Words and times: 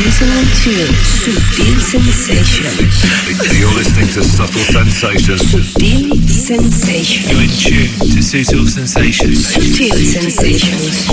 listening 0.00 0.48
to 0.64 0.72
Sutil 1.04 1.76
Sensations. 1.80 3.04
You're 3.52 3.74
listening 3.74 4.08
to 4.16 4.22
Subtle 4.24 4.64
Sensations. 4.72 5.42
Sutil 5.52 6.16
Sensations. 6.24 7.28
You're 7.28 7.44
in 7.44 7.50
tune 7.52 7.92
to 8.08 8.22
Subtle 8.22 8.66
Sensations. 8.66 9.44
Sutil 9.44 9.92
Sensations. 9.92 11.04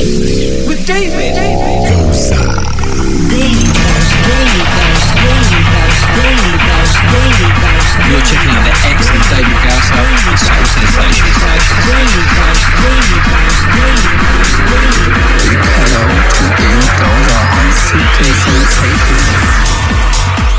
With 0.68 0.86
David. 0.88 1.36
Daily 1.36 1.84
Ghost, 1.84 2.32
Daily 3.28 3.68
Daily 3.76 4.64
Daily 4.68 5.52
Daily 7.12 7.50
Ghost. 7.60 7.92
You're 8.08 8.24
checking 8.24 8.56
out 8.56 8.64
the 8.64 8.72
excellent 8.88 9.26
David 9.28 9.58
with 9.68 10.40
Subtle 10.40 10.70
Sensations. 10.80 11.44
Daily 11.92 12.24
Daily 12.80 13.20
Daily 13.20 13.52
Daily. 13.68 14.18
Hello 15.76 16.08
David. 16.56 17.57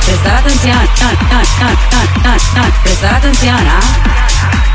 Prestar 0.05 0.37
atención, 0.37 0.77
ah, 0.77 1.13
ah, 1.31 1.43
ah, 1.43 1.43
ah, 1.61 1.77
ah, 1.93 2.07
ah! 2.25 2.37
ah. 2.57 2.83
prestar 2.83 3.15
atención, 3.17 3.57
ah. 3.57 4.68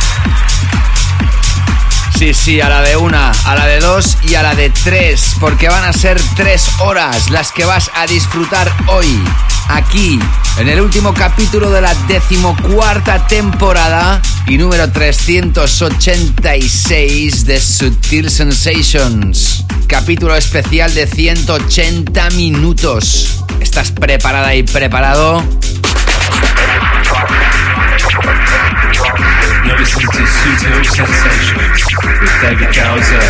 Sí, 2.24 2.34
sí, 2.34 2.62
a 2.62 2.70
la 2.70 2.82
de 2.82 2.96
una, 2.96 3.32
a 3.32 3.54
la 3.54 3.66
de 3.66 3.82
dos 3.82 4.18
y 4.24 4.36
a 4.36 4.44
la 4.44 4.56
de 4.56 4.70
tres, 4.70 5.36
porque 5.42 5.68
van 5.68 5.84
a 5.84 5.92
ser 5.92 6.18
tres 6.38 6.70
horas 6.80 7.30
las 7.30 7.52
que 7.52 7.66
vas 7.66 7.92
a 7.94 8.08
disfrutar 8.08 8.72
hoy, 8.88 9.22
aquí, 9.68 10.22
en 10.58 10.70
el 10.70 10.80
último 10.80 11.14
capítulo 11.14 11.70
de 11.70 11.82
la 11.82 11.94
decimocuarta 12.08 13.28
temporada 13.28 14.22
y 14.48 14.58
número 14.58 14.90
386 14.90 17.46
de 17.46 17.60
Sutil 17.60 18.32
Sensations. 18.32 19.66
Capítulo 19.88 20.38
especial 20.38 20.96
de 20.96 21.08
180 21.08 22.30
minutos. 22.30 23.44
¿Estás 23.60 23.92
preparada 23.92 24.56
y 24.56 24.64
preparado? 24.64 25.44
You're 29.84 29.90
listening 29.90 30.12
to 30.12 30.24
Sutil 30.24 30.80
Sensations 30.86 31.84
with 32.22 32.32
David 32.42 32.72
Gausser. 32.72 33.24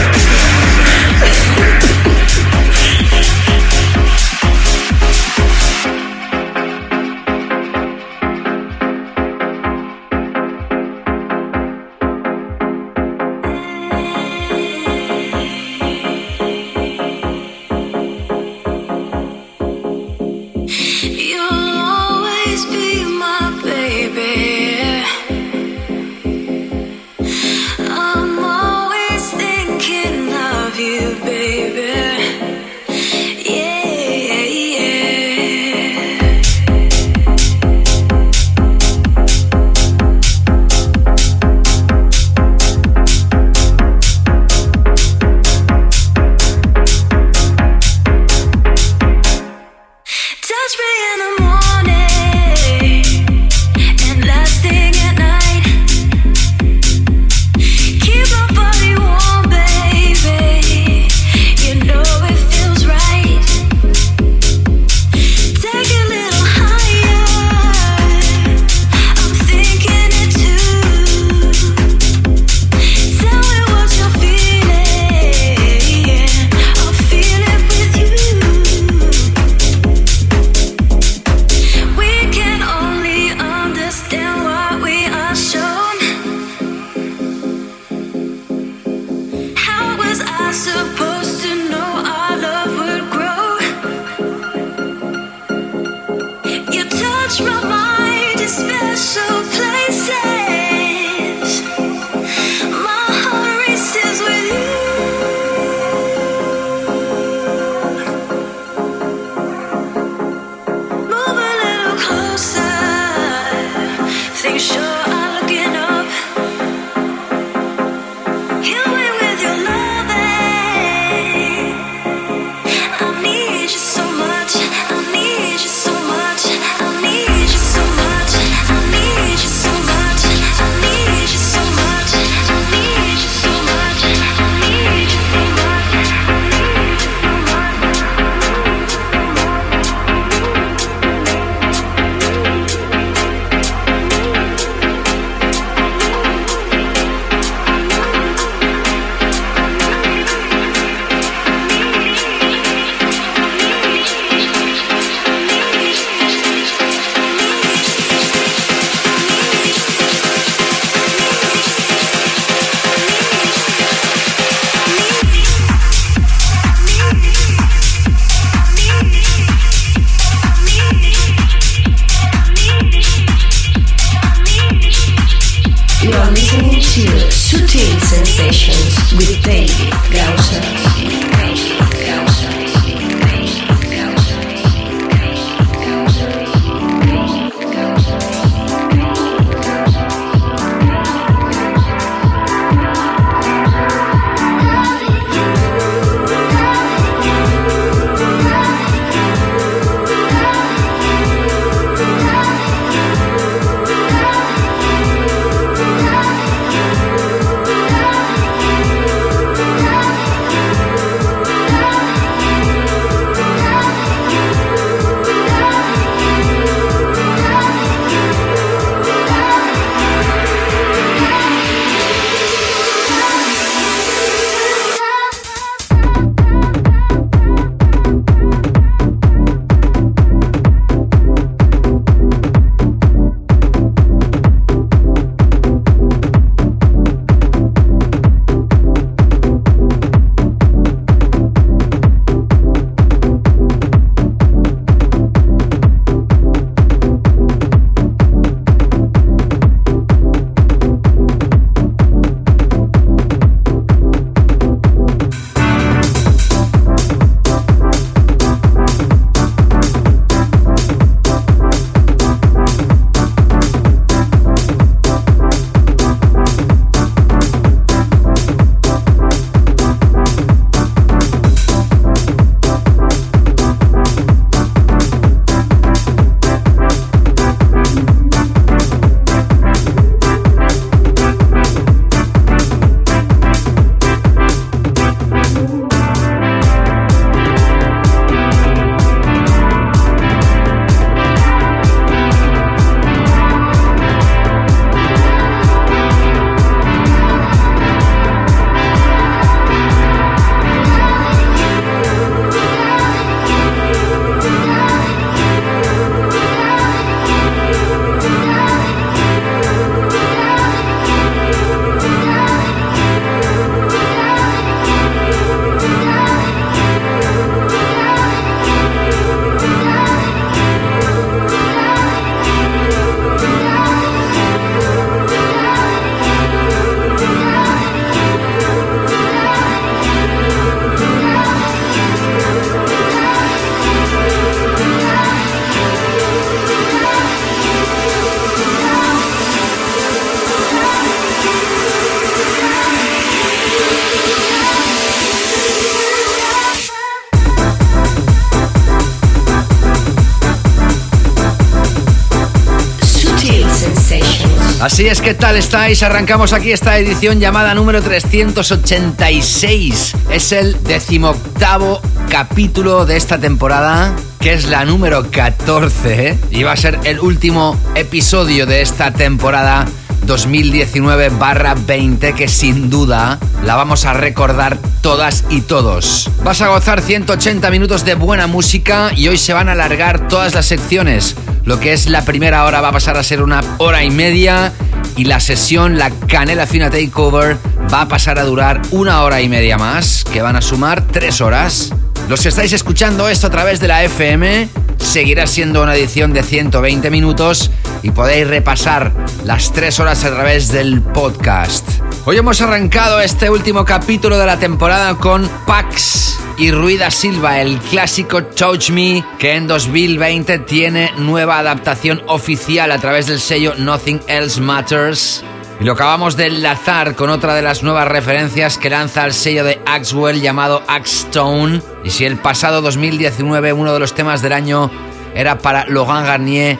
Así 354.83 355.07
es, 355.07 355.21
¿qué 355.21 355.33
tal 355.33 355.55
estáis? 355.55 356.03
Arrancamos 356.03 356.51
aquí 356.51 356.73
esta 356.73 356.97
edición 356.97 357.39
llamada 357.39 357.73
número 357.73 358.01
386. 358.01 360.13
Es 360.29 360.51
el 360.51 360.83
decimoctavo 360.83 362.01
capítulo 362.29 363.05
de 363.05 363.15
esta 363.15 363.37
temporada, 363.37 364.13
que 364.41 364.51
es 364.51 364.65
la 364.65 364.83
número 364.83 365.31
14, 365.31 366.27
¿eh? 366.27 366.37
y 366.51 366.63
va 366.63 366.73
a 366.73 366.75
ser 366.75 366.99
el 367.05 367.21
último 367.21 367.79
episodio 367.95 368.65
de 368.65 368.81
esta 368.81 369.13
temporada 369.13 369.85
2019-20 370.27 372.33
que 372.33 372.49
sin 372.49 372.89
duda 372.89 373.39
la 373.63 373.75
vamos 373.75 374.03
a 374.03 374.11
recordar 374.11 374.77
todas 375.01 375.45
y 375.49 375.61
todos. 375.61 376.29
Vas 376.43 376.61
a 376.61 376.67
gozar 376.67 377.01
180 377.01 377.71
minutos 377.71 378.03
de 378.03 378.15
buena 378.15 378.47
música 378.47 379.13
y 379.15 379.29
hoy 379.29 379.37
se 379.37 379.53
van 379.53 379.69
a 379.69 379.73
alargar 379.73 380.27
todas 380.27 380.53
las 380.53 380.65
secciones. 380.65 381.37
Lo 381.65 381.79
que 381.79 381.93
es 381.93 382.09
la 382.09 382.25
primera 382.25 382.65
hora 382.65 382.81
va 382.81 382.89
a 382.89 382.91
pasar 382.91 383.15
a 383.15 383.23
ser 383.23 383.41
una 383.41 383.63
hora 383.77 384.03
y 384.03 384.09
media 384.09 384.73
y 385.15 385.25
la 385.25 385.39
sesión, 385.39 385.97
la 385.97 386.09
Canela 386.09 386.67
Fina 386.67 386.89
Takeover, 386.89 387.57
va 387.93 388.01
a 388.01 388.07
pasar 388.07 388.37
a 388.37 388.43
durar 388.43 388.81
una 388.91 389.21
hora 389.23 389.41
y 389.41 389.47
media 389.47 389.77
más, 389.77 390.25
que 390.25 390.41
van 390.41 390.57
a 390.57 390.61
sumar 390.61 391.07
tres 391.07 391.39
horas. 391.39 391.93
Los 392.27 392.41
que 392.41 392.49
estáis 392.49 392.73
escuchando 392.73 393.29
esto 393.29 393.47
a 393.47 393.49
través 393.49 393.79
de 393.79 393.87
la 393.87 394.03
FM, 394.03 394.67
seguirá 394.97 395.47
siendo 395.47 395.81
una 395.83 395.95
edición 395.95 396.33
de 396.33 396.43
120 396.43 397.09
minutos 397.09 397.71
y 398.01 398.11
podéis 398.11 398.47
repasar 398.47 399.13
las 399.45 399.71
tres 399.71 400.01
horas 400.01 400.25
a 400.25 400.31
través 400.31 400.69
del 400.69 401.01
podcast. 401.01 401.87
Hoy 402.25 402.37
hemos 402.37 402.61
arrancado 402.61 403.21
este 403.21 403.49
último 403.49 403.85
capítulo 403.85 404.37
de 404.37 404.45
la 404.45 404.59
temporada 404.59 405.15
con 405.15 405.49
Pax 405.65 406.32
y 406.57 406.71
Ruida 406.71 407.09
Silva, 407.11 407.61
el 407.61 407.79
clásico 407.79 408.43
Touch 408.43 408.89
Me, 408.91 409.23
que 409.39 409.55
en 409.55 409.67
2020 409.67 410.59
tiene 410.59 411.11
nueva 411.17 411.57
adaptación 411.57 412.21
oficial 412.27 412.91
a 412.91 412.99
través 412.99 413.27
del 413.27 413.39
sello 413.39 413.73
Nothing 413.77 414.21
Else 414.27 414.61
Matters. 414.61 415.43
Y 415.79 415.83
lo 415.83 415.93
acabamos 415.93 416.37
de 416.37 416.47
enlazar 416.47 417.15
con 417.15 417.29
otra 417.29 417.55
de 417.55 417.61
las 417.61 417.83
nuevas 417.83 418.07
referencias 418.07 418.77
que 418.77 418.89
lanza 418.89 419.25
el 419.25 419.33
sello 419.33 419.63
de 419.63 419.81
Axwell 419.85 420.41
llamado 420.41 420.83
Axstone. 420.87 421.81
Y 422.03 422.11
si 422.11 422.25
el 422.25 422.37
pasado 422.37 422.81
2019 422.81 423.73
uno 423.73 423.93
de 423.93 423.99
los 423.99 424.13
temas 424.13 424.41
del 424.41 424.53
año 424.53 424.91
era 425.33 425.57
para 425.57 425.85
Logan 425.87 426.25
Garnier 426.25 426.77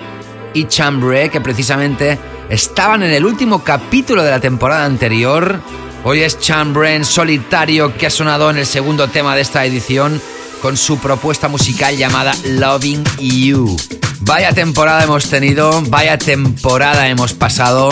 y 0.54 0.66
Chambre, 0.66 1.30
que 1.30 1.42
precisamente 1.42 2.20
estaban 2.50 3.02
en 3.04 3.12
el 3.12 3.26
último 3.26 3.64
capítulo 3.64 4.24
de 4.24 4.32
la 4.32 4.40
temporada 4.40 4.86
anterior, 4.86 5.60
Hoy 6.06 6.20
es 6.20 6.38
Chambre 6.38 6.96
en 6.96 7.06
solitario 7.06 7.96
que 7.98 8.08
ha 8.08 8.10
sonado 8.10 8.50
en 8.50 8.58
el 8.58 8.66
segundo 8.66 9.08
tema 9.08 9.38
de 9.38 9.42
esta 9.42 9.64
edición 9.64 10.22
con 10.62 10.76
su 10.76 10.98
propuesta 10.98 11.48
musical 11.48 11.96
llamada 11.96 12.36
Loving 12.44 13.06
You. 13.20 13.78
Vaya 14.20 14.52
temporada 14.52 15.06
hemos 15.06 15.30
tenido, 15.30 15.82
vaya 15.88 16.18
temporada 16.18 17.08
hemos 17.08 17.34
pasado. 17.34 17.90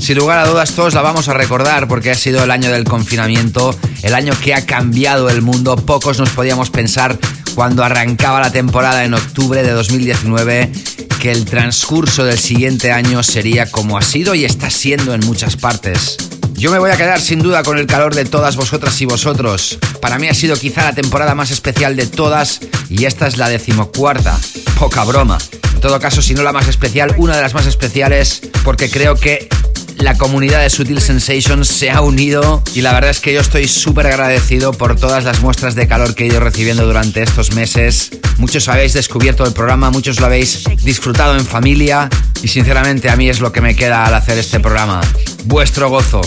Sin 0.00 0.16
lugar 0.16 0.38
a 0.38 0.46
dudas 0.46 0.72
todos 0.72 0.94
la 0.94 1.02
vamos 1.02 1.28
a 1.28 1.34
recordar 1.34 1.86
porque 1.86 2.10
ha 2.10 2.14
sido 2.14 2.42
el 2.42 2.50
año 2.50 2.72
del 2.72 2.84
confinamiento, 2.84 3.78
el 4.02 4.14
año 4.14 4.32
que 4.42 4.54
ha 4.54 4.64
cambiado 4.64 5.28
el 5.28 5.42
mundo. 5.42 5.76
Pocos 5.76 6.18
nos 6.18 6.30
podíamos 6.30 6.70
pensar 6.70 7.18
cuando 7.54 7.84
arrancaba 7.84 8.40
la 8.40 8.52
temporada 8.52 9.04
en 9.04 9.12
octubre 9.12 9.62
de 9.62 9.72
2019 9.72 10.72
que 11.20 11.30
el 11.30 11.44
transcurso 11.44 12.24
del 12.24 12.38
siguiente 12.38 12.90
año 12.90 13.22
sería 13.22 13.70
como 13.70 13.98
ha 13.98 14.02
sido 14.02 14.34
y 14.34 14.46
está 14.46 14.70
siendo 14.70 15.12
en 15.12 15.20
muchas 15.26 15.56
partes. 15.56 16.29
Yo 16.60 16.70
me 16.70 16.78
voy 16.78 16.90
a 16.90 16.96
quedar 16.98 17.22
sin 17.22 17.38
duda 17.38 17.62
con 17.62 17.78
el 17.78 17.86
calor 17.86 18.14
de 18.14 18.26
todas 18.26 18.54
vosotras 18.54 19.00
y 19.00 19.06
vosotros. 19.06 19.78
Para 20.02 20.18
mí 20.18 20.28
ha 20.28 20.34
sido 20.34 20.54
quizá 20.56 20.82
la 20.82 20.94
temporada 20.94 21.34
más 21.34 21.50
especial 21.50 21.96
de 21.96 22.06
todas 22.06 22.60
y 22.90 23.06
esta 23.06 23.26
es 23.26 23.38
la 23.38 23.48
decimocuarta. 23.48 24.38
Poca 24.78 25.02
broma. 25.04 25.38
En 25.72 25.80
todo 25.80 25.98
caso, 25.98 26.20
si 26.20 26.34
no 26.34 26.42
la 26.42 26.52
más 26.52 26.68
especial, 26.68 27.14
una 27.16 27.34
de 27.34 27.40
las 27.40 27.54
más 27.54 27.64
especiales 27.64 28.42
porque 28.62 28.90
creo 28.90 29.14
que 29.14 29.48
la 29.96 30.18
comunidad 30.18 30.60
de 30.60 30.68
Sutil 30.68 31.00
Sensations 31.00 31.66
se 31.66 31.90
ha 31.90 32.02
unido 32.02 32.62
y 32.74 32.82
la 32.82 32.92
verdad 32.92 33.08
es 33.08 33.20
que 33.20 33.32
yo 33.32 33.40
estoy 33.40 33.66
súper 33.66 34.08
agradecido 34.08 34.72
por 34.72 34.96
todas 34.96 35.24
las 35.24 35.40
muestras 35.40 35.74
de 35.74 35.88
calor 35.88 36.14
que 36.14 36.24
he 36.24 36.26
ido 36.26 36.40
recibiendo 36.40 36.84
durante 36.84 37.22
estos 37.22 37.54
meses. 37.54 38.10
Muchos 38.36 38.68
habéis 38.68 38.92
descubierto 38.92 39.46
el 39.46 39.54
programa, 39.54 39.90
muchos 39.90 40.20
lo 40.20 40.26
habéis 40.26 40.64
disfrutado 40.82 41.38
en 41.38 41.46
familia 41.46 42.10
y 42.42 42.48
sinceramente 42.48 43.08
a 43.08 43.16
mí 43.16 43.30
es 43.30 43.40
lo 43.40 43.50
que 43.50 43.62
me 43.62 43.74
queda 43.74 44.04
al 44.04 44.12
hacer 44.12 44.36
este 44.36 44.60
programa. 44.60 45.00
Vuestro 45.44 45.88
gozo. 45.88 46.20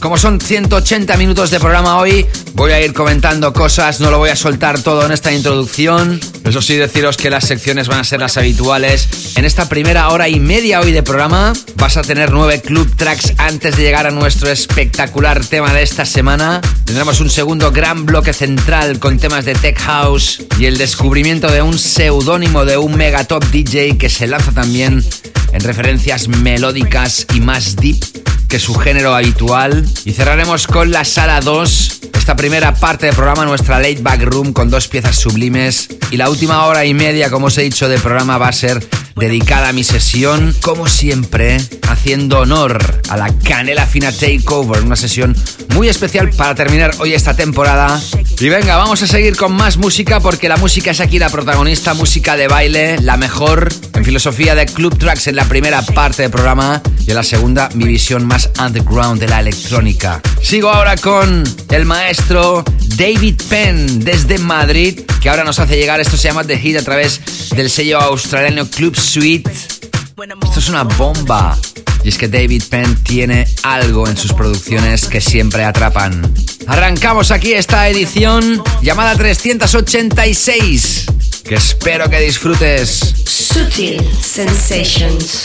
Como 0.00 0.16
son 0.16 0.40
180 0.40 1.14
minutos 1.18 1.50
de 1.50 1.60
programa 1.60 1.98
hoy, 1.98 2.26
voy 2.54 2.72
a 2.72 2.80
ir 2.80 2.94
comentando 2.94 3.52
cosas, 3.52 4.00
no 4.00 4.10
lo 4.10 4.16
voy 4.16 4.30
a 4.30 4.36
soltar 4.36 4.82
todo 4.82 5.04
en 5.04 5.12
esta 5.12 5.30
introducción. 5.30 6.18
Eso 6.42 6.62
sí, 6.62 6.76
deciros 6.76 7.18
que 7.18 7.28
las 7.28 7.46
secciones 7.46 7.86
van 7.86 7.98
a 8.00 8.04
ser 8.04 8.20
las 8.20 8.38
habituales. 8.38 9.36
En 9.36 9.44
esta 9.44 9.68
primera 9.68 10.08
hora 10.08 10.26
y 10.30 10.40
media 10.40 10.80
hoy 10.80 10.92
de 10.92 11.02
programa 11.02 11.52
vas 11.76 11.98
a 11.98 12.02
tener 12.02 12.32
nueve 12.32 12.62
club 12.62 12.90
tracks 12.96 13.34
antes 13.36 13.76
de 13.76 13.82
llegar 13.82 14.06
a 14.06 14.10
nuestro 14.10 14.50
espectacular 14.50 15.44
tema 15.44 15.74
de 15.74 15.82
esta 15.82 16.06
semana. 16.06 16.62
Tendremos 16.86 17.20
un 17.20 17.28
segundo 17.28 17.70
gran 17.70 18.06
bloque 18.06 18.32
central 18.32 19.00
con 19.00 19.18
temas 19.18 19.44
de 19.44 19.54
tech 19.54 19.78
house 19.80 20.42
y 20.58 20.64
el 20.64 20.78
descubrimiento 20.78 21.50
de 21.50 21.60
un 21.60 21.78
seudónimo 21.78 22.64
de 22.64 22.78
un 22.78 22.96
megatop 22.96 23.44
DJ 23.44 23.98
que 23.98 24.08
se 24.08 24.26
lanza 24.26 24.52
también 24.52 25.04
en 25.52 25.60
referencias 25.60 26.28
melódicas 26.28 27.26
y 27.34 27.40
más 27.40 27.76
deep 27.76 28.09
que 28.50 28.58
su 28.58 28.74
género 28.74 29.14
habitual. 29.14 29.86
Y 30.04 30.12
cerraremos 30.12 30.66
con 30.66 30.90
la 30.90 31.04
sala 31.04 31.40
2, 31.40 32.00
esta 32.14 32.34
primera 32.34 32.74
parte 32.74 33.06
del 33.06 33.14
programa, 33.14 33.44
nuestra 33.44 33.78
late 33.78 34.02
back 34.02 34.22
room 34.22 34.52
con 34.52 34.68
dos 34.68 34.88
piezas 34.88 35.16
sublimes. 35.16 35.88
Y 36.10 36.16
la 36.16 36.28
última 36.28 36.66
hora 36.66 36.84
y 36.84 36.92
media, 36.92 37.30
como 37.30 37.46
os 37.46 37.56
he 37.58 37.62
dicho, 37.62 37.88
de 37.88 37.98
programa 37.98 38.38
va 38.38 38.48
a 38.48 38.52
ser 38.52 38.84
dedicada 39.20 39.68
a 39.68 39.72
mi 39.72 39.84
sesión, 39.84 40.56
como 40.62 40.88
siempre, 40.88 41.58
haciendo 41.88 42.40
honor 42.40 43.02
a 43.10 43.18
la 43.18 43.32
Canela 43.38 43.86
Fina 43.86 44.10
Takeover, 44.10 44.82
una 44.82 44.96
sesión 44.96 45.36
muy 45.74 45.88
especial 45.88 46.30
para 46.30 46.54
terminar 46.54 46.92
hoy 46.98 47.12
esta 47.12 47.36
temporada. 47.36 48.00
Y 48.40 48.48
venga, 48.48 48.76
vamos 48.76 49.02
a 49.02 49.06
seguir 49.06 49.36
con 49.36 49.52
más 49.52 49.76
música 49.76 50.20
porque 50.20 50.48
la 50.48 50.56
música 50.56 50.90
es 50.90 51.00
aquí 51.00 51.18
la 51.18 51.28
protagonista, 51.28 51.92
música 51.92 52.36
de 52.36 52.48
baile, 52.48 52.98
la 53.02 53.18
mejor 53.18 53.68
en 53.94 54.04
filosofía 54.04 54.54
de 54.54 54.64
Club 54.64 54.98
Tracks 54.98 55.26
en 55.26 55.36
la 55.36 55.44
primera 55.44 55.82
parte 55.82 56.22
del 56.22 56.30
programa 56.30 56.82
y 57.06 57.10
en 57.10 57.16
la 57.16 57.22
segunda 57.22 57.68
mi 57.74 57.84
visión 57.84 58.26
más 58.26 58.50
underground 58.58 59.20
de 59.20 59.28
la 59.28 59.40
electrónica. 59.40 60.22
Sigo 60.42 60.70
ahora 60.70 60.96
con 60.96 61.44
el 61.70 61.84
maestro 61.84 62.64
David 62.96 63.40
Penn 63.48 64.00
desde 64.00 64.38
Madrid, 64.38 65.00
que 65.20 65.28
ahora 65.28 65.44
nos 65.44 65.58
hace 65.58 65.76
llegar, 65.76 66.00
esto 66.00 66.16
se 66.16 66.28
llama 66.28 66.44
The 66.44 66.58
Hit 66.58 66.78
a 66.78 66.82
través 66.82 67.20
del 67.54 67.70
sello 67.70 68.00
australiano 68.00 68.68
Club 68.68 68.96
Esto 69.10 70.60
es 70.60 70.68
una 70.68 70.84
bomba. 70.84 71.58
Y 72.04 72.10
es 72.10 72.16
que 72.16 72.28
David 72.28 72.62
Penn 72.70 72.94
tiene 73.02 73.44
algo 73.64 74.06
en 74.06 74.16
sus 74.16 74.32
producciones 74.32 75.06
que 75.08 75.20
siempre 75.20 75.64
atrapan. 75.64 76.32
Arrancamos 76.68 77.32
aquí 77.32 77.52
esta 77.52 77.88
edición 77.88 78.62
llamada 78.82 79.16
386, 79.16 81.06
que 81.42 81.56
espero 81.56 82.08
que 82.08 82.20
disfrutes. 82.20 83.14
Sutil 83.26 84.00
Sensations 84.22 85.42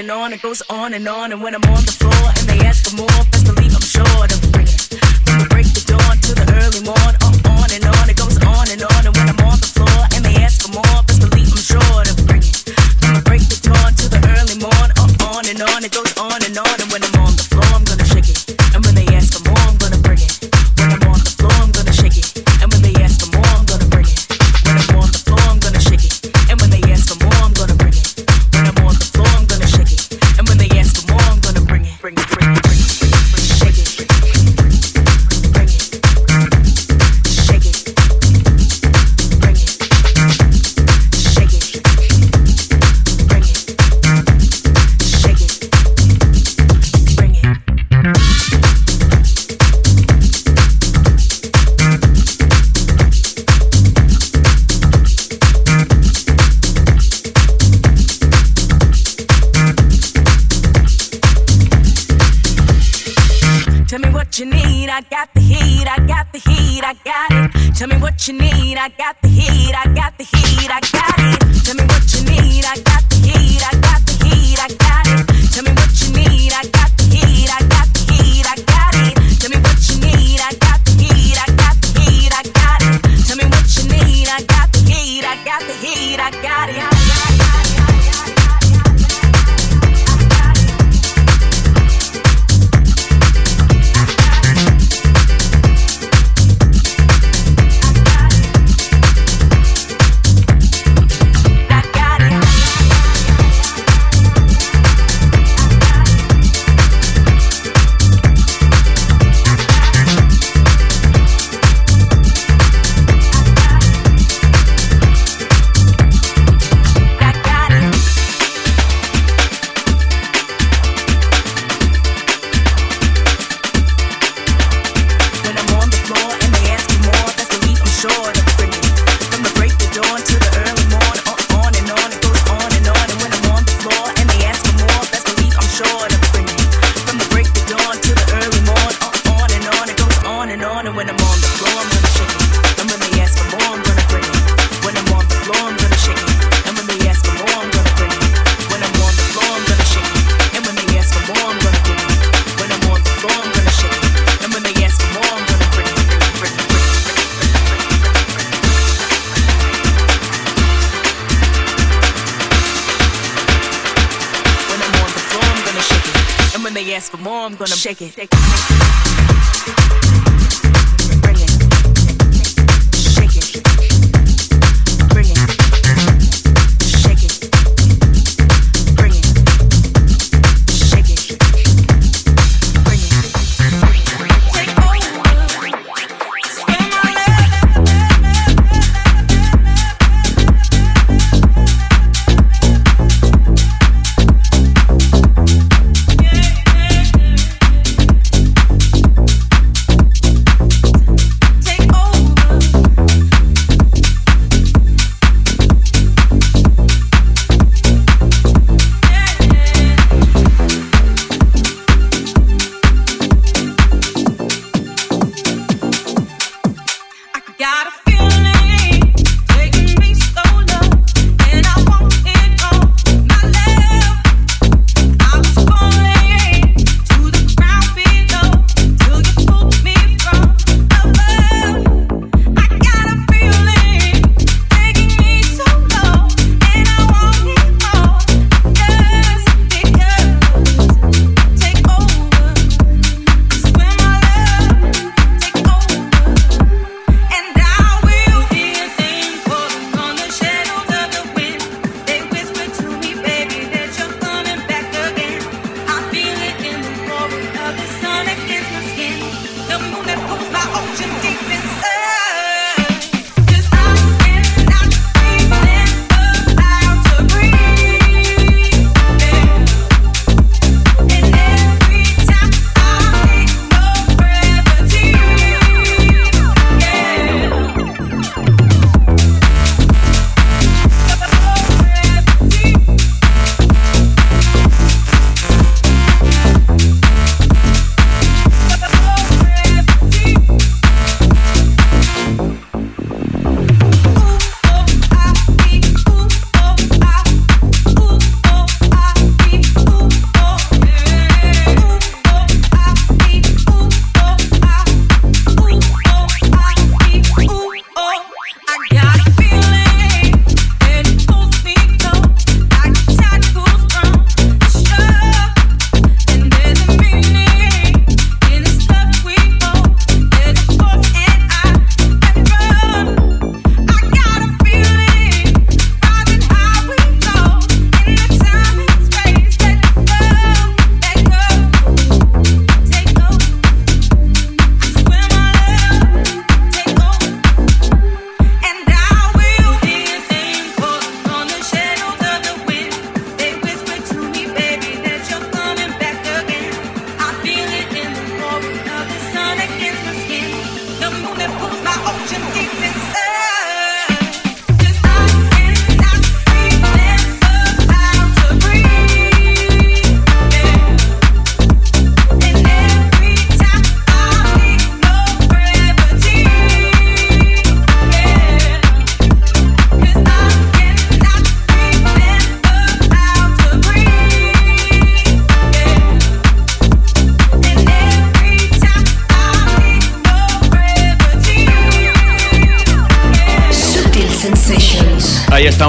and 0.00 0.10
on 0.10 0.32
it 0.32 0.40
goes 0.40 0.62
on 0.70 0.94
and 0.94 1.06
on. 1.06 1.30
And 1.30 1.42
when 1.42 1.54
I'm 1.54 1.64
on 1.76 1.84
the 1.84 1.92
floor 1.92 2.24
and 2.38 2.48
they 2.48 2.64
ask 2.64 2.88
for 2.88 2.96
more, 2.96 3.20
best 3.30 3.44
believe 3.44 3.74
I'm 3.74 3.84
sure 3.84 4.24
to 4.32 4.36
bring 4.48 4.66
it. 4.66 4.80
From 5.28 5.44
the 5.44 5.48
break 5.52 5.66
of 5.68 5.84
dawn 5.84 6.16
to 6.24 6.32
the 6.40 6.46
early 6.56 6.80
on, 6.88 7.12
on 7.52 7.68
and 7.68 7.84
on 7.84 8.08
it 8.08 8.16
goes 8.16 8.36
on 8.40 8.66
and 8.72 8.80
on. 8.80 9.06
And 9.06 9.14
when 9.14 9.29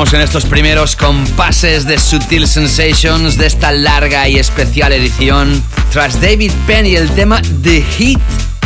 en 0.01 0.21
estos 0.21 0.45
primeros 0.45 0.95
compases 0.95 1.85
de 1.85 1.99
Sutil 1.99 2.47
Sensations 2.47 3.37
de 3.37 3.45
esta 3.45 3.71
larga 3.71 4.27
y 4.27 4.39
especial 4.39 4.91
edición. 4.93 5.63
Tras 5.91 6.19
David 6.19 6.51
Penn 6.65 6.87
y 6.87 6.95
el 6.95 7.07
tema 7.11 7.39
The 7.61 7.83
Heat, 7.83 8.19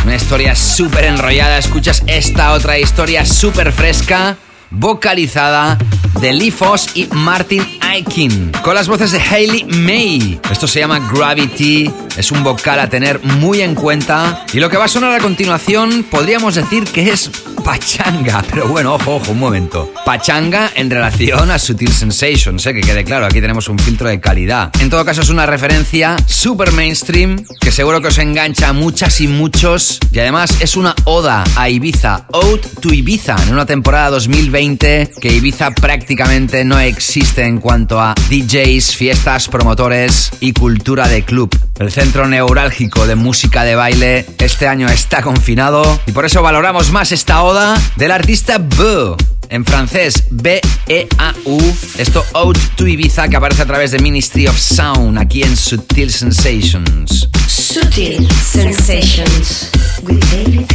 una 0.06 0.16
historia 0.16 0.56
súper 0.56 1.04
enrollada, 1.04 1.58
escuchas 1.58 2.02
esta 2.06 2.52
otra 2.52 2.78
historia 2.78 3.26
súper 3.26 3.70
fresca, 3.70 4.38
vocalizada 4.70 5.76
de 6.20 6.32
Lee 6.32 6.50
Foss 6.50 6.88
y 6.94 7.06
Martin 7.12 7.64
Aikin, 7.82 8.52
con 8.62 8.74
las 8.74 8.88
voces 8.88 9.12
de 9.12 9.20
Hayley 9.20 9.64
May. 9.64 10.40
Esto 10.50 10.66
se 10.66 10.80
llama 10.80 11.00
Gravity, 11.12 11.90
es 12.16 12.32
un 12.32 12.42
vocal 12.42 12.80
a 12.80 12.88
tener 12.88 13.22
muy 13.22 13.60
en 13.60 13.74
cuenta. 13.74 14.46
Y 14.54 14.58
lo 14.58 14.70
que 14.70 14.78
va 14.78 14.86
a 14.86 14.88
sonar 14.88 15.12
a 15.12 15.22
continuación 15.22 16.06
podríamos 16.10 16.54
decir 16.54 16.84
que 16.84 17.10
es 17.10 17.30
pachanga. 17.62 18.42
Pero 18.50 18.68
bueno, 18.68 18.94
ojo, 18.94 19.16
ojo, 19.16 19.32
un 19.32 19.38
momento. 19.38 19.92
Pachanga 20.06 20.70
en 20.76 20.88
relación 20.88 21.50
a 21.50 21.58
Sutil 21.58 21.92
Sensations, 21.92 22.64
¿eh? 22.64 22.72
que 22.72 22.80
quede 22.80 23.02
claro, 23.02 23.26
aquí 23.26 23.40
tenemos 23.40 23.68
un 23.68 23.76
filtro 23.76 24.08
de 24.08 24.20
calidad. 24.20 24.70
En 24.78 24.88
todo 24.88 25.04
caso 25.04 25.20
es 25.20 25.30
una 25.30 25.46
referencia 25.46 26.14
super 26.28 26.70
mainstream 26.70 27.44
que 27.60 27.72
seguro 27.72 28.00
que 28.00 28.06
os 28.06 28.18
engancha 28.18 28.68
a 28.68 28.72
muchas 28.72 29.20
y 29.20 29.26
muchos. 29.26 29.98
Y 30.12 30.20
además 30.20 30.58
es 30.60 30.76
una 30.76 30.94
oda 31.06 31.42
a 31.56 31.68
Ibiza, 31.68 32.28
Ode 32.30 32.62
to 32.80 32.94
Ibiza, 32.94 33.34
en 33.48 33.52
una 33.52 33.66
temporada 33.66 34.10
2020 34.10 35.10
que 35.20 35.32
Ibiza 35.32 35.72
prácticamente 35.72 36.64
no 36.64 36.78
existe 36.78 37.42
en 37.42 37.58
cuanto 37.58 38.00
a 38.00 38.14
DJs, 38.30 38.94
fiestas, 38.94 39.48
promotores 39.48 40.30
y 40.38 40.52
cultura 40.52 41.08
de 41.08 41.24
club. 41.24 41.50
El 41.80 41.90
centro 41.90 42.28
neurálgico 42.28 43.08
de 43.08 43.16
música 43.16 43.64
de 43.64 43.74
baile 43.74 44.24
este 44.38 44.68
año 44.68 44.88
está 44.88 45.20
confinado 45.22 46.00
y 46.06 46.12
por 46.12 46.24
eso 46.24 46.42
valoramos 46.42 46.92
más 46.92 47.10
esta 47.10 47.42
oda 47.42 47.76
del 47.96 48.12
artista 48.12 48.58
B. 48.58 49.16
En 49.48 49.64
francés, 49.64 50.24
B-E-A-U. 50.30 51.76
Esto 51.98 52.24
Out 52.34 52.58
to 52.76 52.86
Ibiza 52.86 53.28
que 53.28 53.36
aparece 53.36 53.62
a 53.62 53.66
través 53.66 53.90
de 53.90 53.98
Ministry 53.98 54.46
of 54.46 54.58
Sound 54.58 55.18
aquí 55.18 55.42
en 55.42 55.56
Sutil 55.56 56.12
Sensations. 56.12 57.28
Sutil 57.48 58.28
Sensations 58.42 59.70
with 60.02 60.20
David. 60.30 60.66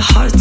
Heart 0.00 0.37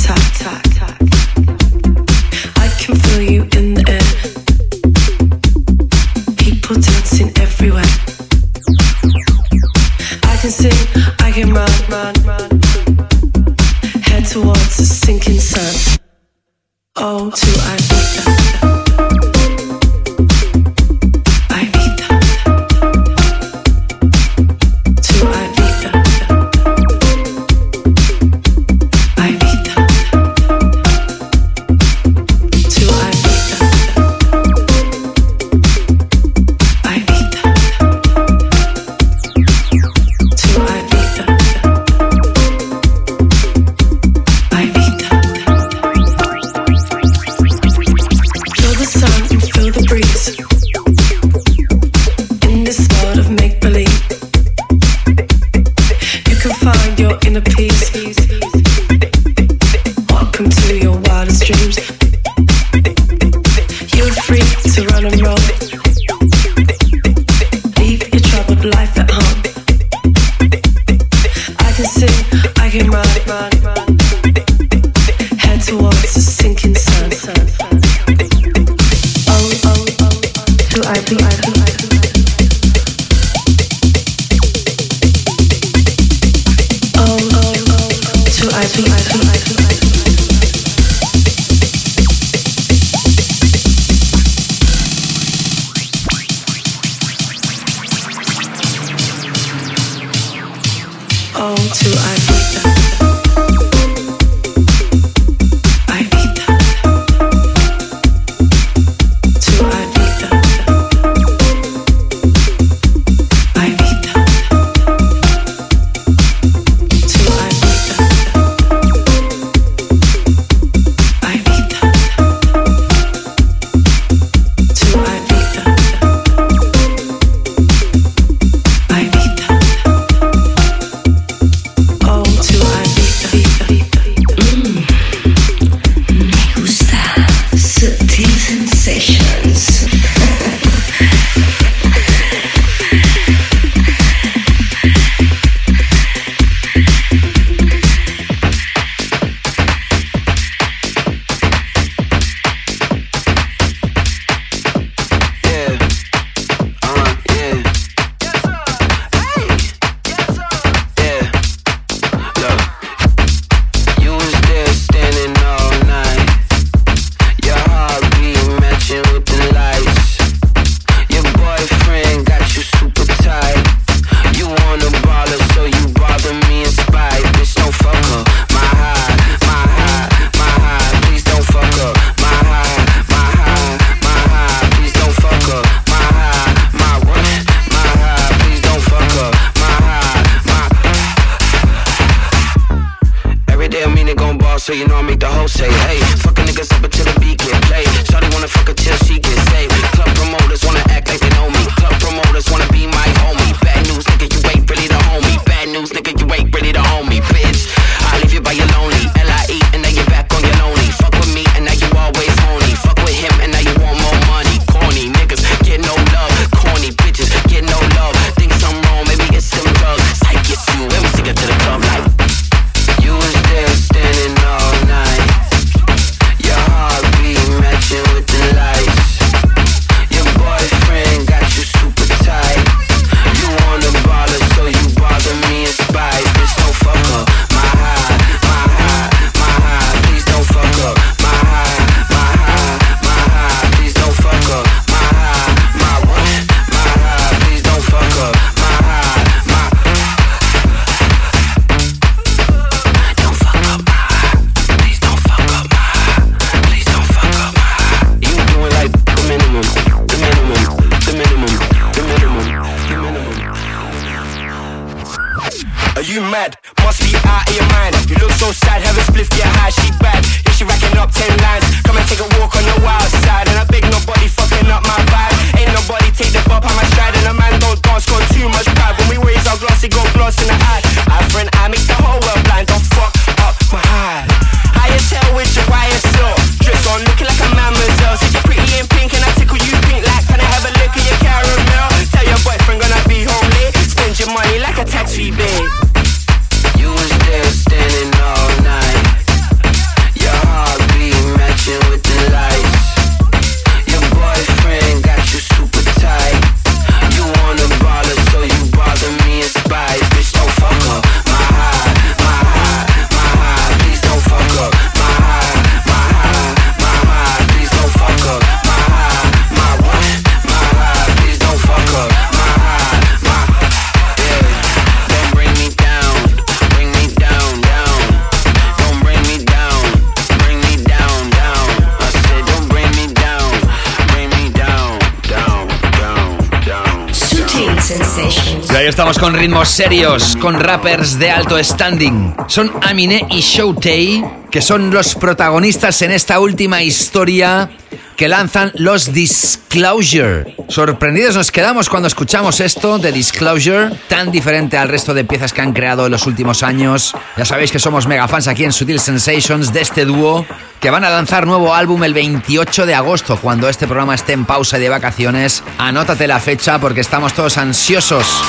serios, 339.68 340.36
con 340.38 340.60
rappers 340.60 341.20
de 341.20 341.30
alto 341.30 341.62
standing. 341.64 342.36
Son 342.48 342.72
Aminé 342.82 343.26
y 343.30 343.42
Showtay, 343.42 344.24
que 344.50 344.62
son 344.62 344.92
los 344.92 345.16
protagonistas 345.16 346.02
en 346.02 346.12
esta 346.12 346.40
última 346.40 346.84
historia 346.84 347.70
que 348.16 348.28
lanzan 348.28 348.72
los 348.76 349.14
Disclosure. 349.14 350.56
Sorprendidos 350.70 351.36
nos 351.36 351.52
quedamos 351.52 351.88
cuando 351.88 352.08
escuchamos 352.08 352.60
esto 352.60 352.98
de 352.98 353.12
Disclosure, 353.12 353.92
tan 354.08 354.32
diferente 354.32 354.78
al 354.78 354.90
resto 354.90 355.14
de 355.14 355.24
piezas 355.24 355.54
que 355.54 355.62
han 355.62 355.74
creado 355.74 356.06
en 356.06 356.12
los 356.12 356.26
últimos 356.26 356.64
años. 356.64 357.14
Ya 357.38 357.46
sabéis 357.46 357.72
que 357.72 357.80
somos 357.80 358.08
mega 358.08 358.28
fans 358.28 358.48
aquí 358.48 358.66
en 358.66 358.74
Sutil 358.74 359.00
Sensations 359.00 359.72
de 359.72 359.82
este 359.82 360.06
dúo, 360.06 360.46
que 360.80 360.90
van 360.90 361.04
a 361.04 361.10
lanzar 361.10 361.46
nuevo 361.46 361.76
álbum 361.76 362.04
el 362.04 362.14
28 362.14 362.86
de 362.86 362.96
agosto, 362.96 363.38
cuando 363.38 363.70
este 363.70 363.86
programa 363.86 364.16
esté 364.16 364.34
en 364.34 364.46
pausa 364.46 364.80
de 364.80 364.90
vacaciones. 364.90 365.64
Anótate 365.78 366.28
la 366.28 366.40
fecha 366.40 366.80
porque 366.80 367.02
estamos 367.02 367.34
todos 367.34 367.58
ansiosos. 367.58 368.42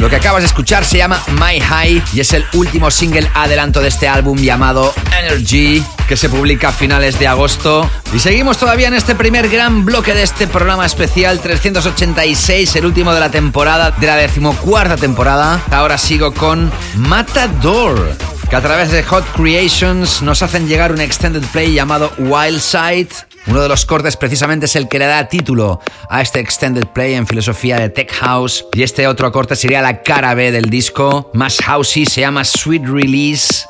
Lo 0.00 0.08
que 0.08 0.16
acabas 0.16 0.40
de 0.40 0.46
escuchar 0.46 0.82
se 0.86 0.96
llama 0.96 1.22
My 1.32 1.60
High 1.60 2.02
y 2.14 2.20
es 2.20 2.32
el 2.32 2.46
último 2.54 2.90
single 2.90 3.30
adelanto 3.34 3.82
de 3.82 3.88
este 3.88 4.08
álbum 4.08 4.38
llamado 4.38 4.94
Energy 5.20 5.84
que 6.08 6.16
se 6.16 6.30
publica 6.30 6.70
a 6.70 6.72
finales 6.72 7.18
de 7.18 7.28
agosto. 7.28 7.88
Y 8.14 8.18
seguimos 8.18 8.56
todavía 8.56 8.88
en 8.88 8.94
este 8.94 9.14
primer 9.14 9.50
gran 9.50 9.84
bloque 9.84 10.14
de 10.14 10.22
este 10.22 10.46
programa 10.46 10.86
especial 10.86 11.38
386, 11.40 12.76
el 12.76 12.86
último 12.86 13.12
de 13.12 13.20
la 13.20 13.30
temporada, 13.30 13.90
de 13.90 14.06
la 14.06 14.16
decimocuarta 14.16 14.96
temporada. 14.96 15.60
Ahora 15.70 15.98
sigo 15.98 16.32
con 16.32 16.72
Matador, 16.96 18.16
que 18.48 18.56
a 18.56 18.62
través 18.62 18.90
de 18.92 19.02
Hot 19.02 19.26
Creations 19.36 20.22
nos 20.22 20.42
hacen 20.42 20.66
llegar 20.66 20.92
un 20.92 21.02
extended 21.02 21.44
play 21.52 21.74
llamado 21.74 22.10
Wild 22.16 22.60
Side. 22.60 23.10
Uno 23.46 23.62
de 23.62 23.68
los 23.68 23.86
cortes 23.86 24.16
precisamente 24.16 24.66
es 24.66 24.76
el 24.76 24.88
que 24.88 24.98
le 24.98 25.06
da 25.06 25.28
título 25.28 25.80
a 26.08 26.20
este 26.20 26.40
extended 26.40 26.86
play 26.86 27.14
en 27.14 27.26
filosofía 27.26 27.78
de 27.78 27.88
Tech 27.88 28.12
House. 28.12 28.66
Y 28.74 28.82
este 28.82 29.06
otro 29.06 29.32
corte 29.32 29.56
sería 29.56 29.82
la 29.82 30.02
cara 30.02 30.34
B 30.34 30.52
del 30.52 30.64
disco, 30.70 31.30
más 31.34 31.58
housey, 31.64 32.06
se 32.06 32.20
llama 32.20 32.44
Sweet 32.44 32.86
Release. 32.86 33.66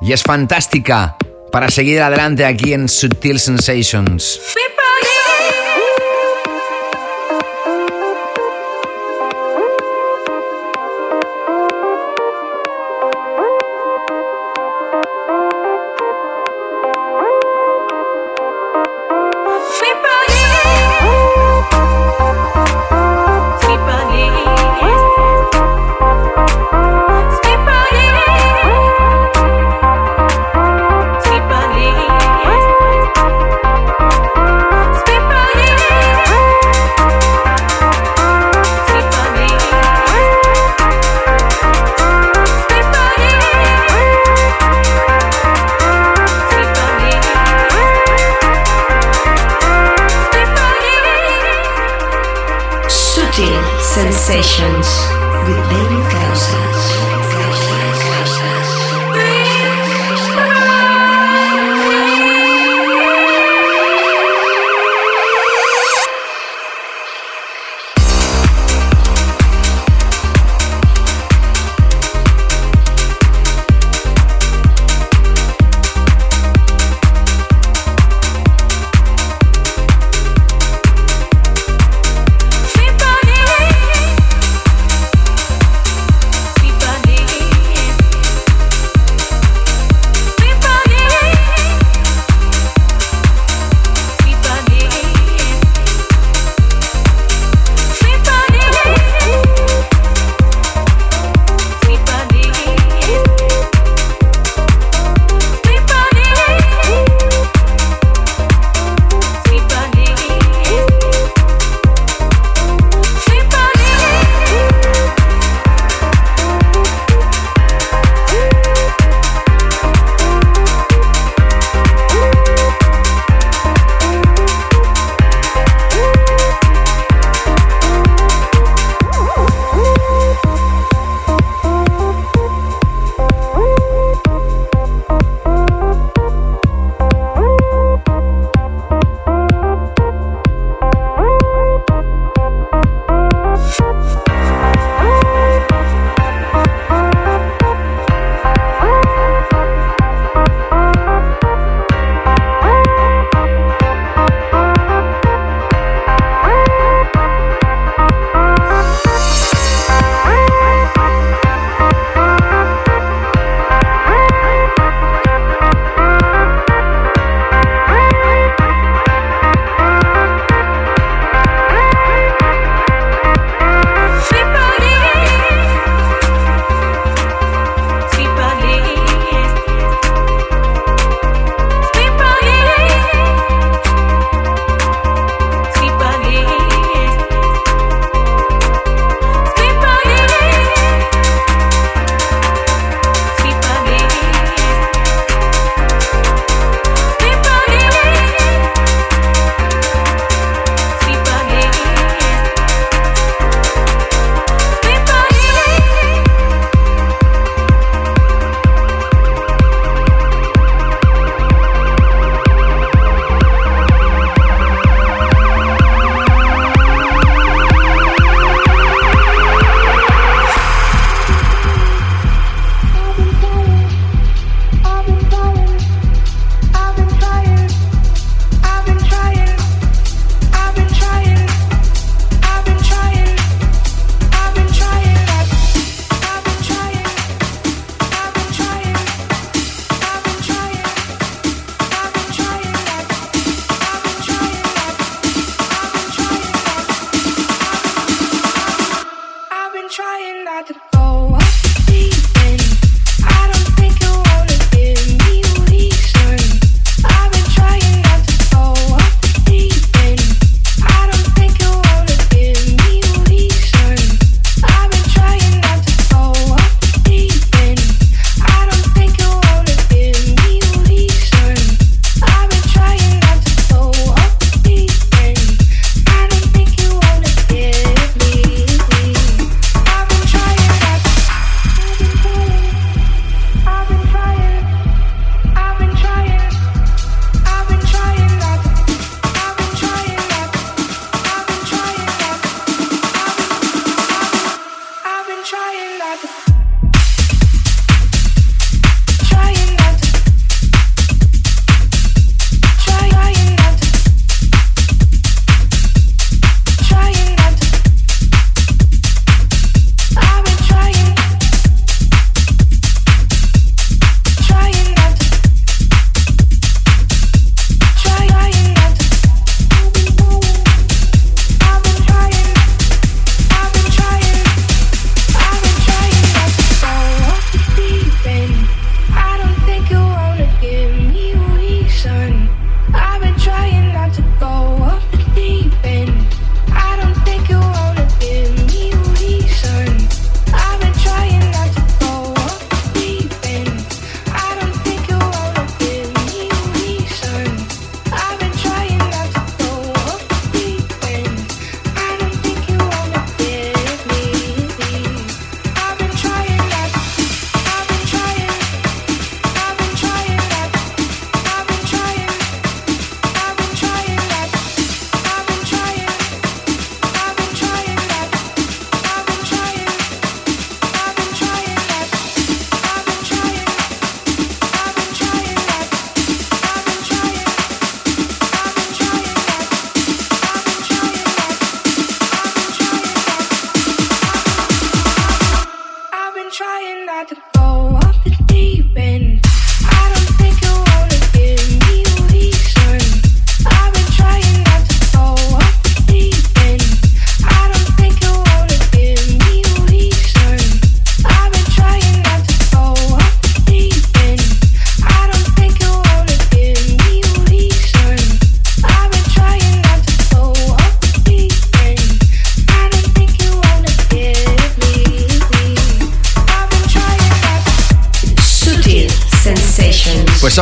Y 0.00 0.12
es 0.12 0.22
fantástica 0.22 1.16
para 1.52 1.70
seguir 1.70 2.00
adelante 2.00 2.44
aquí 2.44 2.72
en 2.72 2.88
Subtil 2.88 3.38
Sensations. 3.38 4.40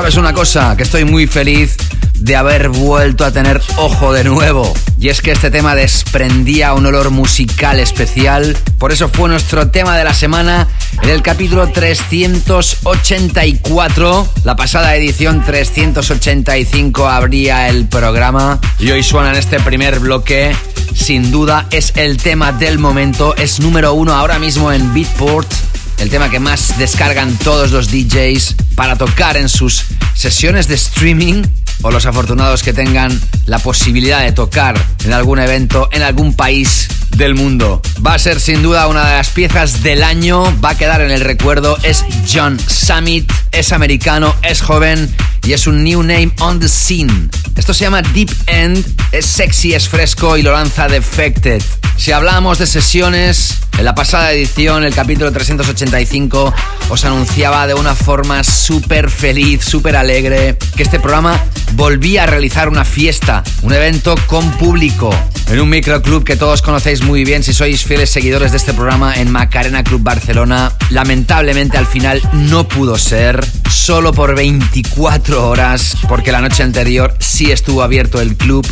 Sabes 0.08 0.16
una 0.16 0.32
cosa, 0.32 0.74
que 0.74 0.84
estoy 0.84 1.04
muy 1.04 1.26
feliz 1.26 1.76
de 2.14 2.34
haber 2.34 2.70
vuelto 2.70 3.26
a 3.26 3.30
tener 3.30 3.60
ojo 3.76 4.14
de 4.14 4.24
nuevo. 4.24 4.72
Y 4.98 5.10
es 5.10 5.20
que 5.20 5.32
este 5.32 5.50
tema 5.50 5.74
desprendía 5.74 6.72
un 6.72 6.86
olor 6.86 7.10
musical 7.10 7.78
especial. 7.78 8.56
Por 8.78 8.90
eso 8.90 9.10
fue 9.10 9.28
nuestro 9.28 9.68
tema 9.68 9.98
de 9.98 10.04
la 10.04 10.14
semana 10.14 10.66
en 11.02 11.10
el 11.10 11.20
capítulo 11.20 11.68
384. 11.68 14.32
La 14.44 14.56
pasada 14.56 14.96
edición 14.96 15.44
385 15.44 17.06
abría 17.06 17.68
el 17.68 17.84
programa. 17.84 18.58
Y 18.78 18.90
hoy 18.90 19.02
suena 19.02 19.32
en 19.32 19.36
este 19.36 19.60
primer 19.60 20.00
bloque. 20.00 20.56
Sin 20.94 21.30
duda 21.30 21.66
es 21.70 21.92
el 21.96 22.16
tema 22.16 22.52
del 22.52 22.78
momento. 22.78 23.36
Es 23.36 23.60
número 23.60 23.92
uno 23.92 24.14
ahora 24.14 24.38
mismo 24.38 24.72
en 24.72 24.94
Beatport 24.94 25.52
el 25.98 26.10
tema 26.10 26.30
que 26.30 26.38
más 26.38 26.78
descargan 26.78 27.36
todos 27.38 27.72
los 27.72 27.90
DJs 27.90 28.54
para 28.74 28.96
tocar 28.96 29.36
en 29.36 29.48
sus 29.48 29.84
sesiones 30.18 30.66
de 30.66 30.74
streaming 30.74 31.44
o 31.82 31.92
los 31.92 32.04
afortunados 32.04 32.64
que 32.64 32.72
tengan 32.72 33.18
la 33.46 33.60
posibilidad 33.60 34.20
de 34.22 34.32
tocar 34.32 34.76
en 35.04 35.12
algún 35.12 35.38
evento 35.38 35.88
en 35.92 36.02
algún 36.02 36.34
país 36.34 36.88
del 37.16 37.36
mundo. 37.36 37.80
Va 38.04 38.14
a 38.14 38.18
ser 38.18 38.40
sin 38.40 38.60
duda 38.60 38.88
una 38.88 39.06
de 39.06 39.16
las 39.16 39.28
piezas 39.28 39.84
del 39.84 40.02
año, 40.02 40.42
va 40.60 40.70
a 40.70 40.76
quedar 40.76 41.02
en 41.02 41.12
el 41.12 41.20
recuerdo, 41.20 41.78
es 41.84 42.04
John 42.30 42.58
Summit, 42.58 43.30
es 43.52 43.72
americano, 43.72 44.34
es 44.42 44.60
joven 44.60 45.08
y 45.44 45.52
es 45.52 45.68
un 45.68 45.84
new 45.84 46.02
name 46.02 46.32
on 46.40 46.58
the 46.58 46.68
scene. 46.68 47.28
Esto 47.54 47.72
se 47.72 47.84
llama 47.84 48.02
Deep 48.02 48.30
End, 48.48 48.84
es 49.12 49.24
sexy, 49.24 49.72
es 49.72 49.88
fresco 49.88 50.36
y 50.36 50.42
lo 50.42 50.52
lanza 50.52 50.88
Defected. 50.88 51.62
Si 51.98 52.12
hablamos 52.12 52.58
de 52.58 52.66
sesiones, 52.68 53.58
en 53.76 53.84
la 53.84 53.92
pasada 53.92 54.32
edición, 54.32 54.84
el 54.84 54.94
capítulo 54.94 55.32
385, 55.32 56.54
os 56.90 57.04
anunciaba 57.04 57.66
de 57.66 57.74
una 57.74 57.96
forma 57.96 58.44
súper 58.44 59.10
feliz, 59.10 59.64
súper 59.64 59.96
alegre, 59.96 60.56
que 60.76 60.84
este 60.84 61.00
programa 61.00 61.44
volvía 61.72 62.22
a 62.22 62.26
realizar 62.26 62.68
una 62.68 62.84
fiesta, 62.84 63.42
un 63.62 63.74
evento 63.74 64.14
con 64.26 64.48
público, 64.52 65.10
en 65.48 65.60
un 65.60 65.68
microclub 65.68 66.22
que 66.22 66.36
todos 66.36 66.62
conocéis 66.62 67.02
muy 67.02 67.24
bien 67.24 67.42
si 67.42 67.52
sois 67.52 67.82
fieles 67.84 68.10
seguidores 68.10 68.52
de 68.52 68.58
este 68.58 68.74
programa 68.74 69.16
en 69.16 69.30
Macarena 69.30 69.82
Club 69.82 70.02
Barcelona. 70.02 70.72
Lamentablemente 70.90 71.78
al 71.78 71.86
final 71.86 72.22
no 72.32 72.68
pudo 72.68 72.96
ser, 72.96 73.44
solo 73.68 74.12
por 74.12 74.36
24 74.36 75.48
horas, 75.48 75.96
porque 76.08 76.30
la 76.30 76.40
noche 76.40 76.62
anterior 76.62 77.14
sí 77.18 77.50
estuvo 77.50 77.82
abierto 77.82 78.20
el 78.20 78.36
club 78.36 78.64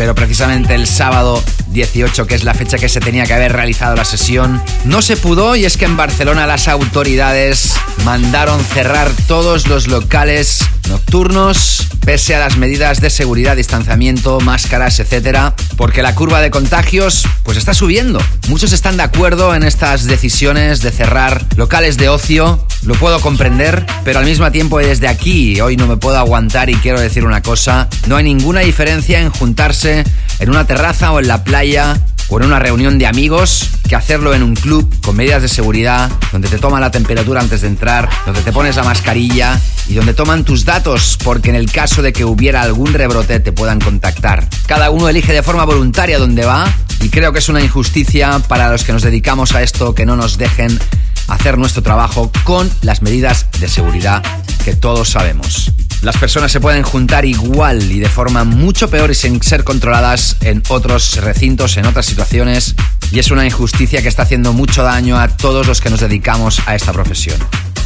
pero 0.00 0.14
precisamente 0.14 0.74
el 0.74 0.86
sábado 0.86 1.44
18, 1.72 2.26
que 2.26 2.34
es 2.34 2.42
la 2.42 2.54
fecha 2.54 2.78
que 2.78 2.88
se 2.88 3.00
tenía 3.00 3.26
que 3.26 3.34
haber 3.34 3.52
realizado 3.52 3.94
la 3.94 4.06
sesión, 4.06 4.62
no 4.86 5.02
se 5.02 5.18
pudo 5.18 5.56
y 5.56 5.66
es 5.66 5.76
que 5.76 5.84
en 5.84 5.98
Barcelona 5.98 6.46
las 6.46 6.68
autoridades 6.68 7.74
mandaron 8.06 8.64
cerrar 8.64 9.10
todos 9.28 9.68
los 9.68 9.88
locales 9.88 10.60
nocturnos, 10.88 11.86
pese 12.04 12.34
a 12.34 12.40
las 12.40 12.56
medidas 12.56 13.02
de 13.02 13.10
seguridad, 13.10 13.56
distanciamiento, 13.56 14.40
máscaras, 14.40 14.98
etcétera, 15.00 15.54
porque 15.76 16.02
la 16.02 16.14
curva 16.14 16.40
de 16.40 16.50
contagios 16.50 17.28
pues 17.42 17.58
está 17.58 17.74
subiendo. 17.74 18.20
Muchos 18.48 18.72
están 18.72 18.96
de 18.96 19.02
acuerdo 19.02 19.54
en 19.54 19.64
estas 19.64 20.04
decisiones 20.04 20.80
de 20.80 20.90
cerrar 20.90 21.44
locales 21.56 21.98
de 21.98 22.08
ocio, 22.08 22.66
lo 22.82 22.94
puedo 22.94 23.20
comprender, 23.20 23.86
pero 24.02 24.18
al 24.18 24.24
mismo 24.24 24.50
tiempo 24.50 24.78
desde 24.78 25.08
aquí 25.08 25.60
hoy 25.60 25.76
no 25.76 25.86
me 25.86 25.98
puedo 25.98 26.18
aguantar 26.18 26.70
y 26.70 26.74
quiero 26.76 26.98
decir 26.98 27.24
una 27.26 27.42
cosa, 27.42 27.88
no 28.06 28.16
hay 28.16 28.24
ninguna 28.24 28.60
diferencia 28.60 29.20
en 29.20 29.30
juntarse 29.30 29.89
en 30.38 30.50
una 30.50 30.66
terraza 30.66 31.12
o 31.12 31.20
en 31.20 31.28
la 31.28 31.44
playa 31.44 31.98
o 32.28 32.38
en 32.38 32.46
una 32.46 32.58
reunión 32.58 32.98
de 32.98 33.06
amigos 33.06 33.70
que 33.88 33.96
hacerlo 33.96 34.32
en 34.34 34.42
un 34.42 34.54
club 34.54 34.94
con 35.02 35.16
medidas 35.16 35.42
de 35.42 35.48
seguridad, 35.48 36.10
donde 36.30 36.48
te 36.48 36.58
toman 36.58 36.80
la 36.80 36.90
temperatura 36.90 37.40
antes 37.40 37.62
de 37.62 37.66
entrar, 37.66 38.08
donde 38.24 38.40
te 38.42 38.52
pones 38.52 38.76
la 38.76 38.84
mascarilla 38.84 39.60
y 39.88 39.94
donde 39.94 40.14
toman 40.14 40.44
tus 40.44 40.64
datos 40.64 41.18
porque 41.24 41.50
en 41.50 41.56
el 41.56 41.70
caso 41.70 42.02
de 42.02 42.12
que 42.12 42.24
hubiera 42.24 42.62
algún 42.62 42.92
rebrote 42.94 43.40
te 43.40 43.52
puedan 43.52 43.80
contactar. 43.80 44.48
Cada 44.66 44.90
uno 44.90 45.08
elige 45.08 45.32
de 45.32 45.42
forma 45.42 45.64
voluntaria 45.64 46.18
dónde 46.18 46.44
va 46.44 46.72
y 47.00 47.08
creo 47.08 47.32
que 47.32 47.40
es 47.40 47.48
una 47.48 47.60
injusticia 47.60 48.38
para 48.46 48.70
los 48.70 48.84
que 48.84 48.92
nos 48.92 49.02
dedicamos 49.02 49.54
a 49.54 49.62
esto 49.62 49.94
que 49.94 50.06
no 50.06 50.16
nos 50.16 50.38
dejen 50.38 50.78
hacer 51.26 51.58
nuestro 51.58 51.82
trabajo 51.82 52.30
con 52.44 52.70
las 52.82 53.02
medidas 53.02 53.46
de 53.58 53.68
seguridad 53.68 54.22
que 54.64 54.74
todos 54.74 55.08
sabemos. 55.08 55.72
Las 56.02 56.16
personas 56.16 56.50
se 56.50 56.60
pueden 56.60 56.82
juntar 56.82 57.26
igual 57.26 57.92
y 57.92 58.00
de 58.00 58.08
forma 58.08 58.44
mucho 58.44 58.88
peor 58.88 59.10
y 59.10 59.14
sin 59.14 59.42
ser 59.42 59.64
controladas 59.64 60.36
en 60.40 60.62
otros 60.68 61.18
recintos, 61.18 61.76
en 61.76 61.84
otras 61.84 62.06
situaciones, 62.06 62.74
y 63.12 63.18
es 63.18 63.30
una 63.30 63.44
injusticia 63.44 64.00
que 64.00 64.08
está 64.08 64.22
haciendo 64.22 64.54
mucho 64.54 64.82
daño 64.82 65.18
a 65.18 65.28
todos 65.28 65.66
los 65.66 65.82
que 65.82 65.90
nos 65.90 66.00
dedicamos 66.00 66.62
a 66.64 66.74
esta 66.74 66.94
profesión. 66.94 67.36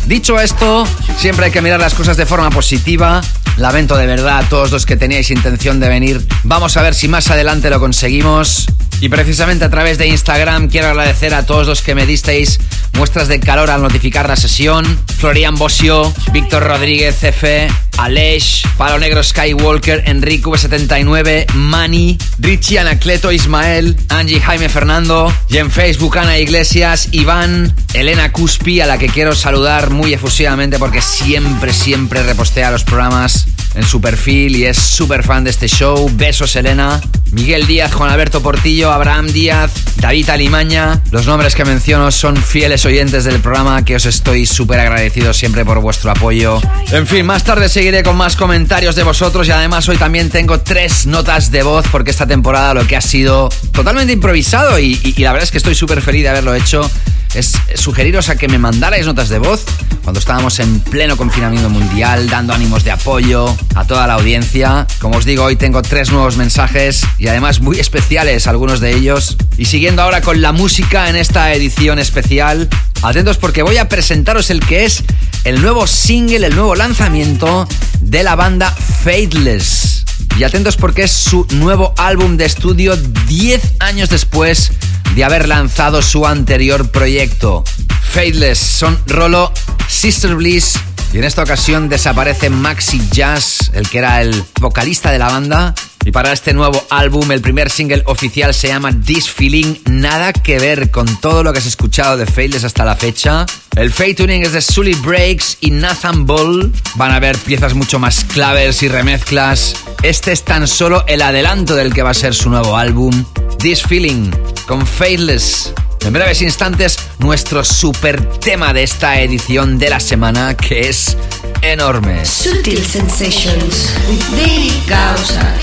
Dicho 0.07 0.39
esto, 0.39 0.87
siempre 1.19 1.47
hay 1.47 1.51
que 1.51 1.61
mirar 1.61 1.81
las 1.81 1.95
cosas 1.95 2.17
de 2.17 2.25
forma 2.25 2.51
positiva. 2.51 3.21
Lamento 3.57 3.97
de 3.97 4.07
verdad 4.07 4.39
a 4.39 4.49
todos 4.49 4.71
los 4.73 4.85
que 4.85 4.97
teníais 4.97 5.31
intención 5.31 5.79
de 5.79 5.89
venir. 5.89 6.21
Vamos 6.43 6.77
a 6.77 6.83
ver 6.83 6.95
si 6.95 7.09
más 7.09 7.31
adelante 7.31 7.71
lo 7.71 7.79
conseguimos. 7.79 8.67
Y 9.01 9.09
precisamente 9.09 9.65
a 9.65 9.71
través 9.71 9.99
de 9.99 10.07
Instagram 10.07 10.69
quiero 10.69 10.89
agradecer 10.89 11.35
a 11.35 11.45
todos 11.45 11.67
los 11.67 11.83
que 11.83 11.95
me 11.95 12.07
disteis 12.07 12.59
muestras 12.95 13.29
de 13.29 13.41
calor 13.41 13.71
al 13.71 13.83
notificar 13.83 14.29
la 14.29 14.37
sesión. 14.37 14.99
Florian 15.19 15.55
Bosio, 15.57 16.13
Víctor 16.33 16.65
Rodríguez 16.65 17.23
F, 17.23 17.69
Aleix, 17.99 18.63
Palo 18.77 18.99
Negro 18.99 19.23
Skywalker, 19.23 20.05
Enrique 20.07 20.45
V79, 20.45 21.53
Mani, 21.55 22.19
Richie 22.39 22.79
Anacleto 22.79 23.33
Ismael, 23.33 23.97
Angie 24.09 24.41
Jaime 24.41 24.69
Fernando, 24.69 25.33
y 25.49 25.59
en 25.59 25.71
Facebook 25.71 26.19
Ana 26.19 26.39
Iglesias, 26.39 27.09
Iván, 27.13 27.75
Elena 27.93 28.33
Cuspi, 28.33 28.81
a 28.81 28.87
la 28.87 28.99
que 28.99 29.09
quiero 29.09 29.35
saludar 29.35 29.91
muy 29.91 30.13
efusivamente 30.13 30.79
porque 30.79 31.03
siempre, 31.03 31.73
siempre 31.73 32.23
repostea 32.23 32.71
los 32.71 32.85
programas 32.85 33.44
en 33.75 33.85
su 33.85 34.01
perfil 34.01 34.57
y 34.57 34.65
es 34.67 34.77
súper 34.79 35.23
fan 35.25 35.45
de 35.45 35.51
este 35.51 35.69
show. 35.69 36.11
Besos, 36.15 36.55
Elena. 36.57 37.01
Miguel 37.33 37.67
Díaz, 37.67 37.93
Juan 37.93 38.11
Alberto 38.11 38.41
Portillo, 38.41 38.93
Abraham 38.93 39.27
Díaz, 39.27 39.73
David 39.97 40.31
Alimaña. 40.31 41.03
Los 41.11 41.27
nombres 41.27 41.57
que 41.57 41.65
menciono 41.65 42.13
son 42.13 42.37
fieles 42.37 42.85
oyentes 42.87 43.25
del 43.25 43.41
programa 43.41 43.85
que 43.85 43.97
os 43.97 44.07
estoy 44.07 44.47
súper 44.47 44.79
agradecido 44.79 45.33
siempre 45.35 45.65
por 45.65 45.81
vuestro 45.81 46.13
apoyo. 46.13 46.61
En 46.93 47.09
fin, 47.09 47.27
más 47.27 47.43
tarde 47.43 47.69
seguiré 47.69 48.05
con 48.05 48.17
más 48.17 48.37
comentarios 48.37 48.95
de 48.95 49.03
vosotros 49.03 49.49
y 49.49 49.51
además 49.51 49.89
hoy 49.89 49.97
también 49.97 50.31
tengo 50.31 50.61
tres 50.61 51.07
notas 51.07 51.51
de 51.51 51.65
voz 51.65 51.87
porque 51.91 52.13
esta 52.13 52.27
temporada 52.27 52.73
lo 52.75 52.87
que 52.87 52.95
ha 52.97 53.01
sido 53.01 53.49
totalmente 53.73 54.13
improvisado 54.13 54.79
y, 54.79 55.01
y- 55.03 55.21
la 55.25 55.33
verdad 55.33 55.45
es 55.47 55.51
que 55.51 55.59
estoy 55.59 55.75
súper 55.75 56.03
feliz 56.03 56.23
de 56.23 56.29
haberlo 56.29 56.55
hecho 56.55 56.89
es 57.35 57.53
sugeriros 57.75 58.29
a 58.29 58.37
que 58.37 58.49
me 58.49 58.59
mandarais 58.59 59.07
notas 59.07 59.29
de 59.29 59.39
voz 59.39 59.65
cuando 60.03 60.21
estábamos 60.21 60.61
en 60.61 60.81
pleno 60.81 61.17
confinamiento 61.17 61.71
mundial, 61.71 62.29
dando 62.29 62.53
ánimos 62.53 62.85
de 62.85 62.91
apoyo 62.91 63.57
a 63.75 63.87
toda 63.87 64.07
la 64.07 64.15
audiencia. 64.15 64.87
Como 65.01 65.17
os 65.17 65.25
digo, 65.25 65.45
hoy 65.45 65.57
tengo 65.57 65.83
tres 65.83 66.13
nuevos 66.13 66.37
mensajes 66.37 67.03
y 67.19 67.29
además 67.29 67.61
muy 67.61 67.81
especiales 67.81 68.47
algunos 68.47 68.81
de 68.81 68.95
ellos. 68.95 69.37
Y 69.57 69.65
siguiendo 69.65 70.03
ahora 70.03 70.21
con 70.21 70.43
la 70.43 70.53
música 70.53 71.09
en 71.09 71.17
esta 71.17 71.53
edición 71.55 71.99
especial, 71.99 72.69
atentos 73.03 73.39
porque 73.39 73.63
voy 73.63 73.79
a 73.79 73.89
presentaros 73.89 74.51
el 74.51 74.61
que 74.61 74.85
es 74.85 75.03
el 75.45 75.63
nuevo 75.63 75.87
single, 75.87 76.47
el 76.47 76.55
nuevo 76.55 76.75
lanzamiento 76.75 77.67
de 78.01 78.23
la 78.23 78.37
banda 78.37 78.71
Faithless. 79.05 79.94
Y 80.37 80.45
atentos 80.45 80.77
porque 80.77 81.05
es 81.05 81.11
su 81.11 81.47
nuevo 81.53 81.95
álbum 81.97 82.37
de 82.37 82.45
estudio 82.45 82.97
10 82.97 83.75
años 83.81 84.09
después 84.11 84.73
de 85.15 85.25
haber 85.25 85.49
lanzado 85.49 86.03
su 86.03 86.27
anterior 86.27 86.91
proyecto. 86.91 87.65
Faithless 88.03 88.59
son 88.59 88.99
Rolo, 89.07 89.53
Sister 89.89 90.35
Bliss 90.35 90.79
y 91.13 91.19
en 91.19 91.25
esta 91.25 91.45
ocasión 91.45 91.89
desaparece 91.89 92.51
Maxi 92.51 93.01
Jazz, 93.13 93.71
el 93.73 93.89
que 93.89 93.99
era 93.99 94.21
el 94.21 94.45
vocalista 94.61 95.13
de 95.13 95.21
la 95.21 95.29
banda. 95.29 95.75
Y 96.05 96.13
para 96.13 96.33
este 96.33 96.53
nuevo 96.53 96.85
álbum, 96.91 97.33
el 97.33 97.41
primer 97.41 97.71
single 97.71 98.03
oficial 98.07 98.53
se 98.53 98.69
llama 98.69 98.93
This 98.93 99.31
Feeling, 99.31 99.77
nada 99.87 100.33
que 100.33 100.59
ver 100.59 100.91
con 100.91 101.07
todo 101.21 101.43
lo 101.43 101.53
que 101.53 101.61
has 101.61 101.67
escuchado 101.67 102.19
de 102.19 102.27
Faithless 102.27 102.65
hasta 102.65 102.85
la 102.85 102.95
fecha. 102.95 103.47
El 103.75 103.91
Fade 103.91 104.15
Tuning 104.15 104.43
es 104.43 104.53
de 104.53 104.61
Sully 104.61 104.95
Breaks 104.95 105.59
y 105.61 105.71
Nathan 105.71 106.27
Ball. 106.27 106.71
Van 106.97 107.11
a 107.11 107.17
haber 107.17 107.39
piezas 107.39 107.75
mucho 107.75 107.99
más 107.99 108.25
claves 108.25 108.83
y 108.83 108.89
remezclas. 108.89 109.75
Este 110.03 110.33
es 110.33 110.45
tan 110.45 110.69
solo 110.69 111.05
el 111.09 111.23
adelanto 111.23 111.75
del 111.75 111.95
que 111.95 112.03
va 112.03 112.11
a 112.11 112.15
ser 112.15 112.35
su 112.35 112.51
nuevo 112.51 112.77
álbum, 112.77 113.25
This 113.59 113.83
Feeling, 113.83 114.31
con 114.67 114.87
Faithless. 114.87 115.73
En 116.05 116.13
breves 116.13 116.43
instantes, 116.43 116.99
nuestro 117.19 117.65
super 117.65 118.23
tema 118.39 118.75
de 118.75 118.83
esta 118.83 119.21
edición 119.21 119.79
de 119.79 119.89
la 119.89 120.01
semana, 120.01 120.55
que 120.55 120.91
es 120.91 121.17
enorme. 121.63 122.27
Sutil 122.27 122.85
Sensations 122.85 123.95
with 124.07 124.23
Daily 124.37 124.83
Causa. 124.87 125.55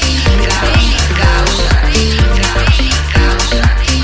I 3.83 4.00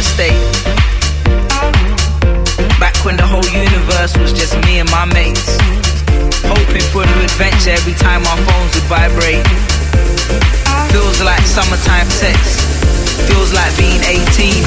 their 0.00 0.32
state. 0.32 0.40
Back 2.80 2.96
when 3.04 3.16
the 3.16 3.26
whole 3.26 3.44
universe 3.44 4.16
was 4.16 4.32
just 4.32 4.56
me 4.64 4.80
and 4.80 4.90
my 4.90 5.04
mates. 5.12 5.58
Hoping 6.48 6.86
for 6.92 7.04
a 7.04 7.06
new 7.06 7.22
adventure 7.24 7.76
every 7.76 7.92
time 7.94 8.24
our 8.24 8.40
phones 8.48 8.72
would 8.76 8.88
vibrate. 8.88 9.44
Feels 10.92 11.20
like 11.20 11.42
summertime 11.44 12.08
sex. 12.08 12.38
Feels 13.28 13.52
like 13.52 13.72
being 13.76 14.00
18 14.00 14.64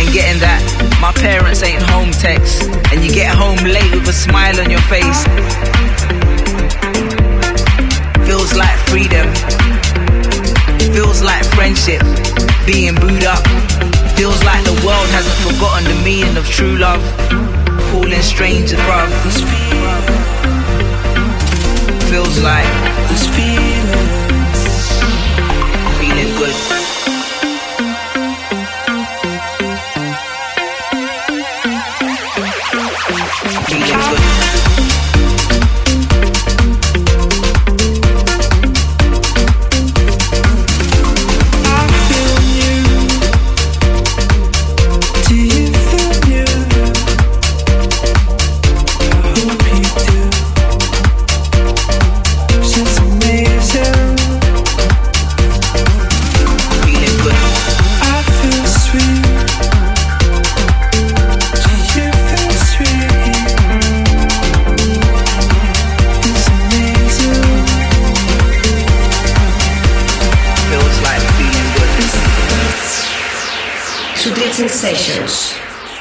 and 0.00 0.06
getting 0.12 0.40
that 0.40 0.60
my 1.00 1.12
parents 1.20 1.62
ain't 1.62 1.82
home 1.92 2.10
text. 2.10 2.64
And 2.92 3.04
you 3.04 3.12
get 3.12 3.28
home 3.34 3.60
late 3.64 3.92
with 3.92 4.08
a 4.08 4.16
smile 4.16 4.58
on 4.60 4.70
your 4.70 4.84
face. 4.88 5.20
Feels 8.24 8.56
like 8.56 8.78
freedom. 8.88 9.28
Feels 10.96 11.20
like 11.20 11.44
friendship. 11.52 12.00
Being 12.64 12.94
booed 12.94 13.24
up. 13.24 14.01
Feels 14.22 14.44
like 14.44 14.62
the 14.64 14.86
world 14.86 15.08
hasn't 15.10 15.34
forgotten 15.52 15.82
the 15.82 16.00
meaning 16.04 16.36
of 16.36 16.46
true 16.46 16.76
love. 16.76 17.02
Calling 17.90 18.22
strangers, 18.22 18.78
bruv. 18.86 19.10
Feels 22.08 22.40
like 22.40 22.70
This 23.08 23.26
feeling. 23.34 23.88
feeling 25.98 26.30
good. 26.38 26.54
Feeling 33.66 34.00
good. 34.08 35.81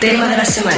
Tema 0.01 0.27
de 0.27 0.35
la 0.35 0.43
semana. 0.43 0.75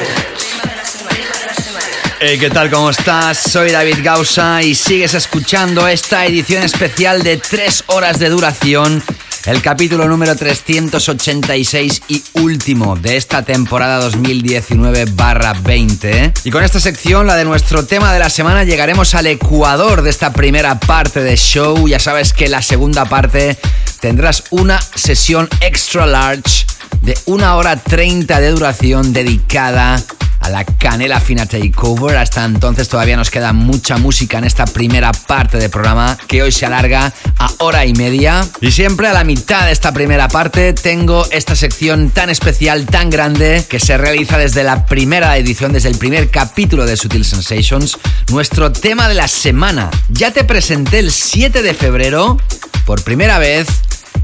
Hey, 2.19 2.37
¿qué 2.37 2.49
tal? 2.49 2.69
¿Cómo 2.69 2.89
estás? 2.89 3.37
Soy 3.37 3.71
David 3.71 3.99
Gausa 4.03 4.61
y 4.61 4.75
sigues 4.75 5.13
escuchando 5.13 5.87
esta 5.87 6.25
edición 6.25 6.61
especial 6.61 7.23
de 7.23 7.37
3 7.37 7.85
horas 7.87 8.19
de 8.19 8.27
duración, 8.27 9.01
el 9.45 9.61
capítulo 9.61 10.09
número 10.09 10.35
386 10.35 12.01
y 12.09 12.21
último 12.33 12.97
de 12.97 13.15
esta 13.15 13.43
temporada 13.43 14.05
2019-20. 14.11 16.33
Y 16.43 16.51
con 16.51 16.65
esta 16.65 16.81
sección, 16.81 17.25
la 17.25 17.37
de 17.37 17.45
nuestro 17.45 17.85
tema 17.85 18.11
de 18.11 18.19
la 18.19 18.29
semana, 18.29 18.65
llegaremos 18.65 19.15
al 19.15 19.27
ecuador 19.27 20.01
de 20.01 20.09
esta 20.09 20.33
primera 20.33 20.81
parte 20.81 21.21
de 21.21 21.37
show. 21.37 21.87
Ya 21.87 21.99
sabes 21.99 22.33
que 22.33 22.49
la 22.49 22.61
segunda 22.61 23.05
parte 23.05 23.57
tendrás 24.01 24.43
una 24.49 24.81
sesión 24.95 25.47
extra 25.61 26.05
large 26.05 26.65
de 27.01 27.17
una 27.25 27.55
hora 27.55 27.75
30 27.75 28.39
de 28.39 28.49
duración 28.49 29.13
dedicada 29.13 30.01
a 30.43 30.49
la 30.49 30.65
Canela 30.65 31.19
Fina 31.19 31.45
Takeover. 31.45 32.17
Hasta 32.17 32.43
entonces 32.43 32.89
todavía 32.89 33.15
nos 33.15 33.31
queda 33.31 33.53
mucha 33.53 33.97
música 33.97 34.37
en 34.37 34.43
esta 34.43 34.65
primera 34.65 35.11
parte 35.11 35.57
del 35.57 35.69
programa 35.69 36.17
que 36.27 36.43
hoy 36.43 36.51
se 36.51 36.65
alarga 36.65 37.13
a 37.37 37.51
hora 37.59 37.85
y 37.85 37.93
media. 37.93 38.45
Y 38.59 38.71
siempre 38.71 39.07
a 39.07 39.13
la 39.13 39.23
mitad 39.23 39.65
de 39.65 39.71
esta 39.71 39.93
primera 39.93 40.27
parte 40.27 40.73
tengo 40.73 41.25
esta 41.31 41.55
sección 41.55 42.09
tan 42.09 42.29
especial, 42.29 42.85
tan 42.85 43.09
grande, 43.09 43.65
que 43.69 43.79
se 43.79 43.97
realiza 43.97 44.37
desde 44.37 44.63
la 44.63 44.85
primera 44.85 45.37
edición, 45.37 45.71
desde 45.71 45.89
el 45.89 45.97
primer 45.97 46.29
capítulo 46.29 46.85
de 46.85 46.97
Sutil 46.97 47.23
Sensations. 47.23 47.97
Nuestro 48.29 48.71
tema 48.71 49.07
de 49.07 49.15
la 49.15 49.29
semana. 49.29 49.89
Ya 50.09 50.31
te 50.31 50.43
presenté 50.43 50.99
el 50.99 51.11
7 51.11 51.61
de 51.61 51.73
febrero, 51.73 52.37
por 52.85 53.01
primera 53.03 53.39
vez, 53.39 53.67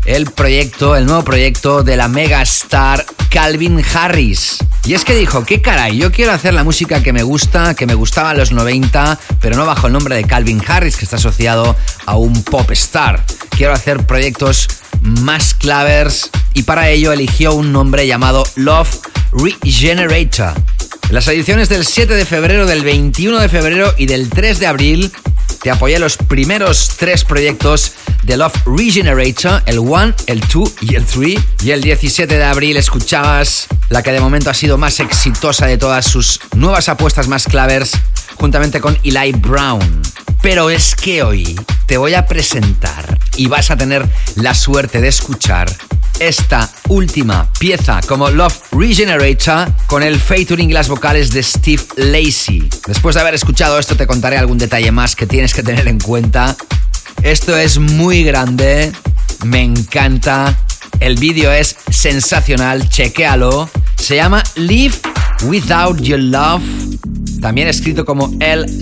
el 0.10 0.26
proyecto, 0.26 0.96
el 0.96 1.06
nuevo 1.06 1.24
proyecto 1.24 1.84
de 1.84 1.96
la 1.96 2.08
mega 2.08 2.42
star 2.42 3.06
Calvin 3.30 3.80
Harris. 3.94 4.58
Y 4.84 4.96
es 4.96 5.06
que 5.06 5.14
dijo, 5.14 5.46
qué 5.46 5.62
caray, 5.62 6.00
yo 6.00 6.12
quiero 6.12 6.32
hacer 6.32 6.56
la 6.56 6.64
música 6.64 7.04
que 7.04 7.14
me 7.14 7.22
gusta, 7.22 7.76
que 7.76 7.86
me 7.86 7.94
gustaba 7.94 8.32
en 8.32 8.40
los 8.40 8.52
90, 8.52 9.20
pero 9.40 9.56
no 9.56 9.68
bajo 9.68 9.86
el 9.86 9.94
nombre 9.94 10.16
de 10.16 10.24
Calvin 10.24 10.64
Harris, 10.68 10.98
que 10.98 11.06
está 11.06 11.18
asociado 11.18 11.76
a 12.08 12.18
un 12.18 12.44
pop 12.44 12.72
star. 12.72 13.24
Quiero 13.52 13.72
hacer 13.72 14.04
proyectos 14.08 14.68
más 15.02 15.54
clavers 15.54 16.32
y 16.56 16.64
para 16.64 16.90
ello 16.90 17.14
eligió 17.14 17.54
un 17.54 17.72
nombre 17.72 18.08
llamado 18.08 18.44
Love 18.56 18.90
Regenerator. 19.32 20.56
En 21.08 21.16
las 21.16 21.28
ediciones 21.28 21.70
del 21.70 21.86
7 21.86 22.16
de 22.16 22.26
febrero, 22.26 22.66
del 22.66 22.82
21 22.82 23.40
de 23.40 23.50
febrero 23.50 23.94
y 23.96 24.08
del 24.08 24.30
3 24.30 24.60
de 24.60 24.66
abril 24.66 25.12
te 25.62 25.72
apoyé 25.72 26.00
los 26.00 26.18
primeros 26.18 26.96
tres 26.98 27.24
proyectos 27.24 27.94
de 28.24 28.38
Love 28.38 28.56
Regenerator, 28.66 29.62
el 29.66 29.80
1, 29.80 30.14
el 30.28 30.40
2 30.42 30.74
y 30.82 30.96
el 30.96 31.06
3. 31.06 31.40
Y 31.64 31.72
el 31.72 31.82
17 31.82 32.38
de 32.38 32.44
abril 32.44 32.78
escuchabas 32.78 33.68
la 33.90 34.04
que 34.04 34.12
de 34.12 34.20
momento 34.20 34.50
ha 34.50 34.54
sido 34.54 34.78
más 34.78 35.00
exitosa 35.00 35.66
de 35.66 35.78
todas 35.78 36.06
sus 36.06 36.40
nuevas 36.56 36.90
apuestas 36.90 37.28
más 37.28 37.46
clavers, 37.46 37.94
juntamente 38.40 38.80
con 38.80 38.98
Eli 39.04 39.34
Brown. 39.34 40.02
Pero 40.42 40.70
es 40.70 40.96
que 40.96 41.22
hoy 41.22 41.60
te 41.86 41.98
voy 41.98 42.14
a 42.14 42.26
presentar 42.26 43.20
y 43.36 43.48
vas 43.48 43.72
a 43.72 43.78
tener 43.78 44.08
la 44.36 44.54
suerte 44.54 45.02
de 45.02 45.10
escuchar 45.10 45.70
esta 46.20 46.70
última 46.88 47.52
pieza 47.60 48.02
como 48.08 48.30
Love 48.30 48.60
Regenerator 48.72 49.68
con 49.88 50.04
el 50.04 50.20
featuring 50.20 50.74
las 50.74 50.88
vocales 50.88 51.32
de 51.32 51.44
Steve 51.44 51.84
Lacey. 51.98 52.70
Después 52.88 53.16
de 53.16 53.22
haber 53.22 53.36
escuchado 53.36 53.80
esto 53.80 53.96
te 53.96 54.08
contaré 54.08 54.38
algún 54.38 54.58
detalle 54.58 54.92
más 54.92 55.16
que 55.16 55.28
tienes 55.28 55.54
que 55.54 55.64
tener 55.64 55.88
en 55.88 56.00
cuenta. 56.00 56.56
Esto 57.22 57.58
es 57.58 57.78
muy 57.78 58.24
grande, 58.24 58.92
me 59.46 59.62
encanta. 59.62 60.58
El 61.00 61.16
vídeo 61.16 61.52
es 61.52 61.76
sensacional, 61.90 62.90
chequéalo. 62.90 63.70
Se 63.98 64.16
llama 64.16 64.44
Live 64.56 64.96
Without 65.44 66.02
Your 66.02 66.20
Love, 66.20 66.62
también 67.42 67.68
escrito 67.70 68.04
como 68.06 68.30
L-W-Y-L. 68.40 68.76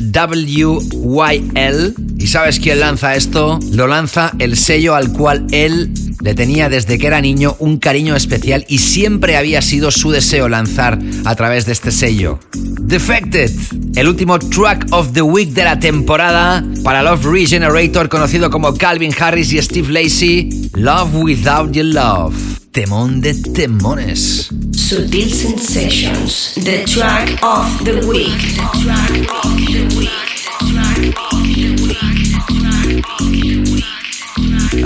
¿Y 2.17 2.27
sabes 2.27 2.59
quién 2.59 2.79
lanza 2.79 3.15
esto? 3.15 3.59
Lo 3.71 3.87
lanza 3.87 4.31
el 4.39 4.57
sello 4.57 4.95
al 4.95 5.11
cual 5.11 5.45
él 5.51 5.93
le 6.21 6.33
tenía 6.33 6.67
desde 6.67 6.97
que 6.97 7.05
era 7.07 7.21
niño 7.21 7.55
un 7.59 7.77
cariño 7.77 8.15
especial 8.15 8.65
y 8.67 8.79
siempre 8.79 9.37
había 9.37 9.61
sido 9.61 9.91
su 9.91 10.09
deseo 10.09 10.49
lanzar 10.49 10.97
a 11.25 11.35
través 11.35 11.67
de 11.67 11.73
este 11.73 11.91
sello. 11.91 12.39
Defected, 12.53 13.51
el 13.95 14.07
último 14.07 14.39
track 14.39 14.87
of 14.91 15.13
the 15.13 15.21
week 15.21 15.49
de 15.49 15.63
la 15.63 15.79
temporada 15.79 16.65
para 16.83 17.03
Love 17.03 17.25
Regenerator 17.25 18.09
conocido 18.09 18.49
como 18.49 18.73
Calvin 18.73 19.13
Harris 19.17 19.53
y 19.53 19.61
Steve 19.61 19.89
Lacey, 19.89 20.71
Love 20.73 21.13
Without 21.13 21.71
Your 21.71 21.85
Love. 21.85 22.33
Temón 22.77 23.21
de 23.21 23.33
temones. 23.33 24.49
Sutil 24.71 25.33
Sensations. 25.33 26.53
The 26.57 26.83
track 26.85 27.41
of 27.41 27.83
the 27.83 28.05
week. 28.05 28.37
The 28.53 28.69
track 28.83 29.09
of 29.43 29.57
the 29.65 29.81
week. 29.97 30.27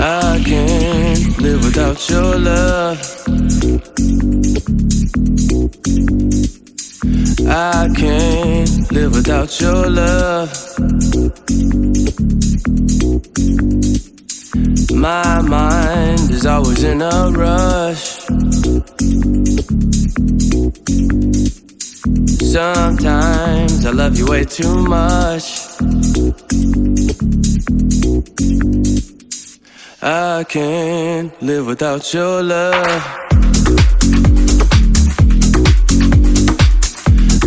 I 0.00 0.40
can't 0.42 1.38
live 1.38 1.62
without 1.66 2.08
your 2.08 2.38
love. 2.38 2.98
I 7.46 7.90
can't 7.94 8.90
live 8.90 9.12
without 9.14 9.60
your 9.60 9.90
love. 9.90 10.50
My 14.54 15.40
mind 15.40 16.30
is 16.30 16.44
always 16.44 16.84
in 16.84 17.00
a 17.00 17.30
rush. 17.30 18.18
Sometimes 22.52 23.86
I 23.86 23.90
love 23.92 24.18
you 24.18 24.26
way 24.26 24.44
too 24.44 24.76
much. 24.86 25.44
I 30.02 30.44
can't 30.48 31.42
live 31.42 31.66
without 31.66 32.12
your 32.12 32.42
love. 32.42 33.02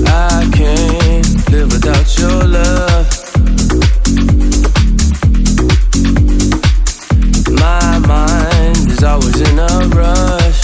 I 0.08 0.49
can't 0.53 1.51
live 1.51 1.72
without 1.72 2.18
your 2.18 2.43
love. 2.47 3.24
Mind 8.08 8.78
is 8.91 9.03
always 9.03 9.39
in 9.41 9.60
a 9.60 9.88
rush. 9.95 10.62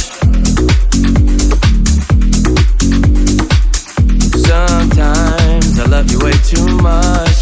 Sometimes 4.47 5.79
I 5.79 5.85
love 5.85 6.11
you 6.11 6.19
way 6.19 6.33
too 6.43 6.67
much. 6.81 7.39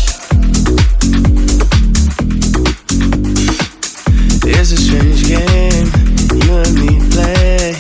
It's 4.46 4.72
a 4.72 4.78
strange 4.78 5.28
game 5.28 5.88
you 6.44 6.56
and 6.56 6.76
me 6.76 7.00
play. 7.12 7.76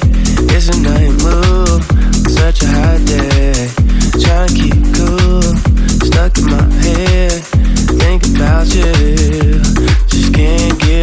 It's 0.55 0.69
a 0.69 0.79
night 0.81 1.13
move, 1.23 1.83
such 2.29 2.63
a 2.63 2.67
hot 2.67 2.99
day. 3.05 3.69
To 4.23 4.47
keep 4.53 4.79
cool, 4.95 5.41
stuck 6.05 6.37
in 6.37 6.45
my 6.45 6.63
head. 6.83 7.43
Think 7.99 8.23
about 8.35 8.67
you, 8.73 9.61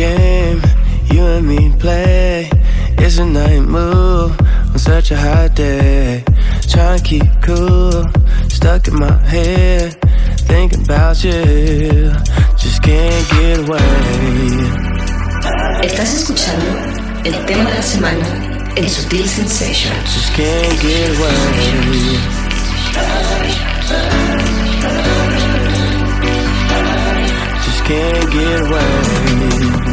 Game 0.00 0.62
you 1.12 1.22
and 1.26 1.46
me 1.46 1.70
play. 1.78 2.48
It's 2.96 3.18
a 3.18 3.26
night 3.26 3.60
move 3.60 4.32
on 4.72 4.78
such 4.78 5.10
a 5.10 5.16
hot 5.16 5.54
day. 5.54 6.24
Trying 6.72 6.98
to 7.00 7.04
keep 7.04 7.28
cool, 7.42 8.04
stuck 8.48 8.88
in 8.88 8.94
my 8.98 9.12
head. 9.34 10.00
Thinking 10.48 10.84
about 10.84 11.22
you, 11.22 12.12
just 12.56 12.82
can't 12.82 13.26
get 13.34 13.58
away. 13.64 13.80
Estás 15.82 16.14
escuchando 16.14 16.70
el 17.24 17.36
tema 17.44 17.68
de 17.70 17.76
la 17.76 17.82
semana 17.82 18.26
en 18.76 18.88
Sutil 18.88 19.28
Sensations. 19.28 20.14
Just 20.14 20.32
can't 20.34 20.80
get 20.80 21.08
away. 21.16 21.30
Just 27.64 27.84
can't 27.84 28.30
get 28.32 28.60
away. 28.60 29.89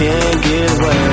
Can't 0.00 0.42
get 0.42 0.70
away. 0.70 1.10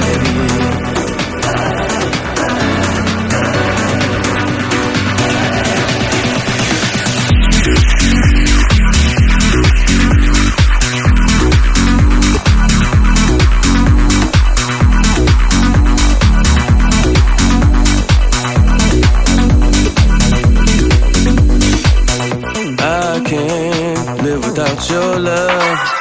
I 22.80 23.22
can't 23.26 24.24
live 24.24 24.46
without 24.46 24.90
your 24.90 25.20
love. 25.20 25.97